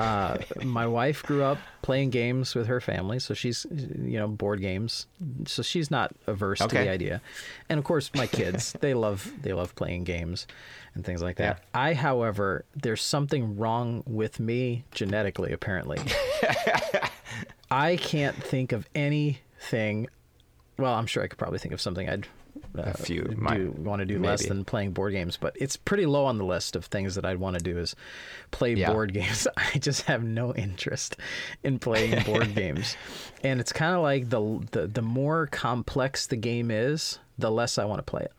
uh, 0.00 0.38
my 0.64 0.86
wife 0.86 1.22
grew 1.22 1.42
up 1.42 1.58
playing 1.82 2.08
games 2.08 2.54
with 2.54 2.68
her 2.68 2.80
family, 2.80 3.18
so 3.18 3.34
she's 3.34 3.66
you 3.70 4.18
know 4.18 4.26
board 4.26 4.60
games, 4.60 5.06
so 5.46 5.62
she's 5.62 5.90
not 5.90 6.14
averse 6.26 6.58
to 6.60 6.68
the 6.68 6.88
idea. 6.88 7.20
And 7.68 7.78
of 7.78 7.84
course, 7.84 8.10
my 8.14 8.26
kids 8.26 8.72
they 8.80 8.94
love 8.94 9.30
they 9.42 9.52
love 9.52 9.74
playing 9.74 10.04
games 10.04 10.46
and 10.94 11.04
things 11.04 11.22
like 11.22 11.36
that. 11.36 11.62
Yeah. 11.74 11.80
I, 11.80 11.94
however, 11.94 12.64
there's 12.74 13.02
something 13.02 13.58
wrong 13.58 14.02
with 14.06 14.40
me 14.40 14.84
genetically. 14.90 15.52
Apparently, 15.52 15.98
I 17.70 17.96
can't 17.96 18.36
think 18.36 18.72
of 18.72 18.88
anything. 18.94 20.08
Well, 20.78 20.94
I'm 20.94 21.06
sure 21.06 21.22
I 21.22 21.26
could 21.26 21.38
probably 21.38 21.58
think 21.58 21.74
of 21.74 21.80
something 21.80 22.08
I'd 22.08 22.26
A 22.74 22.96
few 22.96 23.22
do 23.24 23.36
might- 23.36 23.78
want 23.78 24.00
to 24.00 24.06
do 24.06 24.18
less 24.20 24.46
than 24.46 24.64
playing 24.64 24.92
board 24.92 25.12
games, 25.12 25.36
but 25.36 25.56
it's 25.58 25.76
pretty 25.76 26.06
low 26.06 26.24
on 26.24 26.38
the 26.38 26.44
list 26.44 26.76
of 26.76 26.84
things 26.84 27.16
that 27.16 27.24
I'd 27.24 27.38
want 27.38 27.58
to 27.58 27.62
do 27.62 27.78
is 27.78 27.96
play 28.52 28.74
Yeah. 28.74 28.92
board 28.92 29.12
games. 29.14 29.48
I 29.56 29.78
just 29.78 30.02
have 30.02 30.22
no 30.22 30.54
interest 30.54 31.16
in 31.64 31.78
playing 31.78 32.22
board 32.26 32.54
games, 32.54 32.96
and 33.42 33.60
it's 33.60 33.72
kind 33.72 33.94
of 33.96 34.02
like 34.02 34.30
the, 34.30 34.66
the 34.70 34.86
the 34.86 35.02
more 35.02 35.46
complex 35.48 36.26
the 36.26 36.36
game 36.36 36.70
is, 36.70 37.18
the 37.38 37.50
less 37.50 37.76
I 37.78 37.84
want 37.84 37.98
to 37.98 38.08
play 38.10 38.22
it. 38.22 38.32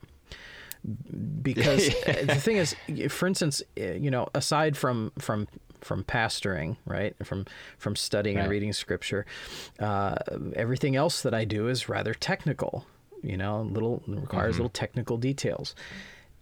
Because 1.43 1.89
uh, 2.07 2.23
the 2.25 2.35
thing 2.35 2.57
is, 2.57 2.75
for 3.09 3.27
instance, 3.27 3.61
uh, 3.79 3.91
you 3.91 4.09
know, 4.09 4.27
aside 4.33 4.75
from 4.77 5.11
from 5.19 5.47
from 5.81 6.03
pastoring, 6.03 6.77
right, 6.85 7.15
from 7.23 7.45
from 7.77 7.95
studying 7.95 8.37
and 8.37 8.49
reading 8.49 8.71
scripture, 8.73 9.25
uh, 9.79 10.15
everything 10.55 10.95
else 10.95 11.21
that 11.21 11.33
I 11.33 11.43
do 11.45 11.67
is 11.67 11.89
rather 11.89 12.13
technical. 12.13 12.85
You 13.23 13.37
know, 13.37 13.61
little 13.61 14.01
requires 14.07 14.53
Mm-hmm. 14.55 14.63
little 14.63 14.69
technical 14.69 15.17
details. 15.17 15.75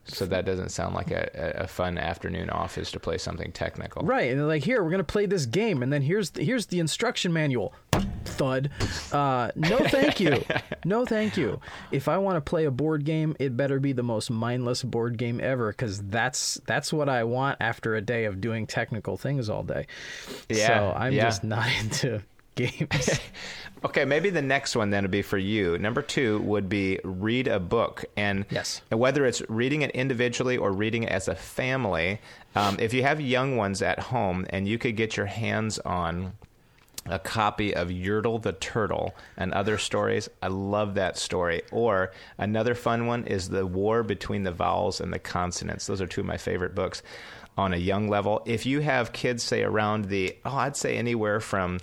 So 0.05 0.25
that 0.25 0.43
doesn't 0.43 0.69
sound 0.69 0.95
like 0.95 1.11
a, 1.11 1.29
a 1.55 1.67
fun 1.67 1.99
afternoon 1.99 2.49
off 2.49 2.79
is 2.79 2.89
to 2.93 2.99
play 2.99 3.19
something 3.19 3.51
technical. 3.51 4.01
Right, 4.03 4.31
and 4.31 4.39
they're 4.39 4.47
like, 4.47 4.63
"Here, 4.63 4.83
we're 4.83 4.89
gonna 4.89 5.03
play 5.03 5.27
this 5.27 5.45
game, 5.45 5.83
and 5.83 5.93
then 5.93 6.01
here's 6.01 6.31
the, 6.31 6.43
here's 6.43 6.65
the 6.67 6.79
instruction 6.79 7.31
manual." 7.31 7.73
Thud. 8.25 8.69
Uh, 9.11 9.51
no, 9.55 9.77
thank 9.79 10.19
you. 10.19 10.43
No, 10.85 11.05
thank 11.05 11.35
you. 11.35 11.59
If 11.91 12.07
I 12.07 12.17
want 12.19 12.37
to 12.37 12.41
play 12.41 12.63
a 12.63 12.71
board 12.71 13.03
game, 13.03 13.35
it 13.37 13.57
better 13.57 13.81
be 13.81 13.91
the 13.91 14.01
most 14.01 14.31
mindless 14.31 14.81
board 14.81 15.17
game 15.17 15.41
ever, 15.43 15.71
because 15.71 16.01
that's 16.03 16.55
that's 16.65 16.93
what 16.93 17.09
I 17.09 17.25
want 17.25 17.57
after 17.59 17.95
a 17.95 18.01
day 18.01 18.23
of 18.25 18.39
doing 18.39 18.65
technical 18.65 19.17
things 19.17 19.49
all 19.49 19.63
day. 19.63 19.85
Yeah, 20.47 20.67
So 20.67 20.93
I'm 20.95 21.11
yeah. 21.13 21.23
just 21.23 21.43
not 21.43 21.67
into 21.81 22.23
games. 22.67 23.19
Okay, 23.81 24.03
maybe 24.03 24.29
the 24.29 24.41
next 24.41 24.75
one 24.75 24.89
then 24.89 25.05
would 25.05 25.11
be 25.11 25.21
for 25.21 25.37
you. 25.37 25.77
Number 25.77 26.01
two 26.01 26.39
would 26.41 26.67
be 26.67 26.99
read 27.05 27.47
a 27.47 27.61
book, 27.61 28.03
and 28.17 28.45
Yes. 28.49 28.81
whether 28.89 29.25
it's 29.25 29.41
reading 29.47 29.83
it 29.83 29.91
individually 29.91 30.57
or 30.57 30.73
reading 30.73 31.03
it 31.03 31.09
as 31.13 31.29
a 31.29 31.35
family. 31.35 32.19
Um, 32.57 32.75
if 32.81 32.93
you 32.93 33.03
have 33.03 33.21
young 33.21 33.55
ones 33.55 33.81
at 33.81 33.97
home, 33.99 34.45
and 34.49 34.67
you 34.67 34.77
could 34.77 34.97
get 34.97 35.15
your 35.15 35.27
hands 35.27 35.79
on 35.79 36.33
a 37.05 37.19
copy 37.19 37.73
of 37.73 37.87
Yertle 37.87 38.41
the 38.41 38.51
Turtle 38.51 39.15
and 39.37 39.53
other 39.53 39.77
stories. 39.77 40.27
I 40.43 40.47
love 40.49 40.95
that 40.95 41.17
story. 41.17 41.61
Or 41.71 42.11
another 42.37 42.75
fun 42.75 43.05
one 43.07 43.23
is 43.27 43.47
The 43.47 43.65
War 43.65 44.03
Between 44.03 44.43
the 44.43 44.51
Vowels 44.51 44.99
and 44.99 45.13
the 45.13 45.19
Consonants. 45.19 45.87
Those 45.87 46.01
are 46.01 46.07
two 46.07 46.19
of 46.21 46.27
my 46.27 46.37
favorite 46.37 46.75
books 46.75 47.01
on 47.57 47.73
a 47.73 47.77
young 47.77 48.09
level. 48.09 48.41
If 48.45 48.65
you 48.65 48.81
have 48.81 49.13
kids, 49.13 49.41
say 49.41 49.63
around 49.63 50.05
the, 50.09 50.35
oh, 50.43 50.57
I'd 50.57 50.75
say 50.75 50.97
anywhere 50.97 51.39
from 51.39 51.79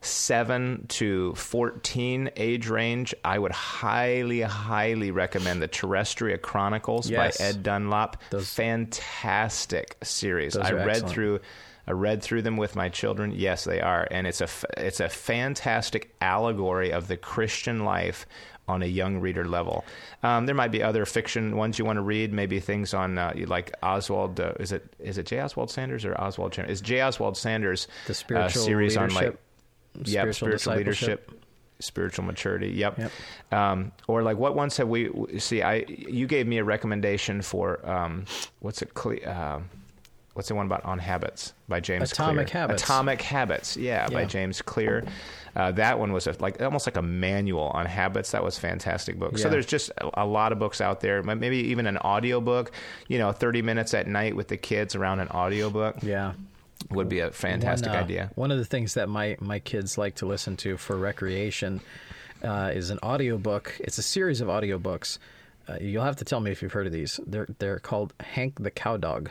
seven 0.00 0.86
to 0.88 1.34
14 1.34 2.30
age 2.36 2.68
range, 2.68 3.14
I 3.24 3.38
would 3.38 3.52
highly, 3.52 4.40
highly 4.42 5.10
recommend 5.10 5.60
the 5.62 5.68
Terrestria 5.68 6.40
Chronicles 6.40 7.10
Yes. 7.10 7.38
by 7.38 7.44
Ed 7.44 7.62
Dunlop. 7.62 8.16
Those- 8.30 8.48
Fantastic 8.52 9.96
series. 10.02 10.56
I 10.56 10.72
read 10.72 10.88
excellent. 10.88 11.12
through 11.14 11.40
I 11.86 11.92
read 11.92 12.22
through 12.22 12.42
them 12.42 12.58
with 12.58 12.76
my 12.76 12.90
children. 12.90 13.32
Yes, 13.34 13.64
they 13.64 13.80
are, 13.80 14.06
and 14.10 14.26
it's 14.26 14.42
a 14.42 14.48
it's 14.76 15.00
a 15.00 15.08
fantastic 15.08 16.14
allegory 16.20 16.92
of 16.92 17.08
the 17.08 17.16
Christian 17.16 17.82
life 17.84 18.26
on 18.68 18.82
a 18.82 18.86
young 18.86 19.20
reader 19.20 19.46
level. 19.48 19.86
Um, 20.22 20.44
there 20.44 20.54
might 20.54 20.70
be 20.70 20.82
other 20.82 21.06
fiction 21.06 21.56
ones 21.56 21.78
you 21.78 21.86
want 21.86 21.96
to 21.96 22.02
read, 22.02 22.30
maybe 22.34 22.60
things 22.60 22.92
on 22.92 23.16
uh, 23.16 23.32
like 23.46 23.72
Oswald. 23.82 24.38
Uh, 24.38 24.52
is 24.60 24.72
it 24.72 24.84
is 24.98 25.16
it 25.16 25.24
J. 25.24 25.40
Oswald 25.40 25.70
Sanders 25.70 26.04
or 26.04 26.14
Oswald? 26.20 26.58
Is 26.58 26.82
J. 26.82 27.00
Oswald 27.00 27.38
Sanders 27.38 27.88
The 28.06 28.12
uh, 28.12 28.14
spiritual 28.14 28.62
series 28.62 28.98
on 28.98 29.08
like 29.14 29.38
leadership, 29.94 30.14
yeah 30.14 30.20
spiritual 30.32 30.58
spiritual 30.58 30.74
leadership 30.76 31.30
spiritual 31.80 32.24
maturity 32.24 32.70
yep, 32.70 32.98
Yep. 32.98 33.12
Um, 33.52 33.92
or 34.08 34.22
like 34.22 34.36
what 34.36 34.56
ones 34.56 34.76
have 34.78 34.88
we 34.88 35.10
see 35.38 35.62
i 35.62 35.84
you 35.86 36.26
gave 36.26 36.46
me 36.46 36.58
a 36.58 36.64
recommendation 36.64 37.40
for 37.42 37.88
um, 37.88 38.24
what's 38.60 38.82
it 38.82 38.90
uh, 39.26 39.60
what's 40.34 40.48
the 40.48 40.54
one 40.56 40.66
about 40.66 40.84
on 40.84 40.98
habits 40.98 41.52
by 41.68 41.78
james 41.80 42.10
Atomic 42.12 42.48
clear 42.48 42.60
Habits. 42.62 42.82
atomic 42.82 43.22
habits 43.22 43.76
yeah, 43.76 44.08
by 44.08 44.24
james 44.24 44.60
clear. 44.62 45.04
Uh, 45.56 45.72
that 45.72 45.98
one 45.98 46.12
was 46.12 46.28
a, 46.28 46.36
like 46.38 46.60
almost 46.62 46.86
like 46.86 46.96
a 46.96 47.02
manual 47.02 47.68
on 47.70 47.84
habits. 47.84 48.30
That 48.30 48.44
was 48.44 48.56
a 48.58 48.60
fantastic 48.60 49.18
book. 49.18 49.38
So 49.38 49.48
there's 49.48 49.66
just 49.66 49.90
a, 49.98 50.22
a 50.22 50.26
lot 50.26 50.52
of 50.52 50.60
books 50.60 50.80
out 50.80 51.00
there 51.00 51.20
maybe 51.22 51.56
even 51.56 51.86
an 51.86 51.96
audiobook 51.98 52.70
you 53.08 53.18
know 53.18 53.32
30 53.32 53.62
minutes 53.62 53.92
at 53.94 54.06
night 54.06 54.36
with 54.36 54.48
the 54.48 54.56
kids 54.56 54.94
around 54.94 55.18
an 55.20 55.28
audiobook. 55.28 55.96
Yeah. 56.02 56.34
Would 56.90 57.08
be 57.08 57.20
a 57.20 57.30
fantastic 57.30 57.88
one, 57.88 57.96
uh, 57.96 58.00
idea 58.00 58.30
One 58.34 58.50
of 58.50 58.58
the 58.58 58.64
things 58.64 58.94
that 58.94 59.08
my 59.08 59.36
my 59.40 59.58
kids 59.58 59.98
like 59.98 60.16
to 60.16 60.26
listen 60.26 60.56
to 60.58 60.76
for 60.76 60.96
recreation 60.96 61.80
uh, 62.42 62.70
is 62.74 62.90
an 62.90 62.98
audiobook. 63.02 63.76
It's 63.80 63.98
a 63.98 64.02
series 64.02 64.40
of 64.40 64.48
audiobooks. 64.48 65.18
Uh, 65.68 65.76
you'll 65.80 66.04
have 66.04 66.16
to 66.16 66.24
tell 66.24 66.40
me 66.40 66.50
if 66.50 66.62
you've 66.62 66.72
heard 66.72 66.86
of 66.86 66.92
these. 66.92 67.20
They're 67.26 67.48
they're 67.58 67.78
called 67.78 68.14
Hank 68.20 68.62
the 68.62 68.70
Cowdog. 68.70 69.30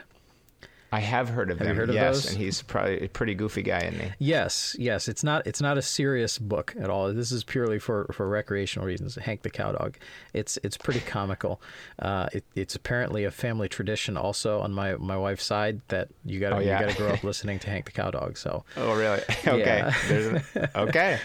I 0.92 1.02
have 1.02 1.28
heard 1.30 1.52
of 1.52 1.60
Have 1.60 1.68
him. 1.68 1.76
heard 1.76 1.90
of 1.90 1.96
yes, 1.96 2.24
those? 2.24 2.30
and 2.32 2.38
he's 2.42 2.62
probably 2.62 3.02
a 3.04 3.10
pretty 3.10 3.34
goofy 3.36 3.62
guy, 3.62 3.80
isn't 3.80 4.00
he? 4.00 4.12
Yes, 4.20 4.74
yes. 4.80 5.10
It's 5.10 5.22
not 5.24 5.46
it's 5.46 5.60
not 5.62 5.78
a 5.78 5.82
serious 5.82 6.38
book 6.40 6.74
at 6.80 6.90
all. 6.90 7.12
This 7.14 7.32
is 7.34 7.44
purely 7.44 7.78
for, 7.78 8.06
for 8.14 8.28
recreational 8.30 8.88
reasons. 8.88 9.16
Hank 9.16 9.42
the 9.42 9.50
Cowdog. 9.50 9.96
It's 10.34 10.58
it's 10.64 10.78
pretty 10.78 11.02
comical. 11.02 11.60
Uh, 12.00 12.30
it, 12.32 12.46
it's 12.56 12.76
apparently 12.76 13.26
a 13.26 13.32
family 13.32 13.68
tradition 13.68 14.16
also 14.16 14.62
on 14.62 14.72
my, 14.74 14.96
my 14.96 15.18
wife's 15.18 15.44
side 15.44 15.82
that 15.90 16.08
you 16.26 16.40
got 16.40 16.52
to 16.52 16.56
Oh, 16.56 16.60
yeah. 16.60 16.80
you 16.80 16.86
got 16.86 16.92
to 16.94 16.98
grow 16.98 17.10
up 17.10 17.24
listening 17.32 17.60
to 17.60 17.70
Hank 17.70 17.84
the 17.86 17.92
Cowdog. 17.92 18.38
So 18.38 18.64
Oh, 18.78 18.96
really? 18.96 19.20
okay. 19.48 19.92
Yeah. 20.10 20.16
An, 20.16 20.70
okay. 20.76 21.20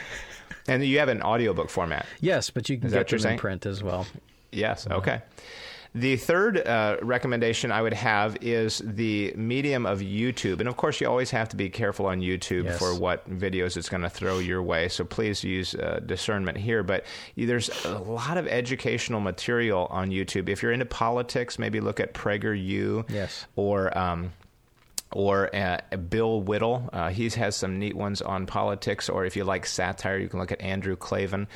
And 0.66 0.84
you 0.84 0.98
have 0.98 1.08
an 1.08 1.22
audiobook 1.22 1.70
format. 1.70 2.06
yes, 2.20 2.50
but 2.50 2.68
you 2.68 2.78
can 2.78 2.88
Is 2.88 2.92
get 2.94 3.08
them 3.08 3.32
in 3.32 3.38
print 3.38 3.66
as 3.66 3.82
well. 3.82 4.06
Yes. 4.50 4.86
Okay. 4.88 5.22
The 5.94 6.16
third 6.16 6.56
uh, 6.56 6.96
recommendation 7.02 7.70
I 7.70 7.82
would 7.82 7.92
have 7.92 8.38
is 8.40 8.80
the 8.82 9.34
medium 9.36 9.84
of 9.84 10.00
YouTube. 10.00 10.60
And 10.60 10.68
of 10.68 10.76
course, 10.78 11.00
you 11.02 11.06
always 11.06 11.30
have 11.32 11.50
to 11.50 11.56
be 11.56 11.68
careful 11.68 12.06
on 12.06 12.20
YouTube 12.20 12.64
Yes. 12.64 12.78
for 12.78 12.94
what 12.98 13.28
videos 13.28 13.76
it's 13.76 13.90
going 13.90 14.02
to 14.02 14.08
throw 14.08 14.38
your 14.38 14.62
way. 14.62 14.88
So 14.88 15.04
please 15.04 15.44
use 15.44 15.74
uh, 15.74 16.00
discernment 16.06 16.56
here. 16.56 16.82
But 16.82 17.04
there's 17.36 17.68
a 17.84 17.98
lot 17.98 18.38
of 18.38 18.46
educational 18.48 19.20
material 19.20 19.86
on 19.90 20.08
YouTube. 20.10 20.48
If 20.48 20.62
you're 20.62 20.72
into 20.72 20.86
politics, 20.86 21.58
maybe 21.58 21.80
look 21.80 22.00
at 22.00 22.14
PragerU 22.14 23.10
Yes. 23.10 23.44
or. 23.56 23.96
Um, 23.96 24.32
or 25.12 25.54
uh, 25.54 25.78
Bill 25.96 26.40
Whittle. 26.40 26.88
Uh, 26.92 27.10
he 27.10 27.28
has 27.30 27.56
some 27.56 27.78
neat 27.78 27.94
ones 27.94 28.22
on 28.22 28.46
politics. 28.46 29.08
Or 29.08 29.24
if 29.24 29.36
you 29.36 29.44
like 29.44 29.66
satire, 29.66 30.18
you 30.18 30.28
can 30.28 30.38
look 30.38 30.52
at 30.52 30.60
Andrew 30.60 30.96
Klavan. 30.96 31.48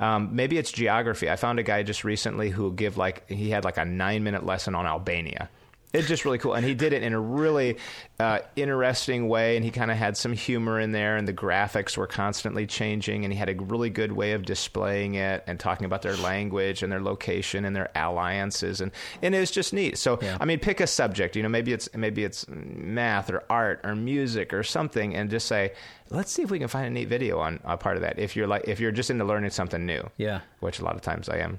Um, 0.00 0.34
maybe 0.34 0.58
it's 0.58 0.72
geography. 0.72 1.30
I 1.30 1.36
found 1.36 1.58
a 1.58 1.62
guy 1.62 1.82
just 1.82 2.04
recently 2.04 2.50
who 2.50 2.72
give 2.72 2.96
like 2.96 3.28
he 3.28 3.50
had 3.50 3.64
like 3.64 3.76
a 3.76 3.84
nine 3.84 4.24
minute 4.24 4.44
lesson 4.44 4.74
on 4.74 4.86
Albania. 4.86 5.48
It's 5.92 6.08
just 6.08 6.24
really 6.24 6.38
cool, 6.38 6.54
and 6.54 6.64
he 6.64 6.74
did 6.74 6.92
it 6.94 7.02
in 7.02 7.12
a 7.12 7.20
really 7.20 7.76
uh, 8.18 8.38
interesting 8.56 9.28
way. 9.28 9.56
And 9.56 9.64
he 9.64 9.70
kind 9.70 9.90
of 9.90 9.96
had 9.98 10.16
some 10.16 10.32
humor 10.32 10.80
in 10.80 10.92
there, 10.92 11.16
and 11.16 11.28
the 11.28 11.34
graphics 11.34 11.96
were 11.98 12.06
constantly 12.06 12.66
changing. 12.66 13.24
And 13.24 13.32
he 13.32 13.38
had 13.38 13.50
a 13.50 13.54
really 13.54 13.90
good 13.90 14.12
way 14.12 14.32
of 14.32 14.44
displaying 14.44 15.16
it 15.16 15.44
and 15.46 15.60
talking 15.60 15.84
about 15.84 16.00
their 16.02 16.16
language 16.16 16.82
and 16.82 16.90
their 16.90 17.00
location 17.02 17.64
and 17.66 17.76
their 17.76 17.90
alliances, 17.94 18.80
and 18.80 18.90
and 19.20 19.34
it 19.34 19.40
was 19.40 19.50
just 19.50 19.72
neat. 19.74 19.98
So 19.98 20.18
Yeah. 20.22 20.38
I 20.40 20.44
mean, 20.46 20.58
pick 20.60 20.80
a 20.80 20.86
subject. 20.86 21.36
You 21.36 21.42
know, 21.42 21.48
maybe 21.50 21.72
it's 21.74 21.88
maybe 21.94 22.24
it's 22.24 22.46
math 22.48 23.30
or 23.30 23.42
art 23.50 23.80
or 23.84 23.94
music 23.94 24.54
or 24.54 24.62
something, 24.62 25.14
and 25.14 25.28
just 25.30 25.46
say, 25.46 25.72
let's 26.10 26.32
see 26.32 26.42
if 26.42 26.50
we 26.50 26.58
can 26.58 26.68
find 26.68 26.86
a 26.86 26.90
neat 26.90 27.08
video 27.08 27.38
on 27.38 27.60
a 27.64 27.76
part 27.76 27.96
of 27.96 28.02
that. 28.02 28.18
If 28.18 28.34
you're 28.34 28.46
like 28.46 28.66
if 28.66 28.80
you're 28.80 28.92
just 28.92 29.10
into 29.10 29.24
learning 29.24 29.50
something 29.50 29.84
new, 29.84 30.08
Yeah. 30.16 30.40
which 30.60 30.78
a 30.80 30.84
lot 30.84 30.94
of 30.94 31.02
times 31.02 31.28
I 31.28 31.38
am. 31.38 31.58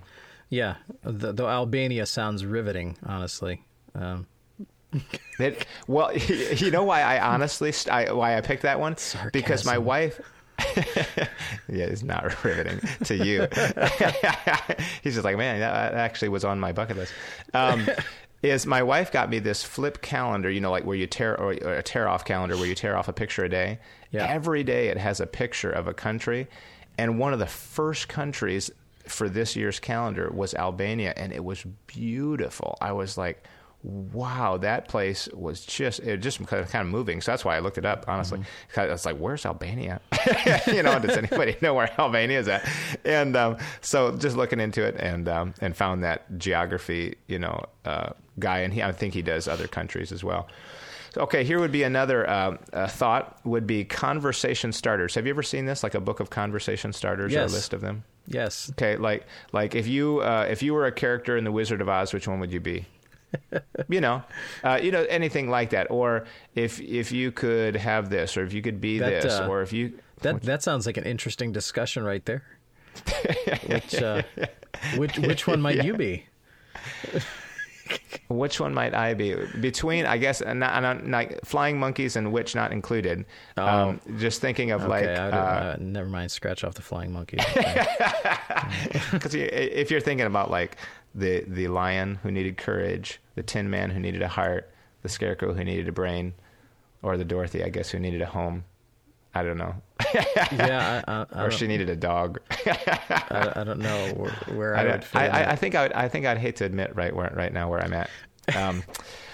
Yeah. 0.49 0.75
The, 1.03 1.34
though 1.34 1.47
Albania 1.49 2.05
sounds 2.05 2.45
riveting, 2.45 2.97
honestly. 3.05 3.61
Um, 3.95 4.27
It, 5.39 5.65
well, 5.87 6.15
you 6.17 6.71
know 6.71 6.83
why 6.83 7.01
I 7.01 7.19
honestly 7.19 7.71
st- 7.71 7.93
I, 7.93 8.13
why 8.13 8.37
I 8.37 8.41
picked 8.41 8.63
that 8.63 8.79
one 8.79 8.95
because 9.31 9.65
my 9.65 9.77
wife. 9.77 10.21
yeah, 10.77 11.85
it's 11.85 12.03
not 12.03 12.43
riveting 12.43 12.79
to 13.05 13.17
you. 13.17 13.47
He's 15.01 15.15
just 15.15 15.25
like, 15.25 15.35
man, 15.35 15.59
that 15.59 15.95
actually 15.95 16.29
was 16.29 16.45
on 16.45 16.59
my 16.59 16.71
bucket 16.71 16.97
list. 16.97 17.13
Um, 17.55 17.87
is 18.43 18.65
my 18.65 18.83
wife 18.83 19.11
got 19.11 19.29
me 19.29 19.39
this 19.39 19.63
flip 19.63 20.01
calendar, 20.01 20.51
you 20.51 20.61
know, 20.61 20.69
like 20.69 20.85
where 20.85 20.95
you 20.95 21.07
tear 21.07 21.39
or, 21.39 21.53
or 21.63 21.75
a 21.75 21.83
tear 21.83 22.07
off 22.07 22.23
calendar 22.25 22.55
where 22.55 22.67
you 22.67 22.75
tear 22.75 22.95
off 22.97 23.07
a 23.07 23.13
picture 23.13 23.43
a 23.45 23.49
day. 23.49 23.79
Yeah. 24.11 24.27
Every 24.27 24.63
day 24.63 24.89
it 24.89 24.97
has 24.97 25.19
a 25.19 25.25
picture 25.25 25.71
of 25.71 25.87
a 25.87 25.93
country, 25.93 26.47
and 26.97 27.17
one 27.17 27.33
of 27.33 27.39
the 27.39 27.47
first 27.47 28.07
countries 28.07 28.69
for 29.07 29.27
this 29.27 29.55
year's 29.55 29.79
calendar 29.79 30.29
was 30.29 30.53
Albania, 30.53 31.13
and 31.17 31.33
it 31.33 31.43
was 31.43 31.63
beautiful. 31.87 32.77
I 32.79 32.91
was 32.91 33.17
like, 33.17 33.43
wow, 33.84 34.57
that 34.57 34.88
place 34.88 35.27
was 35.34 35.65
just 35.65 35.99
it 35.99 36.17
just 36.17 36.45
kind 36.47 36.63
of, 36.63 36.69
kind 36.69 36.88
of 36.88 36.91
moving. 36.91 37.19
So 37.21 37.31
that's 37.31 37.43
why 37.43 37.57
I 37.57 37.59
looked 37.59 37.77
it 37.77 37.86
up. 37.86 38.05
Honestly, 38.07 38.39
Mm-hmm. 38.39 38.79
I 38.79 38.88
was 38.88 39.05
like, 39.05 39.17
where's 39.17 39.45
Albania? 39.45 39.99
you 40.67 40.81
know, 40.81 40.97
does 40.99 41.17
anybody 41.17 41.57
know 41.61 41.73
where 41.73 41.89
Albania 41.99 42.39
is 42.39 42.47
at? 42.47 42.67
And 43.03 43.36
um, 43.36 43.57
so 43.81 44.15
just 44.15 44.38
looking 44.38 44.59
into 44.59 44.84
it 44.84 44.95
and 44.97 45.27
um, 45.27 45.53
and 45.61 45.75
found 45.75 46.03
that 46.03 46.38
geography, 46.38 47.15
you 47.27 47.39
know, 47.39 47.65
uh, 47.86 48.11
guy, 48.39 48.59
and 48.59 48.73
he, 48.73 48.81
I 48.81 48.91
think 48.93 49.13
he 49.13 49.21
does 49.21 49.47
other 49.47 49.67
countries 49.67 50.11
as 50.11 50.23
well. 50.23 50.47
Okay, 51.15 51.43
here 51.43 51.59
would 51.59 51.71
be 51.71 51.84
another 51.84 52.27
uh, 52.27 52.57
uh, 52.71 52.88
thought 52.88 53.38
would 53.45 53.67
be 53.67 53.84
conversation 53.84 54.71
starters. 54.71 55.13
Have 55.13 55.27
you 55.27 55.29
ever 55.31 55.43
seen 55.43 55.65
this, 55.65 55.84
like 55.84 55.93
a 55.93 56.01
book 56.01 56.19
of 56.19 56.31
conversation 56.31 56.91
starters 56.91 57.36
or 57.36 57.41
a 57.41 57.45
list 57.45 57.73
of 57.73 57.81
them? 57.81 58.03
yes. 58.27 58.71
Okay, 58.71 58.95
like 58.95 59.27
like 59.51 59.75
if 59.75 59.88
you 59.88 60.21
uh, 60.21 60.47
if 60.49 60.63
you 60.63 60.73
were 60.73 60.86
a 60.88 60.91
character 60.91 61.38
in 61.38 61.43
the 61.43 61.51
Wizard 61.51 61.81
of 61.81 61.89
Oz, 61.89 62.13
which 62.13 62.27
one 62.27 62.39
would 62.39 62.51
you 62.51 62.59
be? 62.59 62.88
You 63.89 64.01
know, 64.01 64.23
uh, 64.63 64.79
you 64.81 64.91
know 64.91 65.05
anything 65.09 65.49
like 65.49 65.71
that, 65.71 65.89
or 65.89 66.25
if 66.55 66.79
if 66.81 67.11
you 67.11 67.31
could 67.31 67.75
have 67.75 68.09
this, 68.09 68.38
or 68.38 68.43
if 68.43 68.53
you 68.53 68.61
could 68.61 68.79
be 68.81 68.99
That, 68.99 69.23
this, 69.23 69.34
uh, 69.34 69.47
or 69.47 69.61
if 69.61 69.73
you 69.73 69.93
That 70.21 70.41
that 70.43 70.63
sounds 70.63 70.86
like 70.86 70.97
an 70.97 71.05
interesting 71.05 71.51
discussion 71.51 72.03
right 72.03 72.25
there. 72.25 72.43
which 73.67 73.95
uh, 74.01 74.21
which 74.97 75.17
which 75.19 75.47
one 75.47 75.61
might 75.61 75.84
you 75.84 75.95
be? 75.95 76.25
which 78.29 78.59
one 78.59 78.73
might 78.73 78.93
I 78.93 79.13
be 79.13 79.36
between? 79.59 80.05
I 80.05 80.17
guess 80.17 80.41
not, 80.41 80.81
not, 80.81 81.05
not 81.05 81.27
flying 81.45 81.79
monkeys 81.79 82.15
and 82.15 82.31
which 82.31 82.55
not 82.55 82.71
included. 82.71 83.25
Um, 83.57 83.99
just 84.17 84.41
thinking 84.41 84.71
of 84.71 84.88
like 84.88 85.03
Okay, 85.03 85.15
I 85.15 85.29
uh, 85.29 85.73
uh, 85.73 85.77
never 85.79 86.09
mind. 86.09 86.31
Scratch 86.31 86.63
off 86.63 86.75
the 86.75 86.81
flying 86.81 87.11
monkey. 87.11 87.38
Because 89.11 89.36
if 89.36 89.91
you're 89.91 90.01
thinking 90.01 90.25
about 90.25 90.49
like 90.49 90.77
the 91.16 91.43
the 91.47 91.68
lion 91.68 92.20
who 92.24 92.32
needed 92.32 92.57
courage, 92.57 93.20
the 93.36 93.43
Tin 93.43 93.70
Man 93.70 93.89
who 93.89 93.99
needed 93.99 94.22
a 94.22 94.28
heart, 94.28 94.72
the 95.01 95.09
Scarecrow 95.09 95.53
who 95.53 95.64
needed 95.64 95.88
a 95.88 95.91
brain, 95.91 96.34
or 97.01 97.18
the 97.18 97.26
Dorothy, 97.26 97.64
I 97.64 97.70
guess, 97.70 97.89
who 97.89 97.99
needed 97.99 98.22
a 98.22 98.26
home. 98.28 98.66
I 99.36 99.41
don't 99.43 99.57
know, 99.57 99.74
yeah, 100.14 101.01
I, 101.07 101.11
I, 101.11 101.26
I, 101.34 101.45
or 101.45 101.49
she 101.51 101.66
needed 101.66 101.89
a 101.89 101.95
dog. 101.95 102.39
I, 102.68 103.53
I 103.55 103.64
don't 103.64 103.80
know 103.80 104.14
where, 104.16 104.32
where 104.55 104.76
I, 104.76 104.84
would 104.84 104.89
don't- 104.91 105.03
fit 105.03 105.18
I, 105.18 105.28
I, 105.28 105.51
I 105.51 105.55
think 105.55 105.74
I 105.76 105.84
would. 105.84 105.93
I 105.93 106.07
think 106.07 106.26
I'd 106.28 106.38
hate 106.38 106.57
to 106.57 106.66
admit 106.66 106.95
right 106.95 107.16
where 107.16 107.34
right 107.36 107.51
now 107.51 107.70
where 107.70 107.84
I'm 107.84 107.93
at. 107.93 108.09
Um, 108.55 108.84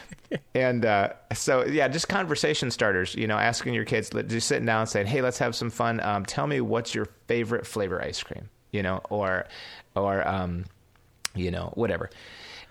and 0.54 0.86
uh, 0.86 1.10
so 1.34 1.66
yeah, 1.66 1.88
just 1.90 2.08
conversation 2.08 2.72
starters. 2.72 3.14
You 3.16 3.28
know, 3.28 3.38
asking 3.38 3.74
your 3.74 3.84
kids, 3.86 4.10
just 4.28 4.48
sitting 4.48 4.66
down 4.66 4.82
and 4.82 4.90
saying, 4.90 5.08
"Hey, 5.08 5.22
let's 5.22 5.40
have 5.40 5.54
some 5.56 5.70
fun. 5.70 6.00
Um, 6.00 6.26
tell 6.26 6.48
me 6.48 6.62
what's 6.62 6.96
your 6.96 7.08
favorite 7.28 7.66
flavor 7.68 8.02
ice 8.02 8.24
cream." 8.24 8.50
You 8.72 8.84
know, 8.84 9.02
or 9.10 9.48
or 9.96 10.26
um, 10.28 10.64
you 11.36 11.52
know, 11.52 11.72
whatever. 11.76 12.10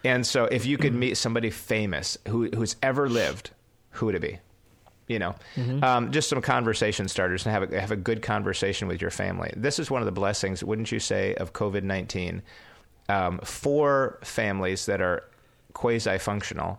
And 0.05 0.27
so, 0.27 0.45
if 0.45 0.67
you 0.67 0.79
could 0.79 0.95
meet 0.95 1.17
somebody 1.17 1.51
famous 1.51 2.19
who 2.29 2.49
who's 2.51 2.77
ever 2.83 3.09
lived, 3.09 3.51
who 3.91 4.07
would 4.07 4.15
it 4.15 4.23
be? 4.23 4.39
You 5.09 5.19
know, 5.19 5.35
um, 5.83 6.13
just 6.13 6.29
some 6.29 6.43
conversation 6.43 7.09
starters 7.09 7.47
and 7.47 7.53
have 7.53 7.73
a, 7.73 7.81
have 7.81 7.91
a 7.91 7.97
good 7.97 8.21
conversation 8.23 8.89
with 8.89 9.01
your 9.01 9.11
family. 9.11 9.53
This 9.57 9.79
is 9.79 9.91
one 9.91 10.03
of 10.03 10.07
the 10.07 10.13
blessings, 10.13 10.63
wouldn't 10.63 10.93
you 10.93 11.01
say, 11.01 11.35
of 11.37 11.53
COVID 11.53 11.83
nineteen 11.83 12.43
um, 13.09 13.39
for 13.43 14.19
families 14.23 14.87
that 14.87 15.01
are 15.01 15.25
quasi 15.73 16.19
functional, 16.19 16.79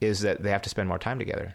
is 0.00 0.20
that 0.20 0.42
they 0.42 0.50
have 0.50 0.62
to 0.62 0.68
spend 0.68 0.88
more 0.88 0.98
time 0.98 1.18
together. 1.18 1.54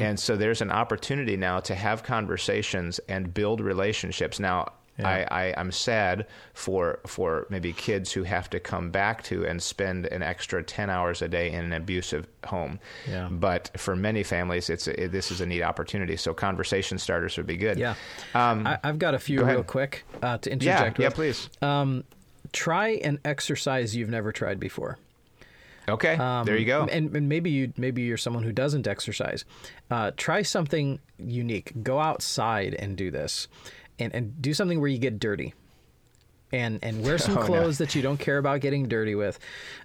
And 0.00 0.20
so 0.20 0.36
there's 0.36 0.60
an 0.60 0.70
opportunity 0.70 1.36
now 1.36 1.58
to 1.60 1.74
have 1.74 2.04
conversations 2.04 3.00
and 3.08 3.34
build 3.34 3.60
relationships. 3.60 4.38
Now, 4.38 4.72
I, 5.02 5.22
I, 5.30 5.54
I'm 5.56 5.72
sad 5.72 6.26
for 6.54 7.00
for 7.06 7.46
maybe 7.50 7.72
kids 7.72 8.12
who 8.12 8.22
have 8.22 8.48
to 8.50 8.60
come 8.60 8.90
back 8.90 9.24
to 9.24 9.44
and 9.44 9.60
spend 9.62 10.06
an 10.06 10.22
extra 10.22 10.62
10 10.62 10.90
hours 10.90 11.22
a 11.22 11.28
day 11.28 11.50
in 11.50 11.64
an 11.64 11.72
abusive 11.72 12.28
home. 12.46 12.78
Yeah. 13.08 13.28
But 13.30 13.70
for 13.76 13.96
many 13.96 14.22
families, 14.22 14.70
it's 14.70 14.86
a, 14.86 15.08
this 15.08 15.30
is 15.32 15.40
a 15.40 15.46
neat 15.46 15.62
opportunity. 15.62 16.16
So 16.16 16.34
conversation 16.34 16.98
starters 16.98 17.36
would 17.36 17.46
be 17.46 17.56
good. 17.56 17.78
Yeah, 17.78 17.94
Um, 18.34 18.66
I, 18.66 18.78
I've 18.84 18.98
got 18.98 19.14
a 19.14 19.18
few 19.18 19.38
go 19.40 19.46
real 19.46 19.64
quick 19.64 20.04
uh, 20.22 20.38
to 20.38 20.52
interject 20.52 20.98
Yeah. 20.98 21.08
with. 21.08 21.14
Please. 21.14 21.48
Um, 21.62 22.04
try 22.52 22.90
an 23.02 23.18
exercise 23.24 23.96
you've 23.96 24.10
never 24.10 24.30
tried 24.30 24.60
before. 24.60 24.98
Okay. 25.88 26.16
there 26.44 26.56
you 26.56 26.64
go. 26.66 26.82
Um, 26.82 26.88
And, 26.92 27.16
and 27.16 27.28
maybe 27.28 27.50
you 27.50 27.72
maybe 27.76 28.02
you're 28.02 28.16
someone 28.16 28.44
who 28.44 28.52
doesn't 28.52 28.86
exercise. 28.86 29.44
Uh, 29.90 30.12
try 30.16 30.42
something 30.42 31.00
unique. 31.18 31.72
Go 31.82 31.98
outside 31.98 32.74
and 32.74 32.96
do 32.96 33.10
this, 33.10 33.48
and 33.98 34.14
and 34.14 34.40
do 34.42 34.54
something 34.54 34.80
where 34.80 34.88
you 34.90 34.98
get 34.98 35.18
dirty. 35.18 35.54
And 36.54 36.80
and 36.82 37.02
wear 37.02 37.16
some 37.26 37.38
Oh, 37.38 37.40
no. 37.40 37.46
clothes 37.46 37.78
that 37.78 37.94
you 37.94 38.02
don't 38.02 38.18
care 38.18 38.36
about 38.36 38.60
getting 38.60 38.86
dirty 38.86 39.14
with, 39.14 39.38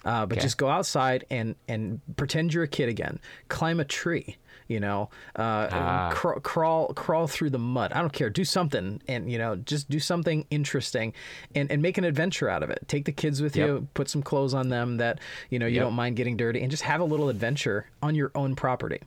uh, 0.03 0.25
but 0.25 0.37
Okay. 0.37 0.41
just 0.43 0.57
go 0.57 0.67
outside 0.67 1.25
and 1.31 1.55
and 1.69 2.01
pretend 2.17 2.53
you're 2.53 2.63
a 2.63 2.67
kid 2.67 2.89
again. 2.89 3.19
Climb 3.47 3.79
a 3.79 3.85
tree. 3.85 4.35
You 4.69 4.81
know, 4.81 5.09
uh, 5.37 5.69
Ah. 5.71 6.09
crawl, 6.11 6.39
crawl 6.41 6.87
crawl 6.93 7.27
through 7.27 7.51
the 7.51 7.57
mud. 7.59 7.93
I 7.93 8.01
don't 8.01 8.11
care. 8.11 8.29
Do 8.29 8.43
something, 8.43 9.01
and 9.07 9.31
you 9.31 9.37
know, 9.37 9.55
just 9.55 9.89
do 9.89 9.97
something 9.97 10.45
interesting, 10.49 11.13
and 11.55 11.71
and 11.71 11.81
make 11.81 11.97
an 11.97 12.03
adventure 12.03 12.49
out 12.49 12.63
of 12.63 12.69
it. 12.69 12.79
Take 12.89 13.05
the 13.05 13.13
kids 13.13 13.41
with 13.41 13.55
Yep. 13.55 13.65
you. 13.65 13.87
Put 13.93 14.09
some 14.09 14.21
clothes 14.21 14.53
on 14.53 14.67
them 14.67 14.97
that 14.97 15.21
you 15.49 15.57
know 15.57 15.67
you 15.67 15.75
Yep. 15.75 15.83
don't 15.85 15.93
mind 15.93 16.17
getting 16.17 16.35
dirty, 16.35 16.61
and 16.61 16.69
just 16.69 16.83
have 16.83 16.99
a 16.99 17.05
little 17.05 17.29
adventure 17.29 17.85
on 18.03 18.13
your 18.13 18.29
own 18.35 18.57
property. 18.57 18.99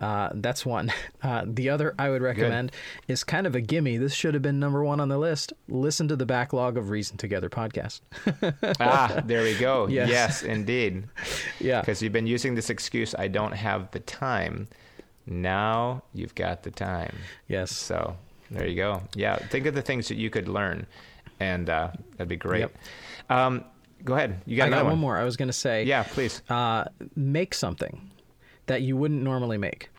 Uh, 0.00 0.30
that's 0.34 0.64
one. 0.66 0.92
Uh, 1.22 1.42
the 1.46 1.70
other 1.70 1.94
I 1.98 2.10
would 2.10 2.20
recommend 2.20 2.70
is 3.08 3.24
kind 3.24 3.46
of 3.46 3.54
a 3.54 3.62
gimme. 3.62 3.96
This 3.96 4.12
should 4.12 4.34
have 4.34 4.42
been 4.42 4.60
number 4.60 4.84
one 4.84 5.00
on 5.00 5.08
the 5.08 5.16
list. 5.16 5.54
Listen 5.68 6.06
to 6.08 6.16
the 6.16 6.26
backlog 6.26 6.76
of 6.76 6.90
Reason 6.90 7.16
Together 7.16 7.48
podcast. 7.48 8.00
ah, 8.80 9.22
there 9.24 9.42
we 9.42 9.56
go. 9.56 9.86
Yes. 9.94 10.10
yes 10.10 10.42
indeed. 10.42 11.04
yeah, 11.60 11.80
because 11.80 12.02
you've 12.02 12.12
been 12.12 12.26
using 12.26 12.54
this 12.54 12.68
excuse 12.68 13.14
i 13.18 13.26
don't 13.26 13.52
have 13.52 13.90
the 13.92 14.00
time 14.00 14.68
now 15.26 16.02
you've 16.12 16.34
got 16.34 16.62
the 16.62 16.70
time 16.70 17.14
yes, 17.48 17.70
so 17.74 18.14
there 18.50 18.66
you 18.66 18.76
go 18.76 19.02
yeah 19.14 19.36
think 19.36 19.64
of 19.66 19.74
the 19.74 19.82
things 19.82 20.08
that 20.08 20.16
you 20.16 20.28
could 20.30 20.48
learn 20.48 20.86
and 21.40 21.70
uh, 21.70 21.88
that'd 22.12 22.28
be 22.28 22.36
great 22.36 22.60
Yep. 22.60 22.76
um, 23.30 23.64
go 24.04 24.14
ahead 24.14 24.40
you 24.46 24.56
got 24.58 24.66
I 24.68 24.70
got 24.70 24.84
one 24.84 24.92
one 24.92 24.98
more. 25.00 25.16
I 25.16 25.24
was 25.24 25.36
going 25.36 25.48
to 25.48 25.52
say, 25.54 25.84
yeah 25.84 26.02
please 26.02 26.42
uh, 26.50 26.84
make 27.16 27.54
something 27.54 28.10
that 28.66 28.82
you 28.82 28.96
wouldn't 28.96 29.22
normally 29.22 29.58
make. 29.58 29.90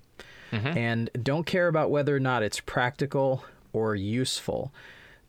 Mm-hmm. 0.51 0.77
And 0.77 1.09
don't 1.21 1.45
care 1.45 1.67
about 1.67 1.91
whether 1.91 2.15
or 2.15 2.19
not 2.19 2.43
it's 2.43 2.59
practical 2.59 3.43
or 3.73 3.95
useful. 3.95 4.71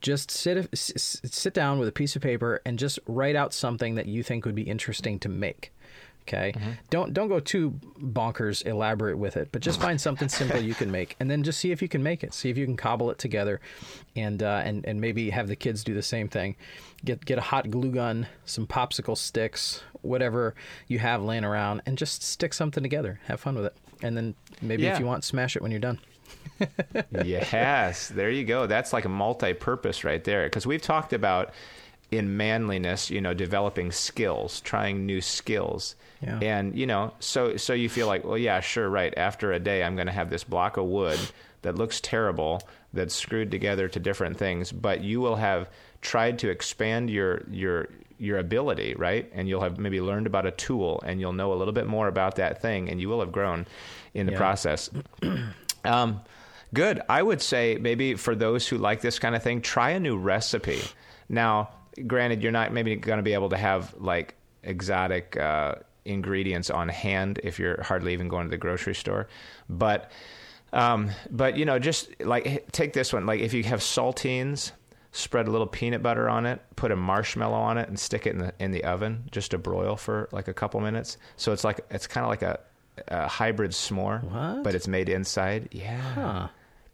just 0.00 0.30
sit 0.30 0.68
sit 0.76 1.54
down 1.54 1.78
with 1.78 1.88
a 1.88 1.92
piece 1.92 2.16
of 2.16 2.22
paper 2.22 2.60
and 2.64 2.78
just 2.78 2.98
write 3.06 3.36
out 3.36 3.52
something 3.52 3.94
that 3.94 4.06
you 4.06 4.22
think 4.22 4.44
would 4.44 4.54
be 4.54 4.62
interesting 4.62 5.18
to 5.20 5.28
make. 5.28 5.72
Okay, 6.28 6.52
don't 6.90 7.14
don't 7.14 7.28
go 7.28 7.38
too 7.38 7.70
bonkers 8.00 8.66
elaborate 8.66 9.16
with 9.16 9.36
it, 9.36 9.50
but 9.52 9.62
just 9.62 9.80
find 9.80 10.00
something 10.00 10.28
simple 10.28 10.60
you 10.60 10.74
can 10.74 10.90
make, 10.90 11.14
and 11.20 11.30
then 11.30 11.44
just 11.44 11.60
see 11.60 11.70
if 11.70 11.80
you 11.80 11.88
can 11.88 12.02
make 12.02 12.24
it. 12.24 12.34
See 12.34 12.50
if 12.50 12.58
you 12.58 12.64
can 12.64 12.76
cobble 12.76 13.12
it 13.12 13.18
together, 13.18 13.60
and 14.16 14.42
uh, 14.42 14.62
and 14.64 14.84
and 14.86 15.00
maybe 15.00 15.30
have 15.30 15.46
the 15.46 15.54
kids 15.54 15.84
do 15.84 15.94
the 15.94 16.02
same 16.02 16.28
thing. 16.28 16.56
Get 17.04 17.24
get 17.24 17.38
a 17.38 17.42
hot 17.42 17.70
glue 17.70 17.92
gun, 17.92 18.26
some 18.44 18.66
popsicle 18.66 19.16
sticks, 19.16 19.82
whatever 20.02 20.54
you 20.88 20.98
have 20.98 21.22
laying 21.22 21.44
around, 21.44 21.82
and 21.86 21.96
just 21.96 22.24
stick 22.24 22.52
something 22.54 22.82
together. 22.82 23.20
Have 23.26 23.38
fun 23.38 23.54
with 23.54 23.66
it, 23.66 23.76
and 24.02 24.16
then 24.16 24.34
maybe 24.60 24.82
Yeah. 24.82 24.94
if 24.94 24.98
you 25.00 25.06
want, 25.06 25.22
smash 25.22 25.54
it 25.54 25.62
when 25.62 25.70
you're 25.70 25.78
done. 25.80 26.00
yes, 27.24 28.08
there 28.08 28.30
you 28.30 28.44
go. 28.44 28.66
That's 28.66 28.92
like 28.92 29.04
a 29.04 29.08
multi-purpose 29.08 30.04
right 30.04 30.22
there. 30.24 30.44
Because 30.44 30.66
we've 30.66 30.82
talked 30.82 31.12
about 31.12 31.52
in 32.10 32.36
manliness, 32.36 33.10
you 33.10 33.20
know, 33.20 33.34
developing 33.34 33.90
skills, 33.90 34.60
trying 34.60 35.04
new 35.06 35.20
skills, 35.20 35.96
Yeah. 36.22 36.38
and 36.40 36.76
you 36.78 36.86
know, 36.86 37.12
so 37.18 37.56
so 37.56 37.72
you 37.72 37.88
feel 37.88 38.06
like, 38.06 38.24
well, 38.24 38.38
yeah, 38.38 38.60
sure, 38.60 38.88
right. 38.88 39.12
After 39.16 39.52
a 39.52 39.58
day, 39.58 39.82
I'm 39.82 39.96
going 39.96 40.06
to 40.06 40.12
have 40.12 40.30
this 40.30 40.44
block 40.44 40.76
of 40.76 40.84
wood 40.86 41.18
that 41.62 41.74
looks 41.76 42.00
terrible, 42.00 42.62
that's 42.92 43.14
screwed 43.14 43.50
together 43.50 43.88
to 43.88 43.98
different 43.98 44.36
things, 44.38 44.70
but 44.72 45.02
you 45.02 45.20
will 45.20 45.36
have 45.36 45.68
tried 46.00 46.38
to 46.38 46.48
expand 46.48 47.10
your 47.10 47.42
your 47.50 47.88
your 48.18 48.38
ability, 48.38 48.94
right? 48.96 49.30
And 49.34 49.46
you'll 49.48 49.60
have 49.60 49.76
maybe 49.78 50.00
learned 50.00 50.26
about 50.26 50.46
a 50.46 50.50
tool, 50.52 51.02
and 51.04 51.20
you'll 51.20 51.34
know 51.34 51.52
a 51.52 51.56
little 51.58 51.74
bit 51.74 51.86
more 51.86 52.08
about 52.08 52.36
that 52.36 52.62
thing, 52.62 52.88
and 52.88 53.00
you 53.00 53.08
will 53.08 53.20
have 53.20 53.32
grown 53.32 53.66
in 54.14 54.26
the 54.26 54.32
Yeah. 54.32 54.38
process. 54.38 54.90
Um, 55.84 56.20
good. 56.74 57.00
I 57.08 57.22
would 57.22 57.40
say 57.40 57.78
maybe 57.80 58.14
for 58.14 58.34
those 58.34 58.66
who 58.66 58.76
like 58.76 59.02
this 59.02 59.18
kind 59.20 59.36
of 59.36 59.42
thing, 59.44 59.60
try 59.60 59.90
a 59.90 60.00
new 60.00 60.16
recipe. 60.16 60.80
Now, 61.28 61.70
granted, 62.06 62.42
you're 62.42 62.52
not 62.52 62.72
maybe 62.72 62.96
going 62.96 63.18
to 63.18 63.22
be 63.22 63.34
able 63.34 63.48
to 63.50 63.56
have 63.56 63.94
like 63.98 64.34
exotic 64.62 65.36
uh, 65.36 65.76
ingredients 66.04 66.70
on 66.70 66.88
hand 66.88 67.40
if 67.42 67.58
you're 67.58 67.82
hardly 67.82 68.12
even 68.12 68.28
going 68.28 68.46
to 68.46 68.50
the 68.50 68.56
grocery 68.58 68.94
store, 68.94 69.28
but 69.68 70.10
um, 70.72 71.10
but 71.30 71.56
you 71.56 71.64
know, 71.64 71.78
just 71.78 72.08
like 72.20 72.70
take 72.72 72.92
this 72.92 73.12
one. 73.12 73.24
Like 73.26 73.40
if 73.40 73.54
you 73.54 73.62
have 73.64 73.80
saltines, 73.80 74.72
spread 75.12 75.46
a 75.48 75.50
little 75.50 75.66
peanut 75.66 76.02
butter 76.02 76.28
on 76.28 76.44
it, 76.44 76.60
put 76.74 76.90
a 76.90 76.96
marshmallow 76.96 77.56
on 77.56 77.78
it, 77.78 77.88
and 77.88 77.98
stick 77.98 78.26
it 78.26 78.30
in 78.30 78.38
the 78.38 78.52
in 78.58 78.72
the 78.72 78.84
oven 78.84 79.24
just 79.30 79.52
to 79.52 79.58
broil 79.58 79.96
for 79.96 80.28
like 80.32 80.48
a 80.48 80.54
couple 80.54 80.80
minutes. 80.80 81.16
So 81.36 81.52
it's 81.52 81.64
like 81.64 81.80
it's 81.90 82.06
kind 82.06 82.24
of 82.24 82.30
like 82.30 82.42
a, 82.42 82.58
a 83.08 83.28
hybrid 83.28 83.70
s'more, 83.70 84.22
What? 84.24 84.64
but 84.64 84.74
it's 84.74 84.88
made 84.88 85.08
inside. 85.08 85.68
Yeah. 85.70 86.00
Huh. 86.00 86.48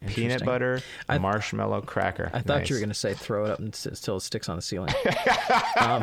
Peanut 0.07 0.43
butter, 0.45 0.81
I- 1.07 1.17
marshmallow 1.17 1.81
cracker. 1.81 2.29
I 2.33 2.39
thought 2.41 2.59
Nice. 2.59 2.69
you 2.69 2.75
were 2.75 2.79
going 2.79 2.89
to 2.89 2.95
say 2.95 3.13
throw 3.13 3.45
it 3.45 3.51
up 3.51 3.59
until 3.59 4.17
it 4.17 4.21
sticks 4.21 4.49
on 4.49 4.55
the 4.55 4.61
ceiling. 4.61 4.93
um, 5.79 6.01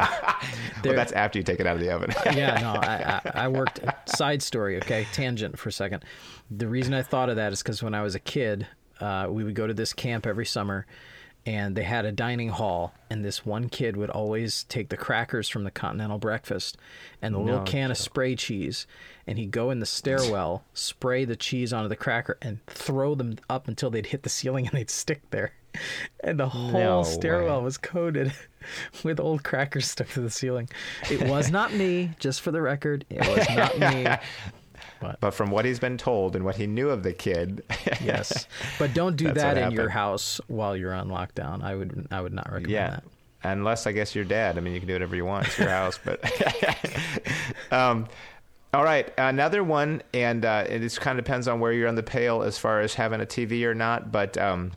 Well, 0.85 0.95
that's 0.95 1.13
after 1.13 1.39
you 1.39 1.43
take 1.45 1.61
it 1.61 1.67
out 1.67 1.75
of 1.77 1.81
the 1.81 1.91
oven. 1.91 2.11
yeah, 2.37 2.59
no, 2.61 2.69
I, 2.81 3.21
I, 3.25 3.45
I 3.45 3.49
worked. 3.49 3.81
Side 4.07 4.43
story, 4.43 4.77
okay, 4.79 5.07
tangent 5.13 5.59
for 5.59 5.69
a 5.69 5.73
second. 5.73 6.05
The 6.51 6.69
reason 6.69 6.95
I 6.95 7.03
thought 7.03 7.29
of 7.29 7.37
that 7.37 7.53
is 7.53 7.63
because 7.63 7.83
when 7.83 7.95
I 7.95 8.03
was 8.03 8.15
a 8.15 8.21
kid, 8.21 8.67
uh, 9.01 9.27
we 9.31 9.45
would 9.45 9.55
go 9.55 9.67
to 9.67 9.75
this 9.75 9.93
camp 9.93 10.27
every 10.27 10.47
summer, 10.47 10.87
and 11.51 11.75
they 11.75 11.83
had 11.83 12.05
a 12.05 12.13
dining 12.13 12.51
hall, 12.51 12.95
and 13.11 13.25
this 13.25 13.45
one 13.45 13.69
kid 13.69 13.97
would 13.97 14.09
always 14.09 14.63
take 14.69 14.89
the 14.89 14.97
crackers 14.97 15.49
from 15.49 15.65
the 15.65 15.71
continental 15.73 16.17
breakfast 16.17 16.77
and 17.21 17.35
the 17.35 17.41
little 17.41 17.59
No 17.63 17.65
can 17.65 17.91
of 17.91 17.99
spray 17.99 18.37
cheese, 18.37 18.87
and 19.27 19.37
he'd 19.37 19.51
go 19.51 19.73
in 19.73 19.81
the 19.81 19.87
stairwell, 19.87 20.63
spray 20.75 21.25
the 21.25 21.35
cheese 21.35 21.73
onto 21.73 21.89
the 21.89 21.97
cracker, 21.97 22.39
and 22.41 22.65
throw 22.67 23.17
them 23.17 23.37
up 23.49 23.67
until 23.67 23.91
they'd 23.91 24.07
hit 24.07 24.23
the 24.23 24.29
ceiling 24.29 24.65
and 24.69 24.77
they'd 24.79 24.91
stick 24.91 25.23
there. 25.31 25.51
And 26.23 26.39
the 26.39 26.49
whole 26.51 26.71
No 26.71 27.03
stairwell 27.03 27.59
way. 27.59 27.65
was 27.65 27.79
coated 27.79 28.33
with 29.03 29.19
old 29.19 29.43
crackers 29.43 29.91
stuck 29.91 30.07
to 30.11 30.21
the 30.21 30.31
ceiling. 30.31 30.69
It 31.11 31.29
was 31.29 31.51
not 31.51 31.73
me, 31.73 32.13
just 32.21 32.43
for 32.43 32.53
the 32.53 32.63
record. 32.63 33.05
It 33.11 33.27
was 33.27 33.49
not 33.51 33.77
me. 33.77 34.07
but 35.21 35.33
from 35.33 35.51
what 35.51 35.65
he's 35.65 35.79
been 35.79 35.99
told 35.99 36.37
and 36.37 36.45
what 36.45 36.57
he 36.57 36.67
knew 36.67 36.91
of 36.91 37.03
the 37.03 37.13
kid, 37.13 37.63
Yes, 38.03 38.47
but 38.79 38.95
don't 38.95 39.17
do 39.17 39.33
that 39.33 39.59
in 39.59 39.73
your 39.73 39.89
house 39.89 40.41
while 40.47 40.77
you're 40.77 40.95
on 40.95 41.09
lockdown. 41.09 41.63
I 41.63 41.75
would, 41.75 42.09
I 42.11 42.21
would 42.21 42.33
not 42.33 42.47
recommend 42.47 42.71
yeah. 42.71 42.91
that. 42.91 43.05
Unless 43.43 43.87
I 43.87 43.93
guess 43.93 44.15
you're 44.15 44.25
dad. 44.25 44.59
I 44.59 44.61
mean, 44.61 44.75
you 44.75 44.81
can 44.81 44.87
do 44.87 44.95
whatever 44.95 45.17
you 45.17 45.25
want. 45.25 45.47
It's 45.47 45.59
your 45.59 45.71
house, 45.71 45.99
but. 46.05 46.23
um, 47.73 48.07
all 48.73 48.85
right, 48.85 49.11
another 49.19 49.65
one, 49.65 50.03
and 50.15 50.45
uh, 50.45 50.65
it 50.69 50.81
just 50.81 51.01
kind 51.01 51.19
of 51.19 51.25
depends 51.25 51.49
on 51.49 51.59
where 51.59 51.73
you're 51.73 51.89
on 51.89 51.97
the 51.97 52.03
pale 52.03 52.43
as 52.43 52.59
far 52.59 52.81
as 52.81 52.95
having 52.95 53.21
a 53.21 53.27
TV 53.27 53.65
or 53.65 53.75
not. 53.75 54.13
But 54.13 54.37
um, 54.37 54.73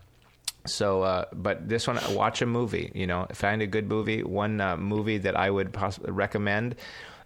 so, 0.65 1.03
uh, 1.03 1.25
but 1.33 1.67
this 1.67 1.87
one, 1.87 1.99
watch 2.15 2.41
a 2.41 2.45
movie. 2.45 2.91
You 2.95 3.05
know, 3.05 3.27
find 3.33 3.61
a 3.61 3.67
good 3.67 3.87
movie. 3.87 4.23
One 4.23 4.61
uh, 4.61 4.77
movie 4.77 5.19
that 5.19 5.37
I 5.37 5.49
would 5.49 5.73
possibly 5.73 6.11
recommend, 6.11 6.75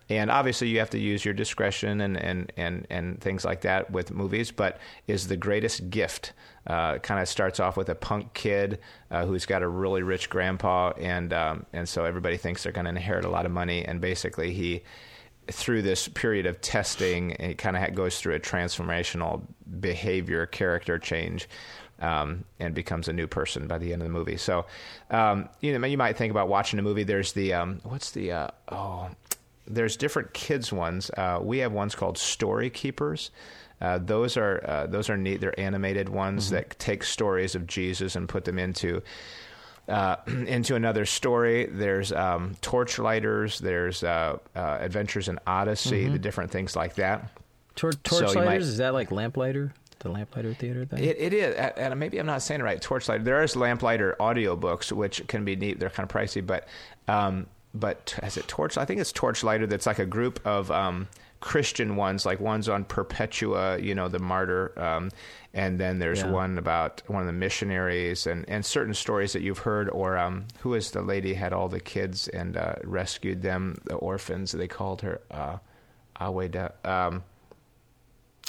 and 0.09 0.31
obviously 0.31 0.69
you 0.69 0.79
have 0.79 0.89
to 0.91 0.99
use 0.99 1.25
your 1.25 1.33
discretion 1.33 2.01
and 2.01 2.17
and 2.17 2.51
and 2.57 2.87
and 2.89 3.21
things 3.21 3.43
like 3.43 3.61
that 3.61 3.91
with 3.91 4.11
movies. 4.11 4.51
But 4.51 4.79
is 5.07 5.27
the 5.27 5.37
greatest 5.37 5.89
gift. 5.89 6.33
Uh, 6.65 6.97
kind 6.97 7.21
of 7.21 7.29
starts 7.29 7.61
off 7.61 7.77
with 7.77 7.87
a 7.87 7.95
punk 7.95 8.33
kid 8.33 8.79
uh, 9.09 9.25
who's 9.25 9.45
got 9.45 9.63
a 9.63 9.67
really 9.67 10.03
rich 10.03 10.29
grandpa, 10.29 10.91
and 10.97 11.31
um, 11.31 11.65
and 11.71 11.87
so 11.87 12.03
everybody 12.03 12.35
thinks 12.35 12.63
they're 12.63 12.73
going 12.73 12.85
to 12.85 12.89
inherit 12.89 13.23
a 13.23 13.29
lot 13.29 13.45
of 13.45 13.51
money, 13.53 13.85
and 13.85 14.01
basically 14.01 14.51
he 14.51 14.83
through 15.49 15.81
this 15.81 16.07
period 16.07 16.45
of 16.45 16.59
testing, 16.61 17.31
it 17.31 17.57
kind 17.57 17.77
of 17.77 17.95
goes 17.95 18.19
through 18.19 18.35
a 18.35 18.39
transformational 18.39 19.41
behavior, 19.79 20.45
character 20.45 20.99
change, 20.99 21.47
um, 21.99 22.43
and 22.59 22.73
becomes 22.75 23.07
a 23.07 23.13
new 23.13 23.27
person 23.27 23.67
by 23.67 23.77
the 23.77 23.93
end 23.93 24.01
of 24.01 24.07
the 24.07 24.13
movie. 24.13 24.37
So, 24.37 24.65
um, 25.09 25.49
you 25.61 25.77
know, 25.77 25.87
you 25.87 25.97
might 25.97 26.17
think 26.17 26.31
about 26.31 26.47
watching 26.47 26.79
a 26.79 26.81
movie. 26.81 27.03
There's 27.03 27.33
the 27.33 27.53
um, 27.53 27.79
what's 27.83 28.11
the 28.11 28.31
uh, 28.31 28.47
oh, 28.69 29.09
there's 29.67 29.97
different 29.97 30.33
kids 30.33 30.71
ones. 30.73 31.09
Uh, 31.15 31.39
we 31.41 31.59
have 31.59 31.71
ones 31.71 31.95
called 31.95 32.17
Story 32.17 32.69
Keepers. 32.69 33.31
Uh, 33.79 33.99
those 33.99 34.37
are 34.37 34.63
uh, 34.67 34.87
those 34.87 35.09
are 35.09 35.17
neat. 35.17 35.39
They're 35.41 35.59
animated 35.59 36.09
ones 36.09 36.49
that 36.49 36.77
take 36.79 37.03
stories 37.03 37.53
of 37.55 37.67
Jesus 37.67 38.15
and 38.15 38.27
put 38.27 38.43
them 38.45 38.57
into 38.57 39.01
uh, 39.87 40.15
into 40.27 40.75
another 40.75 41.05
story. 41.05 41.67
There's 41.67 42.11
um, 42.11 42.55
Torchlighters. 42.61 43.59
There's 43.59 44.03
uh, 44.03 44.37
uh, 44.55 44.77
Adventures 44.81 45.27
in 45.29 45.39
Odyssey. 45.45 46.07
The 46.09 46.17
different 46.19 46.51
things 46.51 46.75
like 46.75 46.95
that. 46.95 47.29
Tor- 47.75 47.91
So 47.91 48.25
Torchlighters 48.25 48.45
might- 48.45 48.61
is 48.61 48.77
that 48.77 48.93
like 48.95 49.11
Lamplighter, 49.11 49.71
the 49.99 50.09
Lamplighter 50.09 50.55
Theater 50.55 50.85
thing? 50.85 51.03
It, 51.03 51.17
it 51.19 51.33
is, 51.33 51.55
and 51.55 51.73
and 51.77 51.99
maybe 51.99 52.17
I'm 52.17 52.25
not 52.25 52.41
saying 52.41 52.61
it 52.61 52.63
right. 52.63 52.81
Torchlight. 52.81 53.23
There 53.23 53.43
is 53.43 53.55
Lamplighter 53.55 54.15
audiobooks, 54.19 54.91
which 54.91 55.27
can 55.27 55.45
be 55.45 55.55
neat. 55.55 55.79
They're 55.79 55.91
kind 55.91 56.09
of 56.09 56.15
pricey, 56.15 56.43
but 56.43 56.67
um, 57.07 57.45
but 57.73 58.17
is 58.23 58.37
it 58.37 58.47
Torch? 58.47 58.77
I 58.77 58.85
think 58.85 58.99
it's 59.01 59.11
Torchlighter. 59.13 59.67
That's 59.69 59.85
like 59.85 59.99
a 59.99 60.05
group 60.05 60.39
of 60.45 60.71
um, 60.71 61.07
Christian 61.39 61.95
ones, 61.95 62.25
like 62.25 62.39
ones 62.39 62.67
on 62.67 62.83
Perpetua, 62.85 63.79
you 63.79 63.93
know, 63.93 64.07
the 64.07 64.19
martyr, 64.19 64.73
um, 64.79 65.11
and 65.53 65.79
then 65.79 65.99
there's 65.99 66.21
Yeah. 66.21 66.31
one 66.31 66.57
about 66.57 67.01
one 67.07 67.21
of 67.21 67.27
the 67.27 67.33
missionaries, 67.33 68.25
and 68.27 68.45
and 68.49 68.65
certain 68.65 68.93
stories 68.93 69.33
that 69.33 69.41
you've 69.41 69.59
heard, 69.59 69.89
or 69.89 70.17
um, 70.17 70.45
who 70.61 70.73
is 70.73 70.91
the 70.91 71.01
lady 71.01 71.33
had 71.35 71.53
all 71.53 71.67
the 71.69 71.79
kids 71.79 72.27
and 72.29 72.57
uh, 72.57 72.75
rescued 72.83 73.41
them, 73.43 73.77
the 73.85 73.95
orphans. 73.95 74.51
They 74.51 74.67
called 74.67 75.01
her 75.01 75.21
uh, 75.29 75.57
Aweda. 76.19 76.71
Um, 76.85 77.23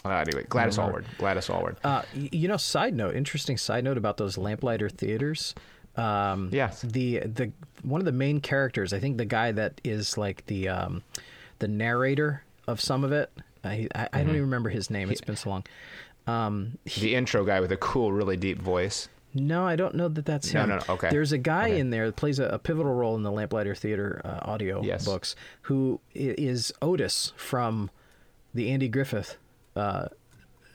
uh, 0.05 0.11
anyway, 0.11 0.45
Gladys. 0.49 0.79
Aylward. 0.79 1.05
Gladys 1.19 1.51
Aylward. 1.51 1.77
Uh, 1.85 2.03
you 2.15 2.47
know, 2.49 2.57
side 2.57 2.95
note, 2.95 3.15
interesting 3.17 3.59
side 3.59 3.85
note 3.85 3.99
about 3.99 4.17
those 4.17 4.39
Lamplighter 4.39 4.89
theaters. 4.89 5.55
Um, 5.99 6.51
Yes. 6.53 6.81
The 6.83 7.19
the 7.21 7.53
one 7.83 8.01
of 8.01 8.05
the 8.05 8.13
main 8.13 8.41
characters, 8.41 8.93
I 8.93 9.01
think 9.01 9.19
the 9.19 9.25
guy 9.25 9.53
that 9.53 9.81
is 9.85 10.17
like 10.17 10.47
the 10.47 10.69
um, 10.69 11.03
the 11.59 11.69
narrator 11.69 12.43
of 12.67 12.81
some 12.81 13.05
of 13.05 13.13
it. 13.13 13.31
I 13.65 13.89
I, 13.95 14.09
I 14.13 14.19
don't 14.21 14.31
even 14.31 14.43
remember 14.43 14.71
his 14.71 14.91
name. 14.91 15.11
It's 15.11 15.21
been 15.21 15.37
so 15.37 15.51
long. 15.51 15.65
Um, 16.27 16.79
the 17.01 17.15
intro 17.15 17.45
guy 17.45 17.61
with 17.61 17.73
a 17.73 17.77
cool, 17.77 18.13
really 18.13 18.37
deep 18.37 18.61
voice. 18.61 19.09
no, 19.35 19.67
I 19.67 19.77
don't 19.77 19.95
know 19.95 20.09
that 20.09 20.25
that's 20.27 20.53
No, 20.53 20.63
him. 20.65 20.69
no, 20.71 20.77
no, 20.77 20.83
okay. 20.95 21.09
There's 21.11 21.33
a 21.33 21.39
guy 21.39 21.69
Okay. 21.71 21.79
in 21.81 21.91
there 21.91 22.07
that 22.07 22.17
plays 22.17 22.39
a, 22.39 22.45
a 22.47 22.59
pivotal 22.59 22.93
role 22.95 23.15
in 23.17 23.23
the 23.23 23.31
Lamplighter 23.33 23.75
Theater 23.75 24.21
uh, 24.25 24.41
audio 24.43 24.83
Yes. 24.83 25.05
books, 25.07 25.35
who 25.63 26.01
is 26.15 26.71
Otis 26.83 27.33
from 27.37 27.91
the 28.55 28.71
Andy 28.71 28.89
Griffith 28.89 29.37
uh, 29.75 30.09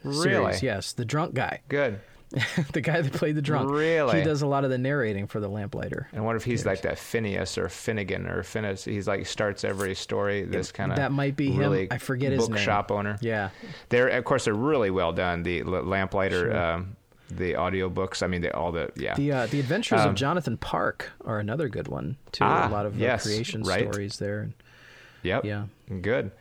Really? 0.04 0.22
series. 0.54 0.64
Yes, 0.64 0.92
the 0.94 1.06
drunk 1.06 1.34
guy. 1.36 1.62
Good. 1.70 2.00
the 2.74 2.82
guy 2.82 3.02
that 3.02 3.14
played 3.14 3.36
the 3.36 3.42
drunk. 3.42 3.70
Really? 3.70 4.18
He 4.20 4.24
does 4.24 4.42
a 4.42 4.48
lot 4.48 4.64
of 4.64 4.70
the 4.70 4.78
narrating 4.78 5.28
for 5.28 5.40
the 5.40 5.48
Lamplighter. 5.48 6.08
I 6.14 6.20
wonder 6.20 6.38
if 6.38 6.44
he's 6.44 6.66
like 6.66 6.82
that 6.82 6.98
Phineas 6.98 7.58
or 7.58 7.70
Finnegan 7.70 8.28
or 8.28 8.44
Phineas. 8.44 8.84
He's 8.86 9.08
like 9.08 9.26
starts 9.28 9.64
every 9.64 9.96
story. 9.96 10.44
This 10.44 10.72
kind 10.72 10.92
of 10.92 10.98
that 10.98 11.12
might 11.12 11.36
be 11.36 11.52
him. 11.52 11.88
I 11.92 11.98
forget 11.98 12.32
his 12.32 12.42
name. 12.50 12.56
bookshop 12.56 12.92
owner. 12.92 13.18
Yeah. 13.22 13.50
They're 13.90 14.08
of 14.08 14.24
course 14.26 14.46
they're 14.46 14.54
really 14.54 14.90
well 14.90 15.14
done. 15.14 15.44
The 15.44 15.64
Lamplighter, 15.64 16.40
Sure. 16.52 16.58
um, 16.58 16.96
the 17.30 17.54
audiobooks. 17.54 18.22
I 18.22 18.28
mean, 18.28 18.42
they, 18.42 18.52
all 18.52 18.72
the 18.72 18.92
yeah. 18.96 19.16
The 19.16 19.32
uh, 19.32 19.46
the 19.48 19.60
Adventures 19.60 20.02
Um, 20.02 20.10
of 20.10 20.16
Jonathan 20.16 20.58
Park 20.58 21.12
are 21.26 21.40
another 21.40 21.68
good 21.70 21.88
one 21.88 22.18
too. 22.32 22.44
Ah, 22.44 22.68
a 22.68 22.72
lot 22.72 22.86
of 22.86 22.94
uh, 22.96 23.00
yes, 23.00 23.26
creation 23.26 23.64
right. 23.64 23.82
stories 23.92 24.18
there. 24.20 24.50
Yep. 25.24 25.46
Yeah. 25.46 25.66
Good. 26.02 26.32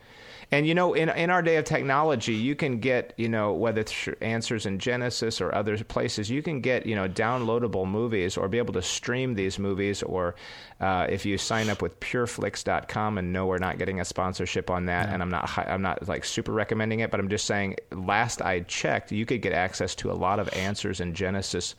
And 0.53 0.67
you 0.67 0.75
know, 0.75 0.93
in 0.93 1.09
in 1.09 1.31
our 1.31 1.41
day 1.41 1.57
of 1.57 1.65
technology, 1.65 2.35
you 2.35 2.55
can 2.55 2.79
get 2.79 3.13
you 3.17 3.27
know 3.27 3.53
whether 3.53 3.81
it's 3.81 4.07
answers 4.21 4.67
in 4.67 4.77
Genesis 4.77 5.41
or 5.41 5.53
other 5.53 5.83
places, 5.83 6.29
you 6.29 6.43
can 6.43 6.61
get 6.61 6.85
you 6.85 6.95
know 6.95 7.09
downloadable 7.09 7.87
movies 7.87 8.37
or 8.37 8.47
be 8.47 8.59
able 8.59 8.73
to 8.73 8.81
stream 8.81 9.33
these 9.33 9.57
movies. 9.57 10.03
Or 10.03 10.35
uh, 10.79 11.07
if 11.09 11.25
you 11.25 11.39
sign 11.39 11.69
up 11.69 11.81
with 11.81 11.99
PureFlix.com, 11.99 13.17
and 13.17 13.33
no, 13.33 13.47
we're 13.47 13.57
not 13.57 13.79
getting 13.79 13.99
a 13.99 14.05
sponsorship 14.05 14.69
on 14.69 14.85
that, 14.85 15.09
and 15.09 15.23
I'm 15.23 15.29
not 15.29 15.57
I'm 15.57 15.81
not 15.81 16.07
like 16.07 16.23
super 16.23 16.51
recommending 16.51 16.99
it, 16.99 17.09
but 17.09 17.19
I'm 17.19 17.29
just 17.29 17.45
saying. 17.45 17.77
Last 17.91 18.41
I 18.41 18.59
checked, 18.61 19.11
you 19.11 19.25
could 19.25 19.41
get 19.41 19.53
access 19.53 19.95
to 19.95 20.11
a 20.11 20.13
lot 20.13 20.39
of 20.39 20.47
answers 20.53 20.99
in 20.99 21.15
Genesis 21.15 21.75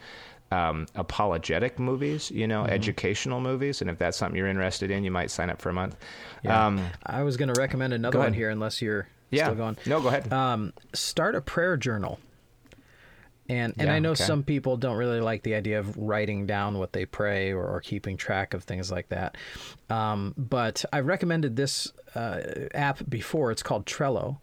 um, 0.55 0.87
apologetic 0.95 1.79
movies, 1.79 2.31
you 2.31 2.47
know, 2.47 2.63
mm-hmm. 2.63 2.73
educational 2.73 3.41
movies. 3.41 3.81
And 3.81 3.91
if 3.91 3.99
that's 3.99 4.17
something 4.17 4.37
you're 4.37 4.47
interested 4.47 4.91
in, 4.91 5.05
you 5.05 5.11
might 5.11 5.31
sign 5.31 5.51
up 5.51 5.61
for 5.61 5.71
a 5.71 5.73
month. 5.73 5.97
Yeah. 6.43 6.67
Um, 6.67 6.85
I 7.05 7.23
was 7.23 7.37
going 7.37 7.53
to 7.53 7.61
recommend 7.61 7.93
another 7.93 8.19
one 8.19 8.33
here, 8.33 8.51
unless 8.51 8.81
you're 8.81 9.09
yeah. 9.31 9.45
still 9.45 9.57
going. 9.57 9.77
No, 9.87 10.01
go 10.01 10.09
ahead. 10.09 10.33
Um, 10.33 10.73
start 10.93 11.35
a 11.35 11.41
prayer 11.41 11.77
journal. 11.77 12.21
And 13.47 13.75
and 13.77 13.89
yeah, 13.89 13.95
I 13.95 13.99
know 13.99 14.13
okay. 14.13 14.25
some 14.25 14.43
people 14.43 14.79
don't 14.79 14.97
really 14.97 15.21
like 15.21 15.43
the 15.43 15.55
idea 15.55 15.79
of 15.79 15.99
writing 15.99 16.47
down 16.47 16.79
what 16.79 16.95
they 16.95 17.05
pray 17.05 17.53
or, 17.53 17.67
or 17.67 17.81
keeping 17.83 18.17
track 18.17 18.55
of 18.55 18.65
things 18.65 18.91
like 18.91 19.11
that. 19.11 19.37
Um, 19.91 20.35
but 20.39 20.83
I've 20.95 21.07
recommended 21.07 21.55
this 21.55 21.93
uh, 22.15 22.41
app 22.73 23.03
before. 23.07 23.51
It's 23.51 23.63
called 23.63 23.85
Trello. 23.85 24.39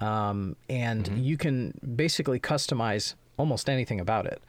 Um, 0.00 0.56
and 0.68 1.04
mm-hmm. 1.04 1.18
you 1.22 1.36
can 1.36 1.78
basically 1.94 2.40
customize 2.40 3.14
almost 3.38 3.70
anything 3.70 4.00
about 4.00 4.26
it 4.26 4.42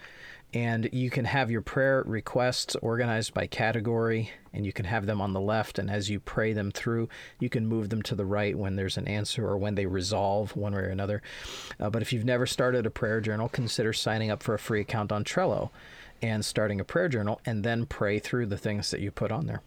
and 0.53 0.89
you 0.93 1.09
can 1.09 1.25
have 1.25 1.51
your 1.51 1.61
prayer 1.61 2.03
requests 2.05 2.75
organized 2.77 3.33
by 3.33 3.45
category 3.45 4.31
and 4.53 4.65
you 4.65 4.71
can 4.71 4.85
have 4.85 5.05
them 5.05 5.19
on 5.19 5.33
the 5.33 5.41
left 5.41 5.77
and 5.77 5.89
as 5.89 6.09
you 6.09 6.19
pray 6.19 6.53
them 6.53 6.71
through 6.71 7.09
you 7.39 7.49
can 7.49 7.67
move 7.67 7.89
them 7.89 8.01
to 8.01 8.15
the 8.15 8.25
right 8.25 8.57
when 8.57 8.75
there's 8.75 8.97
an 8.97 9.07
answer 9.07 9.47
or 9.47 9.57
when 9.57 9.75
they 9.75 9.85
resolve 9.85 10.55
one 10.55 10.73
way 10.73 10.79
or 10.79 10.89
another. 10.89 11.21
Uh, 11.79 11.89
but 11.89 12.01
if 12.01 12.13
you've 12.13 12.25
never 12.25 12.45
started 12.45 12.85
a 12.85 12.89
prayer 12.89 13.19
journal 13.19 13.49
consider 13.49 13.91
signing 13.91 14.31
up 14.31 14.41
for 14.41 14.53
a 14.53 14.59
free 14.59 14.81
account 14.81 15.11
on 15.11 15.23
trello 15.23 15.69
and 16.21 16.43
starting 16.43 16.79
a 16.79 16.85
prayer 16.85 17.09
journal 17.09 17.41
and 17.45 17.63
then 17.63 17.85
pray 17.85 18.19
through 18.19 18.45
the 18.45 18.57
things 18.57 18.91
that 18.91 19.01
you 19.01 19.11
put 19.11 19.31
on 19.31 19.45
there. 19.45 19.61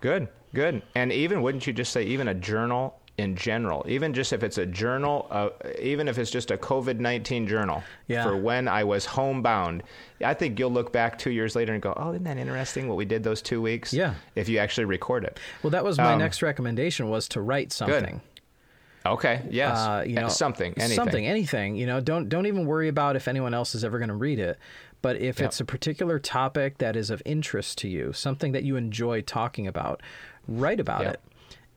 Good 0.00 0.28
good. 0.54 0.82
And 0.94 1.12
even 1.12 1.42
wouldn't 1.42 1.66
you 1.66 1.72
just 1.72 1.92
say 1.92 2.04
even 2.04 2.28
a 2.28 2.34
journal 2.34 3.00
in 3.18 3.34
general, 3.34 3.84
even 3.88 4.14
just 4.14 4.32
if 4.32 4.44
it's 4.44 4.58
a 4.58 4.64
journal, 4.64 5.26
uh, 5.30 5.48
even 5.80 6.06
if 6.06 6.18
it's 6.18 6.30
just 6.30 6.52
a 6.52 6.56
COVID 6.56 7.00
19 7.00 7.48
journal 7.48 7.82
yeah. 8.06 8.22
for 8.22 8.36
when 8.36 8.68
I 8.68 8.84
was 8.84 9.04
homebound, 9.04 9.82
I 10.24 10.34
think 10.34 10.58
you'll 10.58 10.70
look 10.70 10.92
back 10.92 11.18
two 11.18 11.32
years 11.32 11.56
later 11.56 11.72
and 11.72 11.82
go, 11.82 11.92
oh, 11.96 12.10
isn't 12.10 12.22
that 12.24 12.38
interesting 12.38 12.86
what 12.88 12.96
we 12.96 13.04
did 13.04 13.24
those 13.24 13.42
two 13.42 13.60
weeks? 13.60 13.92
Yeah. 13.92 14.14
If 14.36 14.48
you 14.48 14.58
actually 14.58 14.84
record 14.84 15.24
it. 15.24 15.38
Well, 15.64 15.72
that 15.72 15.84
was 15.84 15.98
my 15.98 16.12
um, 16.12 16.20
next 16.20 16.42
recommendation 16.42 17.10
was 17.10 17.28
to 17.30 17.40
write 17.40 17.72
something. 17.72 18.20
Good. 19.04 19.10
Okay. 19.10 19.42
Yes. 19.50 19.76
Uh, 19.76 20.04
you 20.06 20.14
know, 20.14 20.28
something. 20.28 20.74
Anything. 20.76 20.96
Something. 20.96 21.26
Anything. 21.26 21.74
You 21.74 21.86
know, 21.86 22.00
don't 22.00 22.28
don't 22.28 22.46
even 22.46 22.66
worry 22.66 22.88
about 22.88 23.16
if 23.16 23.26
anyone 23.26 23.52
else 23.52 23.74
is 23.74 23.84
ever 23.84 23.98
going 23.98 24.08
to 24.10 24.14
read 24.14 24.38
it. 24.38 24.58
But 25.02 25.16
if 25.16 25.40
yep. 25.40 25.48
it's 25.48 25.60
a 25.60 25.64
particular 25.64 26.18
topic 26.18 26.78
that 26.78 26.94
is 26.94 27.10
of 27.10 27.22
interest 27.24 27.78
to 27.78 27.88
you, 27.88 28.12
something 28.12 28.52
that 28.52 28.64
you 28.64 28.76
enjoy 28.76 29.22
talking 29.22 29.66
about, 29.66 30.02
write 30.46 30.80
about 30.80 31.02
yep. 31.02 31.14
it 31.14 31.20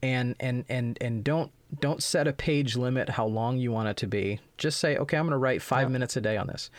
and 0.02 0.34
and 0.40 0.64
and 0.68 0.98
and 1.00 1.24
don't 1.24 1.50
don't 1.80 2.02
set 2.02 2.28
a 2.28 2.32
page 2.32 2.76
limit 2.76 3.08
how 3.08 3.24
long 3.26 3.56
you 3.56 3.72
want 3.72 3.88
it 3.88 3.96
to 3.98 4.06
be. 4.06 4.40
Just 4.58 4.78
say, 4.78 4.96
okay, 4.96 5.16
I'm 5.16 5.24
going 5.24 5.30
to 5.32 5.38
write 5.38 5.62
five 5.62 5.88
yeah. 5.88 5.92
minutes 5.92 6.16
a 6.16 6.20
day 6.20 6.36
on 6.36 6.46
this. 6.46 6.70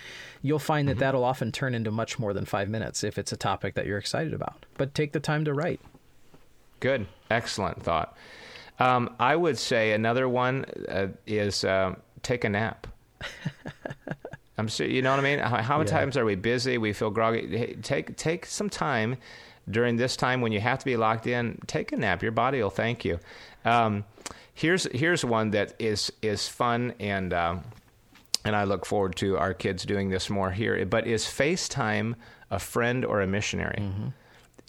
You'll 0.41 0.59
find 0.59 0.88
that 0.88 0.93
mm-hmm. 0.93 0.99
that'll 0.99 1.24
often 1.24 1.51
turn 1.51 1.74
into 1.74 1.89
much 1.89 2.19
more 2.19 2.32
than 2.32 2.45
five 2.45 2.69
minutes 2.69 3.03
if 3.03 3.17
it's 3.17 3.32
a 3.32 3.38
topic 3.38 3.74
that 3.74 3.88
you're 3.88 3.97
excited 3.97 4.34
about. 4.34 4.65
But 4.78 4.93
take 4.93 5.13
the 5.13 5.19
time 5.19 5.45
to 5.45 5.53
write. 5.53 5.82
Good, 6.80 7.07
excellent 7.32 7.82
thought. 7.82 8.15
Um, 8.80 9.15
I 9.19 9.36
would 9.36 9.57
say 9.57 9.93
another 9.93 10.30
one 10.30 10.65
uh, 10.88 11.07
is 11.26 11.63
uh, 11.63 11.95
take 12.21 12.43
a 12.43 12.49
nap. 12.49 12.86
I'm 14.57 14.67
sure 14.67 14.86
you 14.86 15.01
know 15.01 15.09
what 15.09 15.19
I 15.19 15.24
mean. 15.24 15.39
How, 15.39 15.61
how 15.61 15.78
many 15.80 15.89
yeah. 15.89 15.97
times 15.97 16.17
are 16.17 16.26
we 16.26 16.36
busy? 16.36 16.78
We 16.78 16.93
feel 16.93 17.09
groggy. 17.09 17.57
Hey, 17.57 17.76
take 17.82 18.15
take 18.17 18.45
some 18.45 18.69
time 18.69 19.17
during 19.70 19.95
this 19.95 20.16
time 20.16 20.41
when 20.41 20.51
you 20.51 20.59
have 20.59 20.80
to 20.80 20.86
be 20.86 20.97
locked 20.97 21.28
in, 21.28 21.59
take 21.68 21.91
a 21.91 21.97
nap. 21.97 22.22
Your 22.22 22.32
body 22.32 22.61
will 22.61 22.70
thank 22.70 23.05
you. 23.05 23.20
Um, 23.66 24.03
here's 24.53 24.86
here's 24.91 25.24
one 25.24 25.51
that 25.51 25.74
is 25.80 26.11
is 26.22 26.47
fun 26.47 26.93
and 26.99 27.34
um, 27.34 27.61
and 28.45 28.55
I 28.55 28.66
look 28.66 28.86
forward 28.86 29.16
to 29.18 29.38
our 29.38 29.53
kids 29.53 29.86
doing 29.86 30.09
this 30.09 30.30
more 30.30 30.51
here. 30.51 30.86
But 30.86 31.07
is 31.07 31.24
FaceTime 31.26 32.16
a 32.51 32.59
friend 32.59 33.05
or 33.05 33.22
a 33.22 33.28
missionary? 33.28 33.80
Mm-hmm 33.80 34.07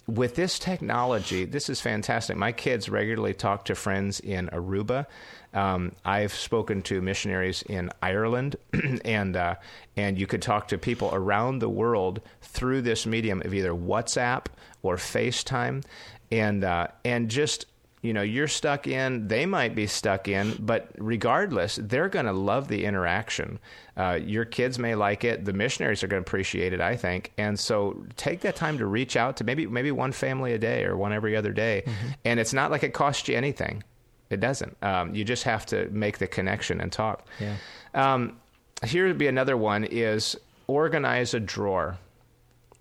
with 0.07 0.35
this 0.35 0.59
technology, 0.59 1.45
this 1.45 1.69
is 1.69 1.81
fantastic. 1.81 2.37
My 2.37 2.51
kids 2.51 2.89
regularly 2.89 3.33
talk 3.33 3.65
to 3.65 3.75
friends 3.75 4.19
in 4.19 4.47
Aruba. 4.49 5.07
Um, 5.53 5.93
I've 6.03 6.33
spoken 6.33 6.81
to 6.83 7.01
missionaries 7.01 7.63
in 7.63 7.89
Ireland, 8.01 8.55
and 9.05 9.35
uh, 9.35 9.55
and 9.95 10.19
you 10.19 10.27
could 10.27 10.41
talk 10.41 10.67
to 10.67 10.77
people 10.77 11.09
around 11.13 11.59
the 11.59 11.69
world 11.69 12.21
through 12.41 12.81
this 12.81 13.05
medium 13.05 13.41
of 13.43 13.53
either 13.53 13.71
WhatsApp 13.71 14.45
or 14.83 14.97
FaceTime, 14.97 15.83
and 16.31 16.63
uh, 16.63 16.87
and 17.03 17.29
just 17.29 17.65
you 18.05 18.13
know 18.13 18.21
you're 18.21 18.47
stuck 18.47 18.87
in 18.87 19.27
they 19.27 19.45
might 19.45 19.73
be 19.75 19.87
stuck 19.87 20.27
in 20.27 20.55
but 20.59 20.89
regardless 20.97 21.79
they're 21.81 22.09
going 22.09 22.25
to 22.25 22.33
love 22.33 22.67
the 22.67 22.85
interaction. 22.85 23.59
Uh, 23.97 24.19
your 24.21 24.43
kids 24.43 24.77
may 24.77 24.93
like 24.93 25.23
it. 25.23 25.45
The 25.45 25.53
missionaries 25.53 26.03
are 26.03 26.07
going 26.07 26.21
to 26.21 26.27
appreciate 26.27 26.73
it 26.73 26.81
i 26.81 26.95
think. 26.95 27.31
And 27.37 27.59
so 27.59 28.05
take 28.17 28.41
that 28.41 28.55
time 28.55 28.77
to 28.77 28.85
reach 28.85 29.15
out 29.15 29.37
to 29.37 29.43
maybe 29.43 29.65
maybe 29.67 29.91
one 29.91 30.11
family 30.11 30.53
a 30.53 30.57
day 30.57 30.83
or 30.83 30.95
one 30.97 31.13
every 31.13 31.35
other 31.35 31.51
day. 31.53 31.83
Mm-hmm. 31.85 32.07
and 32.25 32.39
it's 32.39 32.53
not 32.53 32.71
like 32.71 32.83
it 32.83 32.93
costs 32.93 33.27
you 33.27 33.35
anything. 33.35 33.83
It 34.29 34.39
doesn't. 34.39 34.75
Um, 34.81 35.13
you 35.13 35.23
just 35.23 35.43
have 35.43 35.65
to 35.67 35.87
make 35.89 36.17
the 36.17 36.27
connection 36.27 36.81
and 36.81 36.91
talk. 36.91 37.27
Yeah. 37.39 37.55
um, 37.93 38.37
here 38.83 39.07
would 39.07 39.17
be 39.17 39.27
another 39.27 39.55
one 39.55 39.83
is 39.85 40.35
organize 40.67 41.33
a 41.33 41.39
drawer 41.39 41.97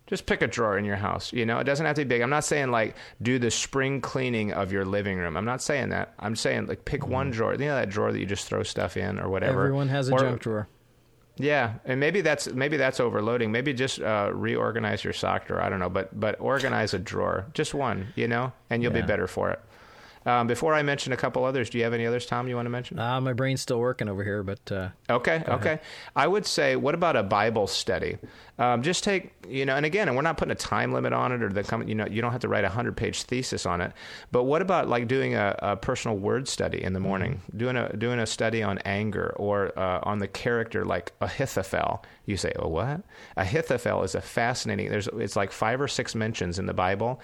just 0.06 0.26
pick 0.26 0.42
a 0.42 0.46
drawer 0.46 0.76
in 0.76 0.84
your 0.84 0.96
house. 0.96 1.32
You 1.32 1.46
know, 1.46 1.58
it 1.58 1.64
doesn't 1.64 1.86
have 1.86 1.96
to 1.96 2.04
be 2.04 2.08
big. 2.08 2.20
I'm 2.20 2.30
not 2.30 2.44
saying 2.44 2.70
like 2.70 2.96
do 3.22 3.38
the 3.38 3.50
spring 3.50 4.00
cleaning 4.00 4.52
of 4.52 4.72
your 4.72 4.84
living 4.84 5.18
room. 5.18 5.36
I'm 5.36 5.44
not 5.44 5.62
saying 5.62 5.88
that. 5.90 6.14
I'm 6.18 6.36
saying 6.36 6.66
like 6.66 6.84
pick 6.84 7.06
one 7.06 7.28
mm-hmm. 7.28 7.36
drawer. 7.36 7.52
You 7.52 7.66
know 7.66 7.76
that 7.76 7.88
drawer 7.88 8.12
that 8.12 8.18
you 8.18 8.26
just 8.26 8.46
throw 8.46 8.62
stuff 8.62 8.96
in 8.96 9.18
or 9.18 9.28
whatever. 9.28 9.64
Everyone 9.64 9.88
has 9.88 10.08
a 10.08 10.12
or, 10.12 10.18
junk 10.18 10.40
drawer. 10.42 10.68
Yeah, 11.36 11.74
and 11.84 11.98
maybe 11.98 12.20
that's 12.20 12.52
maybe 12.52 12.76
that's 12.76 13.00
overloading. 13.00 13.50
Maybe 13.50 13.72
just 13.72 14.00
uh, 14.00 14.30
reorganize 14.32 15.02
your 15.02 15.12
sock 15.12 15.46
drawer. 15.46 15.60
I 15.60 15.68
don't 15.68 15.80
know, 15.80 15.88
but 15.88 16.18
but 16.18 16.38
organize 16.38 16.94
a 16.94 16.98
drawer, 16.98 17.46
just 17.54 17.74
one, 17.74 18.08
you 18.14 18.28
know, 18.28 18.52
and 18.70 18.82
you'll 18.82 18.94
yeah. 18.94 19.00
be 19.00 19.06
better 19.06 19.26
for 19.26 19.50
it. 19.50 19.60
Um, 20.26 20.46
before 20.46 20.74
I 20.74 20.82
mention 20.82 21.12
a 21.12 21.16
couple 21.16 21.44
others, 21.44 21.68
do 21.70 21.78
you 21.78 21.84
have 21.84 21.92
any 21.92 22.06
others, 22.06 22.26
Tom, 22.26 22.48
you 22.48 22.56
want 22.56 22.66
to 22.66 22.70
mention? 22.70 22.98
Uh, 22.98 23.20
my 23.20 23.32
brain's 23.32 23.60
still 23.60 23.78
working 23.78 24.08
over 24.08 24.24
here, 24.24 24.42
but. 24.42 24.72
Uh, 24.72 24.88
okay, 25.10 25.42
okay. 25.46 25.72
Ahead. 25.72 25.80
I 26.16 26.26
would 26.26 26.46
say, 26.46 26.76
what 26.76 26.94
about 26.94 27.16
a 27.16 27.22
Bible 27.22 27.66
study? 27.66 28.16
Um, 28.58 28.82
just 28.82 29.02
take, 29.02 29.32
you 29.48 29.66
know, 29.66 29.74
and 29.74 29.84
again, 29.84 30.08
and 30.08 30.16
we're 30.16 30.22
not 30.22 30.36
putting 30.36 30.52
a 30.52 30.56
time 30.56 30.92
limit 30.92 31.12
on 31.12 31.32
it 31.32 31.42
or 31.42 31.48
the, 31.48 31.84
you 31.86 31.94
know, 31.94 32.06
you 32.06 32.22
don't 32.22 32.30
have 32.30 32.42
to 32.42 32.48
write 32.48 32.64
a 32.64 32.68
100 32.68 32.96
page 32.96 33.24
thesis 33.24 33.66
on 33.66 33.80
it. 33.80 33.92
But 34.30 34.44
what 34.44 34.62
about 34.62 34.88
like 34.88 35.08
doing 35.08 35.34
a, 35.34 35.56
a 35.58 35.76
personal 35.76 36.16
word 36.16 36.46
study 36.46 36.82
in 36.82 36.92
the 36.92 37.00
mm-hmm. 37.00 37.08
morning, 37.08 37.32
mm-hmm. 37.34 37.58
doing, 37.58 37.76
a, 37.76 37.96
doing 37.96 38.20
a 38.20 38.26
study 38.26 38.62
on 38.62 38.78
anger 38.78 39.34
or 39.36 39.76
uh, 39.78 40.00
on 40.04 40.20
the 40.20 40.28
character 40.28 40.84
like 40.84 41.12
Ahithophel? 41.20 42.04
You 42.26 42.36
say, 42.36 42.52
oh, 42.58 42.68
what? 42.68 43.02
Ahithophel 43.36 44.04
is 44.04 44.14
a 44.14 44.20
fascinating, 44.20 44.88
there's, 44.88 45.08
it's 45.08 45.36
like 45.36 45.50
five 45.50 45.80
or 45.80 45.88
six 45.88 46.14
mentions 46.14 46.58
in 46.58 46.66
the 46.66 46.74
Bible. 46.74 47.20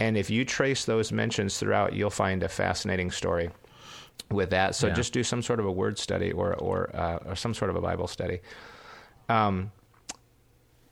And 0.00 0.16
if 0.16 0.30
you 0.30 0.46
trace 0.46 0.86
those 0.86 1.12
mentions 1.12 1.58
throughout, 1.58 1.92
you'll 1.92 2.08
find 2.08 2.39
a 2.42 2.48
fascinating 2.48 3.10
story 3.10 3.50
with 4.30 4.50
that. 4.50 4.74
So 4.74 4.86
yeah. 4.86 4.94
just 4.94 5.12
do 5.12 5.22
some 5.22 5.42
sort 5.42 5.60
of 5.60 5.66
a 5.66 5.72
word 5.72 5.98
study 5.98 6.32
or 6.32 6.54
or, 6.54 6.94
uh, 6.94 7.18
or 7.26 7.36
some 7.36 7.54
sort 7.54 7.70
of 7.70 7.76
a 7.76 7.80
Bible 7.80 8.06
study. 8.06 8.40
Um, 9.28 9.72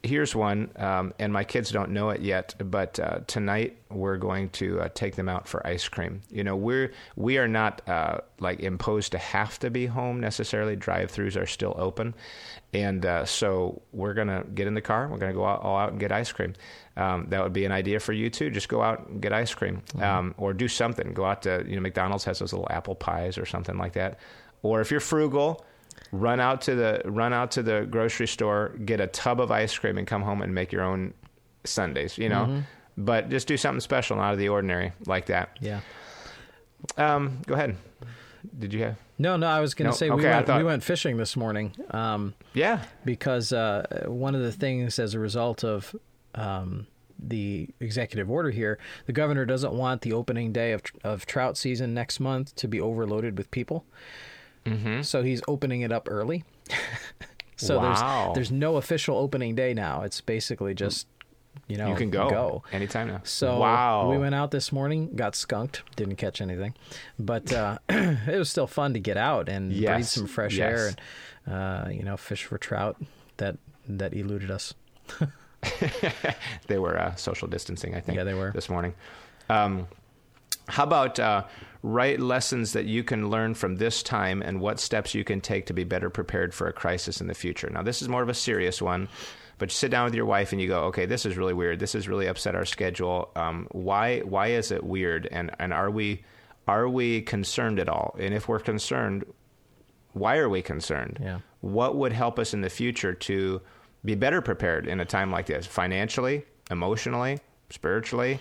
here's 0.02 0.34
one, 0.34 0.70
um, 0.76 1.12
and 1.18 1.32
my 1.32 1.44
kids 1.44 1.70
don't 1.70 1.90
know 1.90 2.10
it 2.10 2.20
yet, 2.20 2.54
but 2.58 3.00
uh, 3.00 3.20
tonight 3.26 3.76
we're 3.90 4.16
going 4.16 4.48
to 4.50 4.80
uh, 4.80 4.88
take 4.94 5.16
them 5.16 5.28
out 5.28 5.48
for 5.48 5.66
ice 5.66 5.88
cream. 5.88 6.20
You 6.30 6.44
know, 6.44 6.56
we're 6.56 6.92
we 7.16 7.38
are 7.38 7.48
not 7.48 7.86
uh, 7.88 8.18
like 8.38 8.60
imposed 8.60 9.12
to 9.12 9.18
have 9.18 9.58
to 9.60 9.70
be 9.70 9.86
home 9.86 10.20
necessarily. 10.20 10.76
Drive-throughs 10.76 11.40
are 11.40 11.46
still 11.46 11.74
open, 11.76 12.14
and 12.72 13.04
uh, 13.04 13.24
so 13.24 13.82
we're 13.92 14.14
gonna 14.14 14.44
get 14.54 14.66
in 14.66 14.74
the 14.74 14.80
car. 14.80 15.08
We're 15.08 15.18
gonna 15.18 15.32
go 15.32 15.44
out, 15.44 15.62
all 15.62 15.76
out 15.76 15.90
and 15.90 16.00
get 16.00 16.12
ice 16.12 16.32
cream. 16.32 16.54
Um, 16.98 17.26
that 17.28 17.42
would 17.42 17.52
be 17.52 17.64
an 17.64 17.72
idea 17.72 18.00
for 18.00 18.12
you 18.12 18.28
too. 18.28 18.50
Just 18.50 18.68
go 18.68 18.82
out 18.82 19.08
and 19.08 19.22
get 19.22 19.32
ice 19.32 19.54
cream, 19.54 19.82
mm-hmm. 19.88 20.02
um, 20.02 20.34
or 20.36 20.52
do 20.52 20.68
something. 20.68 21.14
Go 21.14 21.24
out 21.24 21.42
to 21.42 21.64
you 21.66 21.76
know 21.76 21.82
McDonald's 21.82 22.24
has 22.24 22.40
those 22.40 22.52
little 22.52 22.68
apple 22.70 22.94
pies 22.94 23.38
or 23.38 23.46
something 23.46 23.78
like 23.78 23.92
that. 23.94 24.18
Or 24.62 24.80
if 24.80 24.90
you're 24.90 25.00
frugal 25.00 25.64
run 26.12 26.40
out 26.40 26.62
to 26.62 26.74
the 26.74 27.02
run 27.04 27.32
out 27.32 27.52
to 27.52 27.62
the 27.62 27.86
grocery 27.90 28.26
store, 28.26 28.74
get 28.84 29.00
a 29.00 29.06
tub 29.06 29.40
of 29.40 29.50
ice 29.50 29.76
cream, 29.76 29.98
and 29.98 30.06
come 30.06 30.22
home 30.22 30.42
and 30.42 30.54
make 30.54 30.72
your 30.72 30.82
own 30.82 31.14
sundaes. 31.64 32.18
You 32.18 32.28
know, 32.28 32.46
mm-hmm. 32.46 32.60
but 32.96 33.28
just 33.28 33.46
do 33.46 33.56
something 33.56 33.80
special, 33.80 34.20
out 34.20 34.32
of 34.32 34.38
the 34.38 34.48
ordinary, 34.48 34.92
like 35.06 35.26
that. 35.26 35.58
Yeah. 35.60 35.80
Um, 36.96 37.40
go 37.46 37.54
ahead. 37.54 37.76
Did 38.58 38.72
you 38.72 38.82
have? 38.84 38.96
No, 39.18 39.36
no. 39.36 39.48
I 39.48 39.60
was 39.60 39.74
going 39.74 39.86
to 39.86 39.90
no? 39.90 39.96
say 39.96 40.10
we, 40.10 40.22
went, 40.22 40.46
thought... 40.46 40.58
we 40.58 40.64
went 40.64 40.84
fishing 40.84 41.16
this 41.16 41.36
morning. 41.36 41.74
Um, 41.90 42.34
yeah. 42.54 42.84
Because 43.04 43.52
uh, 43.52 44.04
one 44.06 44.36
of 44.36 44.42
the 44.42 44.52
things, 44.52 44.98
as 45.00 45.14
a 45.14 45.18
result 45.18 45.64
of 45.64 45.94
um, 46.38 46.86
the 47.18 47.68
executive 47.80 48.30
order 48.30 48.50
here. 48.50 48.78
The 49.06 49.12
governor 49.12 49.44
doesn't 49.44 49.72
want 49.72 50.02
the 50.02 50.12
opening 50.12 50.52
day 50.52 50.72
of 50.72 50.82
of 51.02 51.26
trout 51.26 51.56
season 51.56 51.92
next 51.94 52.20
month 52.20 52.54
to 52.56 52.68
be 52.68 52.80
overloaded 52.80 53.36
with 53.36 53.50
people, 53.50 53.84
Mm-hmm. 54.64 55.02
so 55.02 55.22
he's 55.22 55.42
opening 55.48 55.80
it 55.80 55.90
up 55.92 56.08
early. 56.10 56.44
so 57.56 57.78
Wow. 57.78 58.32
there's 58.34 58.48
there's 58.48 58.52
no 58.52 58.76
official 58.76 59.16
opening 59.16 59.54
day 59.54 59.74
now. 59.74 60.02
It's 60.02 60.20
basically 60.20 60.74
just 60.74 61.06
you 61.66 61.76
know 61.76 61.88
You 61.88 61.96
can 61.96 62.10
go, 62.10 62.28
go. 62.30 62.62
anytime 62.72 63.08
now. 63.08 63.20
So 63.24 63.58
wow, 63.58 64.10
we 64.10 64.16
went 64.18 64.34
out 64.34 64.50
this 64.52 64.70
morning, 64.70 65.16
got 65.16 65.34
skunked, 65.34 65.82
didn't 65.96 66.16
catch 66.16 66.40
anything, 66.40 66.74
but 67.18 67.52
uh, 67.52 67.78
it 67.88 68.38
was 68.38 68.48
still 68.50 68.66
fun 68.68 68.92
to 68.94 69.00
get 69.00 69.16
out 69.16 69.48
and 69.48 69.70
breathe 69.72 70.04
some 70.04 70.26
fresh 70.26 70.56
yes. 70.56 70.72
air 70.72 70.86
and 70.88 71.00
uh, 71.52 71.88
you 71.90 72.02
know 72.04 72.16
fish 72.16 72.44
for 72.44 72.58
trout 72.58 72.96
that 73.38 73.56
that 73.88 74.12
eluded 74.14 74.50
us. 74.52 74.74
they 76.66 76.78
were 76.78 76.98
uh, 76.98 77.14
social 77.16 77.48
distancing, 77.48 77.94
I 77.94 78.00
think. 78.00 78.16
Yeah, 78.16 78.24
they 78.24 78.34
were. 78.34 78.52
this 78.52 78.68
morning. 78.68 78.94
Um, 79.48 79.88
how 80.68 80.84
about 80.84 81.18
uh, 81.18 81.44
write 81.82 82.20
lessons 82.20 82.72
that 82.72 82.84
you 82.84 83.02
can 83.02 83.30
learn 83.30 83.54
from 83.54 83.76
this 83.76 84.02
time 84.02 84.42
and 84.42 84.60
what 84.60 84.78
steps 84.78 85.14
you 85.14 85.24
can 85.24 85.40
take 85.40 85.66
to 85.66 85.72
be 85.72 85.84
better 85.84 86.10
prepared 86.10 86.54
for 86.54 86.68
a 86.68 86.72
crisis 86.72 87.20
in 87.20 87.26
the 87.26 87.34
future? 87.34 87.70
Now, 87.70 87.82
this 87.82 88.02
is 88.02 88.08
more 88.08 88.22
of 88.22 88.28
a 88.28 88.34
serious 88.34 88.82
one, 88.82 89.08
but 89.58 89.70
you 89.70 89.74
sit 89.74 89.90
down 89.90 90.04
with 90.04 90.14
your 90.14 90.26
wife 90.26 90.52
and 90.52 90.60
you 90.60 90.68
go, 90.68 90.84
"Okay, 90.84 91.06
this 91.06 91.26
is 91.26 91.36
really 91.36 91.54
weird. 91.54 91.78
This 91.80 91.94
has 91.94 92.08
really 92.08 92.26
upset 92.26 92.54
our 92.54 92.64
schedule. 92.64 93.30
Um, 93.34 93.66
why? 93.72 94.20
Why 94.20 94.48
is 94.48 94.70
it 94.70 94.84
weird? 94.84 95.26
And 95.30 95.50
and 95.58 95.72
are 95.72 95.90
we 95.90 96.22
are 96.68 96.88
we 96.88 97.22
concerned 97.22 97.80
at 97.80 97.88
all? 97.88 98.14
And 98.20 98.34
if 98.34 98.46
we're 98.46 98.60
concerned, 98.60 99.24
why 100.12 100.36
are 100.36 100.48
we 100.48 100.62
concerned? 100.62 101.18
Yeah. 101.20 101.38
What 101.60 101.96
would 101.96 102.12
help 102.12 102.38
us 102.38 102.52
in 102.52 102.60
the 102.60 102.70
future 102.70 103.14
to 103.14 103.60
be 104.08 104.14
better 104.14 104.40
prepared 104.40 104.86
in 104.86 105.00
a 105.00 105.04
time 105.04 105.30
like 105.30 105.44
this, 105.44 105.66
financially, 105.66 106.42
emotionally, 106.70 107.38
spiritually, 107.68 108.40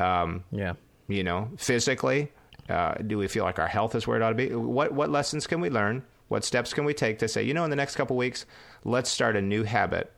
um, 0.00 0.42
Yeah. 0.50 0.72
you 1.06 1.22
know, 1.22 1.50
physically? 1.58 2.32
Uh, 2.70 2.94
do 2.94 3.18
we 3.18 3.28
feel 3.28 3.44
like 3.44 3.58
our 3.58 3.68
health 3.68 3.94
is 3.94 4.06
where 4.06 4.16
it 4.16 4.22
ought 4.22 4.30
to 4.30 4.34
be? 4.34 4.48
What 4.54 4.92
what 4.92 5.10
lessons 5.10 5.46
can 5.46 5.60
we 5.60 5.68
learn? 5.68 6.02
What 6.28 6.44
steps 6.44 6.72
can 6.72 6.84
we 6.86 6.94
take 6.94 7.18
to 7.18 7.28
say, 7.28 7.42
you 7.42 7.52
know, 7.52 7.64
in 7.64 7.70
the 7.70 7.76
next 7.76 7.94
couple 7.96 8.16
weeks, 8.16 8.46
let's 8.84 9.10
start 9.10 9.36
a 9.36 9.42
new 9.42 9.64
habit 9.64 10.10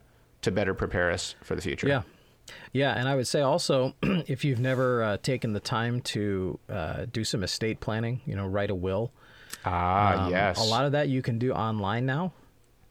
to 0.43 0.53
better 0.53 0.75
prepare 0.75 1.11
us 1.11 1.35
for 1.43 1.57
the 1.57 1.63
future? 1.63 1.89
Yeah. 1.89 2.03
Yeah, 2.73 2.93
and 2.93 3.09
I 3.09 3.17
would 3.17 3.27
say 3.27 3.41
also, 3.41 3.95
if 4.03 4.45
you've 4.45 4.61
never 4.61 5.03
uh, 5.03 5.17
taken 5.17 5.55
the 5.55 5.61
time 5.61 6.03
to 6.03 6.59
uh, 6.69 7.07
do 7.11 7.25
some 7.25 7.43
estate 7.43 7.81
planning, 7.81 8.21
you 8.27 8.37
know, 8.37 8.47
write 8.47 8.71
a 8.71 8.75
will. 8.77 9.11
Ah, 9.65 10.27
Um, 10.27 10.31
yes. 10.31 10.59
A 10.61 10.63
lot 10.63 10.85
of 10.85 10.93
that 10.93 11.09
you 11.09 11.21
can 11.23 11.39
do 11.39 11.53
online 11.53 12.07
now. 12.07 12.33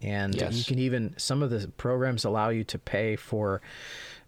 And 0.03 0.35
Yes. 0.35 0.53
you 0.57 0.63
can 0.65 0.79
even, 0.79 1.15
some 1.17 1.41
of 1.41 1.49
the 1.49 1.67
programs 1.77 2.25
allow 2.25 2.49
you 2.49 2.63
to 2.65 2.77
pay 2.77 3.15
for 3.15 3.61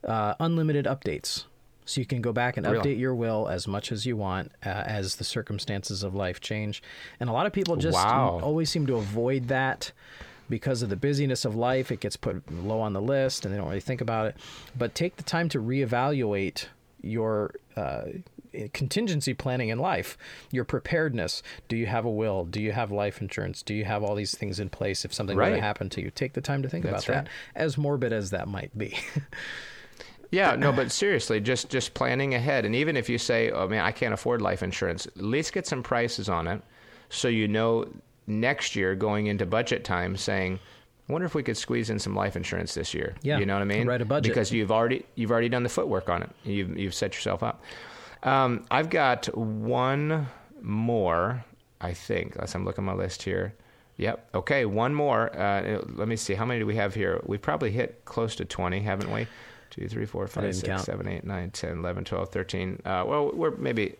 uh, 0.03 0.33
unlimited 0.39 0.85
updates. 0.85 1.45
So 1.87 2.01
you 2.01 2.07
can 2.07 2.21
go 2.21 2.33
back 2.33 2.57
and 2.57 2.65
Really? 2.65 2.95
update 2.95 2.99
your 2.99 3.13
will 3.13 3.47
as 3.47 3.67
much 3.67 3.91
as 3.91 4.05
you 4.07 4.17
want 4.17 4.51
uh, 4.65 4.69
as 4.69 5.17
the 5.17 5.23
circumstances 5.23 6.01
of 6.01 6.15
life 6.15 6.39
change. 6.41 6.81
And 7.19 7.29
a 7.29 7.33
lot 7.33 7.45
of 7.45 7.53
people 7.53 7.75
just 7.75 7.93
Wow. 7.93 8.39
always 8.41 8.71
seem 8.71 8.87
to 8.87 8.95
avoid 8.95 9.49
that 9.49 9.91
because 10.49 10.81
of 10.81 10.89
the 10.89 10.95
busyness 10.95 11.45
of 11.45 11.55
life. 11.55 11.91
It 11.91 11.99
gets 11.99 12.15
put 12.17 12.49
low 12.51 12.79
on 12.79 12.93
the 12.93 13.01
list 13.01 13.45
and 13.45 13.53
they 13.53 13.57
don't 13.57 13.67
really 13.67 13.79
think 13.81 14.01
about 14.01 14.27
it. 14.27 14.37
But 14.75 14.95
take 14.95 15.17
the 15.17 15.23
time 15.23 15.47
to 15.49 15.59
reevaluate 15.61 16.67
your 17.01 17.53
uh, 17.75 18.03
contingency 18.73 19.33
planning 19.33 19.69
in 19.69 19.79
life, 19.79 20.17
your 20.51 20.63
preparedness. 20.63 21.41
Do 21.67 21.75
you 21.75 21.85
have 21.85 22.05
a 22.05 22.09
will? 22.09 22.45
Do 22.45 22.61
you 22.61 22.71
have 22.71 22.91
life 22.91 23.21
insurance? 23.21 23.61
Do 23.61 23.73
you 23.73 23.85
have 23.85 24.03
all 24.03 24.15
these 24.15 24.35
things 24.35 24.59
in 24.59 24.69
place 24.69 25.05
if 25.05 25.13
something 25.13 25.35
were 25.37 25.49
to 25.49 25.61
happen 25.61 25.89
to 25.91 26.01
you? 26.01 26.11
Take 26.11 26.33
the 26.33 26.41
time 26.41 26.61
to 26.63 26.69
think 26.69 26.85
That's 26.85 27.05
about 27.05 27.15
right. 27.15 27.25
that, 27.25 27.31
as 27.55 27.77
morbid 27.77 28.13
as 28.13 28.31
that 28.31 28.47
might 28.47 28.75
be. 28.77 28.97
Yeah, 30.31 30.55
no, 30.55 30.71
but 30.71 30.91
seriously, 30.91 31.39
just 31.39 31.69
just 31.69 31.93
planning 31.93 32.33
ahead, 32.33 32.65
and 32.65 32.75
even 32.75 32.97
if 32.97 33.07
you 33.09 33.17
say, 33.17 33.51
"Oh 33.51 33.67
man, 33.67 33.85
I 33.85 33.91
can't 33.91 34.13
afford 34.13 34.41
life 34.41 34.63
insurance," 34.63 35.05
at 35.05 35.17
least 35.17 35.53
get 35.53 35.67
some 35.67 35.83
prices 35.83 36.27
on 36.27 36.47
it, 36.47 36.61
so 37.09 37.27
you 37.27 37.47
know 37.47 37.87
next 38.27 38.75
year 38.75 38.95
going 38.95 39.27
into 39.27 39.45
budget 39.45 39.83
time, 39.83 40.17
saying, 40.17 40.59
"I 41.07 41.13
wonder 41.13 41.25
if 41.25 41.35
we 41.35 41.43
could 41.43 41.55
squeeze 41.57 41.89
in 41.89 41.99
some 41.99 42.15
life 42.15 42.35
insurance 42.35 42.73
this 42.73 42.93
year." 42.93 43.15
Yeah, 43.21 43.37
you 43.37 43.45
know 43.45 43.53
what 43.53 43.61
I 43.61 43.65
mean? 43.65 43.87
write 43.87 44.01
a 44.01 44.05
budget. 44.05 44.33
because 44.33 44.51
you've 44.51 44.71
already 44.71 45.05
you've 45.15 45.31
already 45.31 45.47
done 45.47 45.63
the 45.63 45.69
footwork 45.69 46.09
on 46.09 46.23
it. 46.23 46.29
You've 46.43 46.77
you've 46.77 46.95
set 46.95 47.13
yourself 47.13 47.43
up. 47.43 47.63
Um, 48.25 48.65
I've 48.71 48.89
got 48.89 49.27
one 49.37 50.27
more, 50.61 51.45
I 51.79 51.93
think. 51.93 52.35
As 52.37 52.55
I'm 52.55 52.65
looking 52.65 52.83
at 52.83 52.87
my 52.87 53.01
list 53.01 53.23
here. 53.23 53.53
Yep. 53.97 54.29
Okay, 54.35 54.65
one 54.65 54.93
more. 54.93 55.33
Uh, 55.33 55.81
let 55.93 56.07
me 56.09 56.17
see. 56.17 56.33
How 56.33 56.43
many 56.43 56.59
do 56.59 56.65
we 56.65 56.75
have 56.75 56.93
here? 56.93 57.21
We've 57.25 57.41
probably 57.41 57.71
hit 57.71 58.03
close 58.03 58.35
to 58.35 58.45
20, 58.45 58.81
haven't 58.81 59.11
we? 59.11 59.27
Two, 59.69 59.87
three, 59.87 60.05
four, 60.05 60.27
five, 60.27 60.43
didn't 60.43 60.55
six, 60.55 60.67
count. 60.67 60.81
seven, 60.81 61.07
eight, 61.07 61.23
nine, 61.23 61.51
10, 61.51 61.77
11, 61.77 62.03
12, 62.03 62.29
13. 62.29 62.81
Uh, 62.83 63.03
well, 63.07 63.31
we're 63.33 63.51
maybe 63.51 63.95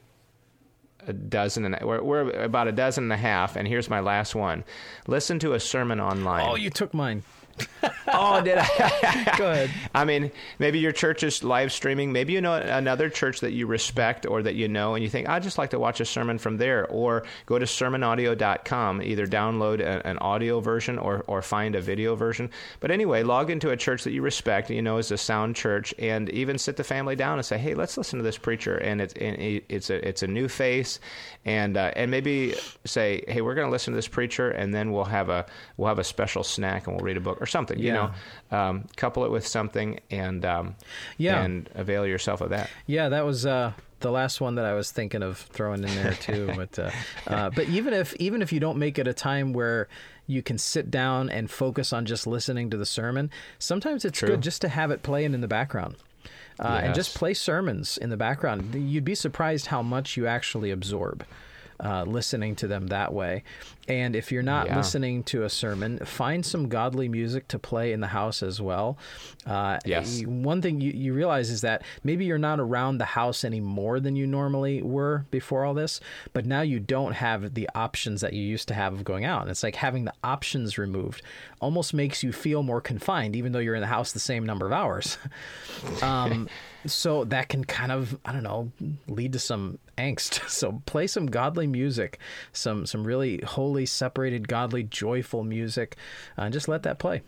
a 1.08 1.14
dozen 1.14 1.66
and 1.66 1.78
a, 1.80 1.86
we're, 1.86 2.02
we're 2.02 2.30
about 2.44 2.68
a 2.68 2.72
dozen 2.72 3.06
and 3.06 3.14
a 3.14 3.18
half. 3.18 3.56
And 3.56 3.68
here's 3.68 3.90
my 3.90 4.00
last 4.02 4.36
one. 4.36 4.64
Listen 5.08 5.40
to 5.40 5.54
a 5.54 5.60
sermon 5.60 6.00
online. 6.02 6.46
oh, 6.50 6.56
you 6.56 6.70
took 6.70 6.94
mine. 6.94 7.24
oh, 8.08 8.42
did 8.42 8.58
I? 8.58 9.36
Go 9.38 9.52
ahead. 9.52 9.72
I 9.94 10.06
mean, 10.06 10.32
maybe 10.60 10.80
your 10.80 10.92
church 10.92 11.24
is 11.24 11.44
live 11.44 11.72
streaming. 11.72 12.12
Maybe 12.12 12.34
you 12.34 12.42
know 12.42 12.54
another 12.54 13.10
church 13.10 13.40
that 13.42 13.52
you 13.52 13.68
respect 13.68 14.26
or 14.26 14.42
that 14.44 14.56
you 14.56 14.68
know, 14.68 14.96
and 14.96 15.04
you 15.04 15.10
think, 15.10 15.30
I'd 15.30 15.44
just 15.44 15.58
like 15.58 15.70
to 15.72 15.80
watch 15.80 16.00
a 16.00 16.06
sermon 16.06 16.38
from 16.38 16.58
there. 16.58 16.88
Or 16.88 17.24
go 17.46 17.60
to 17.60 17.66
sermonaudio.com, 17.66 19.02
either 19.02 19.28
download 19.28 19.80
a, 19.80 20.06
an 20.06 20.18
audio 20.20 20.60
version 20.60 20.98
or, 20.98 21.24
or 21.28 21.42
find 21.42 21.76
a 21.76 21.82
video 21.82 22.16
version. 22.16 22.50
But 22.80 22.92
anyway, 22.92 23.24
log 23.24 23.50
into 23.50 23.70
a 23.70 23.78
church 23.78 24.04
that 24.04 24.12
you 24.12 24.22
respect, 24.22 24.70
you 24.70 24.82
know, 24.82 24.98
is 24.98 25.12
a 25.12 25.18
sound 25.18 25.56
church, 25.56 25.94
and 26.00 26.30
even 26.30 26.58
sit 26.58 26.78
the 26.78 26.84
family 26.84 27.16
down 27.16 27.38
and 27.38 27.46
say, 27.46 27.58
hey, 27.58 27.74
let's 27.76 27.98
listen 27.98 28.18
to 28.20 28.24
this 28.24 28.38
preacher. 28.38 28.78
And 28.78 29.02
it's, 29.02 29.14
and 29.14 29.38
it's, 29.70 29.90
a, 29.90 30.08
it's 30.08 30.24
a 30.24 30.28
new 30.28 30.48
face. 30.48 31.00
And, 31.46 31.78
uh, 31.78 31.92
and 31.96 32.10
maybe 32.10 32.56
say, 32.86 33.24
hey, 33.28 33.42
we're 33.42 33.56
going 33.56 33.68
to 33.68 33.72
listen 33.72 33.94
to 33.94 33.96
this 33.96 34.08
preacher, 34.08 34.50
and 34.50 34.74
then 34.74 34.92
we'll 34.92 35.06
have 35.06 35.30
a, 35.30 35.46
we'll 35.78 35.88
have 35.88 36.00
a 36.00 36.04
special 36.04 36.44
snack 36.44 36.88
and 36.88 36.96
we'll 36.96 37.06
read 37.06 37.18
a 37.18 37.22
book 37.22 37.40
or 37.46 37.48
something, 37.48 37.80
you 37.80 37.94
know 37.94 38.12
um, 38.52 38.86
couple 38.96 39.26
it 39.26 39.32
with 39.32 39.46
something 39.48 40.00
and 40.12 40.44
um, 40.46 40.76
Yeah. 41.18 41.44
and 41.44 41.70
avail 41.76 42.06
yourself 42.06 42.42
of 42.42 42.50
that. 42.50 42.70
Yeah, 42.88 43.10
that 43.10 43.26
was 43.26 43.46
uh, 43.46 43.72
the 44.00 44.12
last 44.12 44.42
one 44.42 44.56
that 44.56 44.66
I 44.66 44.74
was 44.74 44.92
thinking 44.92 45.24
of 45.24 45.38
throwing 45.38 45.84
in 45.84 45.94
there 45.96 46.14
too. 46.14 46.52
but 46.62 46.80
uh, 46.80 46.92
uh, 47.28 47.50
but 47.52 47.68
even 47.70 47.94
if 47.94 48.14
even 48.16 48.42
if 48.42 48.52
you 48.54 48.60
don't 48.60 48.78
make 48.78 48.98
it 49.00 49.08
a 49.08 49.14
time 49.14 49.54
where 49.54 49.88
you 50.28 50.42
can 50.42 50.58
sit 50.58 50.90
down 50.90 51.30
and 51.30 51.50
focus 51.52 51.94
on 51.94 52.06
just 52.06 52.26
listening 52.26 52.70
to 52.72 52.78
the 52.78 52.86
sermon, 52.86 53.30
sometimes 53.60 54.04
it's 54.06 54.18
True. 54.20 54.30
good 54.30 54.42
just 54.42 54.60
to 54.62 54.70
have 54.70 54.90
it 54.92 55.04
playing 55.04 55.34
in 55.36 55.42
the 55.42 55.48
background. 55.48 55.96
Uh, 56.60 56.82
And 56.84 56.96
just 56.96 57.16
play 57.16 57.34
sermons 57.34 57.98
in 57.98 58.10
the 58.10 58.18
background. 58.18 58.74
You'd 58.74 59.04
be 59.06 59.14
surprised 59.16 59.68
how 59.68 59.82
much 59.84 60.16
you 60.18 60.26
actually 60.26 60.72
absorb 60.72 61.26
uh, 61.84 62.04
listening 62.04 62.56
to 62.56 62.68
them 62.68 62.88
that 62.88 63.14
way. 63.14 63.44
And 63.88 64.16
if 64.16 64.32
you're 64.32 64.42
not 64.44 64.66
Yeah. 64.68 64.78
listening 64.78 65.24
to 65.26 65.44
a 65.44 65.50
sermon, 65.50 66.00
find 66.00 66.46
some 66.46 66.70
godly 66.70 67.08
music 67.08 67.48
to 67.50 67.60
play 67.60 67.92
in 67.94 68.00
the 68.02 68.08
house 68.08 68.42
as 68.42 68.60
well. 68.60 68.98
Uh, 69.46 69.78
Yes. 69.86 70.24
one 70.26 70.62
thing 70.62 70.82
you, 70.82 70.92
you 70.92 71.14
realize 71.14 71.50
is 71.52 71.62
that 71.62 71.84
maybe 72.04 72.26
you're 72.26 72.38
not 72.40 72.60
around 72.60 72.98
the 72.98 73.06
house 73.06 73.44
any 73.44 73.60
more 73.60 74.00
than 74.00 74.16
you 74.16 74.26
normally 74.26 74.82
were 74.82 75.26
before 75.30 75.66
all 75.66 75.74
this, 75.76 76.00
but 76.34 76.46
now 76.46 76.62
you 76.62 76.80
don't 76.80 77.14
have 77.14 77.54
the 77.54 77.70
options 77.76 78.22
that 78.22 78.34
you 78.34 78.42
used 78.42 78.68
to 78.70 78.74
have 78.74 78.94
of 78.94 79.04
going 79.04 79.24
out. 79.26 79.44
And 79.44 79.52
it's 79.52 79.62
like 79.64 79.76
having 79.76 80.06
the 80.06 80.14
options 80.24 80.78
removed 80.78 81.22
almost 81.62 81.94
makes 81.94 82.24
you 82.24 82.32
feel 82.32 82.64
more 82.64 82.82
confined, 82.82 83.36
even 83.36 83.52
though 83.52 83.60
you're 83.60 83.76
in 83.76 83.82
the 83.82 83.88
house 83.88 84.12
the 84.12 84.20
same 84.20 84.46
number 84.46 84.66
of 84.66 84.74
hours. 84.74 85.18
um, 86.02 86.48
so 86.88 87.24
that 87.26 87.50
can 87.50 87.64
kind 87.64 87.92
of, 87.92 88.18
I 88.26 88.32
don't 88.32 88.44
know, 88.44 88.72
lead 89.08 89.34
to 89.34 89.40
some 89.40 89.80
angst. 89.98 90.42
So 90.56 90.82
play 90.86 91.08
some 91.08 91.26
godly 91.26 91.68
music, 91.68 92.20
some 92.54 92.86
some 92.86 93.04
really 93.04 93.42
holy, 93.46 93.75
separated, 93.84 94.48
godly, 94.48 94.84
joyful 94.84 95.44
music, 95.44 95.98
uh, 96.38 96.44
and 96.44 96.54
just 96.54 96.68
let 96.68 96.84
that 96.84 97.00
play. 97.00 97.24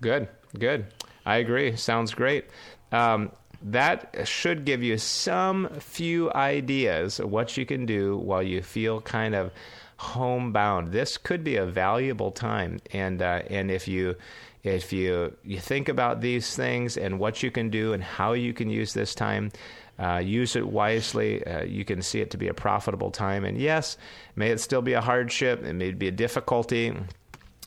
Good, 0.00 0.26
good. 0.58 0.86
I 1.24 1.36
agree. 1.36 1.76
Sounds 1.76 2.14
great. 2.14 2.46
Um, 2.90 3.30
that 3.62 4.26
should 4.26 4.64
give 4.64 4.82
you 4.82 4.98
some 4.98 5.68
few 5.78 6.32
ideas 6.32 7.20
of 7.20 7.30
what 7.30 7.56
you 7.56 7.64
can 7.64 7.86
do 7.86 8.16
while 8.16 8.42
you 8.42 8.62
feel 8.62 9.00
kind 9.00 9.34
of 9.34 9.52
homebound. 9.98 10.90
This 10.92 11.16
could 11.16 11.44
be 11.44 11.56
a 11.56 11.64
valuable 11.64 12.32
time, 12.32 12.80
and 12.92 13.22
uh, 13.22 13.42
and 13.48 13.70
if 13.70 13.86
you 13.86 14.16
if 14.64 14.92
you 14.92 15.36
you 15.44 15.60
think 15.60 15.88
about 15.88 16.20
these 16.20 16.56
things 16.56 16.96
and 16.96 17.18
what 17.18 17.42
you 17.42 17.50
can 17.50 17.70
do 17.70 17.92
and 17.92 18.02
how 18.02 18.32
you 18.32 18.52
can 18.52 18.68
use 18.68 18.92
this 18.92 19.14
time. 19.14 19.52
Uh, 19.98 20.18
use 20.18 20.56
it 20.56 20.66
wisely. 20.66 21.46
Uh, 21.46 21.62
you 21.62 21.84
can 21.84 22.02
see 22.02 22.20
it 22.20 22.30
to 22.30 22.36
be 22.36 22.48
a 22.48 22.54
profitable 22.54 23.10
time. 23.10 23.44
And 23.44 23.58
yes, 23.58 23.96
may 24.34 24.50
it 24.50 24.60
still 24.60 24.82
be 24.82 24.94
a 24.94 25.00
hardship. 25.00 25.64
It 25.64 25.74
may 25.74 25.92
be 25.92 26.08
a 26.08 26.12
difficulty 26.12 26.94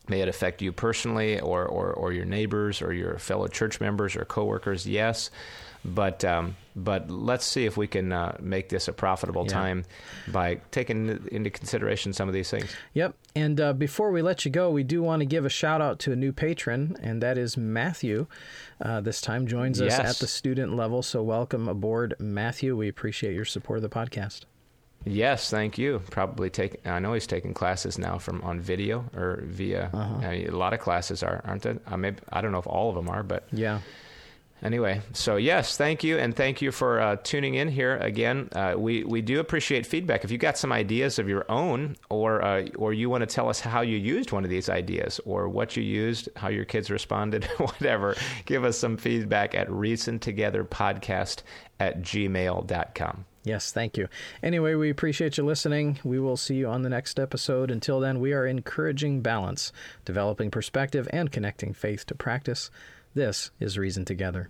May 0.08 0.22
it 0.22 0.28
affect 0.28 0.62
you 0.62 0.72
personally 0.72 1.40
or, 1.40 1.66
or, 1.66 1.92
or 1.92 2.14
your 2.14 2.26
neighbors 2.26 2.82
or 2.82 2.94
your 2.94 3.18
fellow 3.18 3.48
church 3.48 3.80
members 3.80 4.16
or 4.16 4.26
coworkers? 4.26 4.86
Yes. 4.86 5.32
But 5.84 6.24
um, 6.24 6.56
but 6.76 7.10
let's 7.10 7.46
see 7.46 7.66
if 7.66 7.78
we 7.78 7.88
can 7.88 8.12
uh, 8.12 8.36
make 8.42 8.70
this 8.70 8.88
a 8.88 8.94
profitable 8.94 9.44
Yeah. 9.46 9.54
time 9.54 9.86
by 10.28 10.56
taking 10.72 11.28
into 11.32 11.50
consideration 11.50 12.12
some 12.14 12.28
of 12.28 12.34
these 12.34 12.50
things. 12.50 12.70
Yep. 12.94 13.16
And 13.36 13.60
uh, 13.62 13.74
before 13.74 14.12
we 14.12 14.22
let 14.22 14.46
you 14.46 14.52
go, 14.52 14.70
we 14.70 14.84
do 14.84 15.02
want 15.02 15.22
to 15.22 15.26
give 15.26 15.46
a 15.46 15.50
shout 15.50 15.82
out 15.82 16.00
to 16.00 16.12
a 16.12 16.16
new 16.16 16.32
patron, 16.34 16.98
and 17.02 17.22
that 17.22 17.38
is 17.38 17.56
Matthew. 17.58 18.28
Uh, 18.82 19.02
this 19.02 19.22
time 19.22 19.48
joins 19.48 19.80
us 19.82 19.92
Yes. 19.98 20.10
at 20.10 20.16
the 20.20 20.28
student 20.28 20.76
level. 20.76 21.02
So 21.02 21.24
welcome 21.24 21.68
aboard, 21.68 22.16
Matthew. 22.20 22.76
We 22.76 22.88
appreciate 22.90 23.34
your 23.36 23.46
support 23.46 23.78
of 23.78 23.84
the 23.84 23.90
podcast. 23.90 24.42
Yes, 25.08 25.52
thank 25.52 25.78
you. 25.78 26.02
Probably 26.10 26.50
take. 26.50 26.86
I 26.88 26.98
know 27.00 27.14
he's 27.14 27.28
taking 27.28 27.54
classes 27.54 28.00
now 28.00 28.18
from 28.18 28.42
on 28.42 28.60
video 28.60 29.06
or 29.16 29.44
via. 29.46 29.92
Uh-huh. 29.94 30.16
I 30.26 30.30
mean, 30.38 30.48
a 30.50 30.58
lot 30.58 30.74
of 30.74 30.80
classes 30.80 31.22
are, 31.22 31.42
aren't 31.46 31.62
they? 31.62 31.78
I 31.86 31.96
maybe 31.96 32.18
I 32.34 32.42
don't 32.42 32.52
know 32.52 32.58
if 32.58 32.66
all 32.66 32.90
of 32.90 32.96
them 32.96 33.08
are, 33.10 33.22
but 33.22 33.44
Yeah. 33.52 33.82
Anyway, 34.64 35.02
so 35.14 35.36
yes, 35.36 35.78
thank 35.78 36.04
you, 36.04 36.18
and 36.18 36.36
thank 36.36 36.62
you 36.62 36.72
for 36.72 37.00
uh, 37.00 37.18
tuning 37.24 37.56
in 37.56 37.68
here 37.68 37.98
again. 37.98 38.50
Uh, 38.54 38.74
we 38.78 39.04
we 39.04 39.22
do 39.22 39.40
appreciate 39.40 39.86
feedback. 39.86 40.24
If 40.24 40.32
you 40.32 40.38
got 40.38 40.58
some 40.58 40.72
ideas 40.72 41.20
of 41.20 41.28
your 41.28 41.46
own, 41.52 41.98
or 42.10 42.42
uh, 42.42 42.68
or 42.78 42.94
you 42.94 43.10
want 43.10 43.22
to 43.22 43.28
tell 43.28 43.50
us 43.50 43.60
how 43.60 43.82
you 43.82 43.98
used 43.98 44.32
one 44.32 44.44
of 44.44 44.50
these 44.50 44.70
ideas, 44.70 45.20
or 45.26 45.50
what 45.50 45.76
you 45.76 45.84
used, 45.84 46.30
how 46.38 46.48
your 46.48 46.66
kids 46.66 46.90
responded, 46.90 47.44
whatever, 47.58 48.16
give 48.46 48.64
us 48.64 48.78
some 48.78 48.98
feedback 48.98 49.54
at 49.54 49.68
reasontogetherpodcast 49.68 51.44
at 51.80 52.02
gmail.com. 52.02 53.26
Yes, 53.44 53.72
thank 53.72 53.96
you. 53.96 54.08
Anyway, 54.42 54.74
we 54.74 54.90
appreciate 54.90 55.38
you 55.38 55.46
listening. 55.46 56.00
We 56.04 56.20
will 56.20 56.38
see 56.38 56.56
you 56.56 56.68
on 56.68 56.82
the 56.82 56.90
next 56.90 57.20
episode. 57.20 57.70
Until 57.70 58.00
then, 58.00 58.20
we 58.20 58.34
are 58.34 58.48
encouraging 58.48 59.22
balance, 59.22 59.72
developing 60.04 60.50
perspective, 60.50 61.08
and 61.12 61.32
connecting 61.32 61.72
faith 61.74 62.08
to 62.08 62.16
practice. 62.16 62.72
This 63.16 63.50
is 63.62 63.78
Reason 63.78 64.04
Together. 64.04 64.50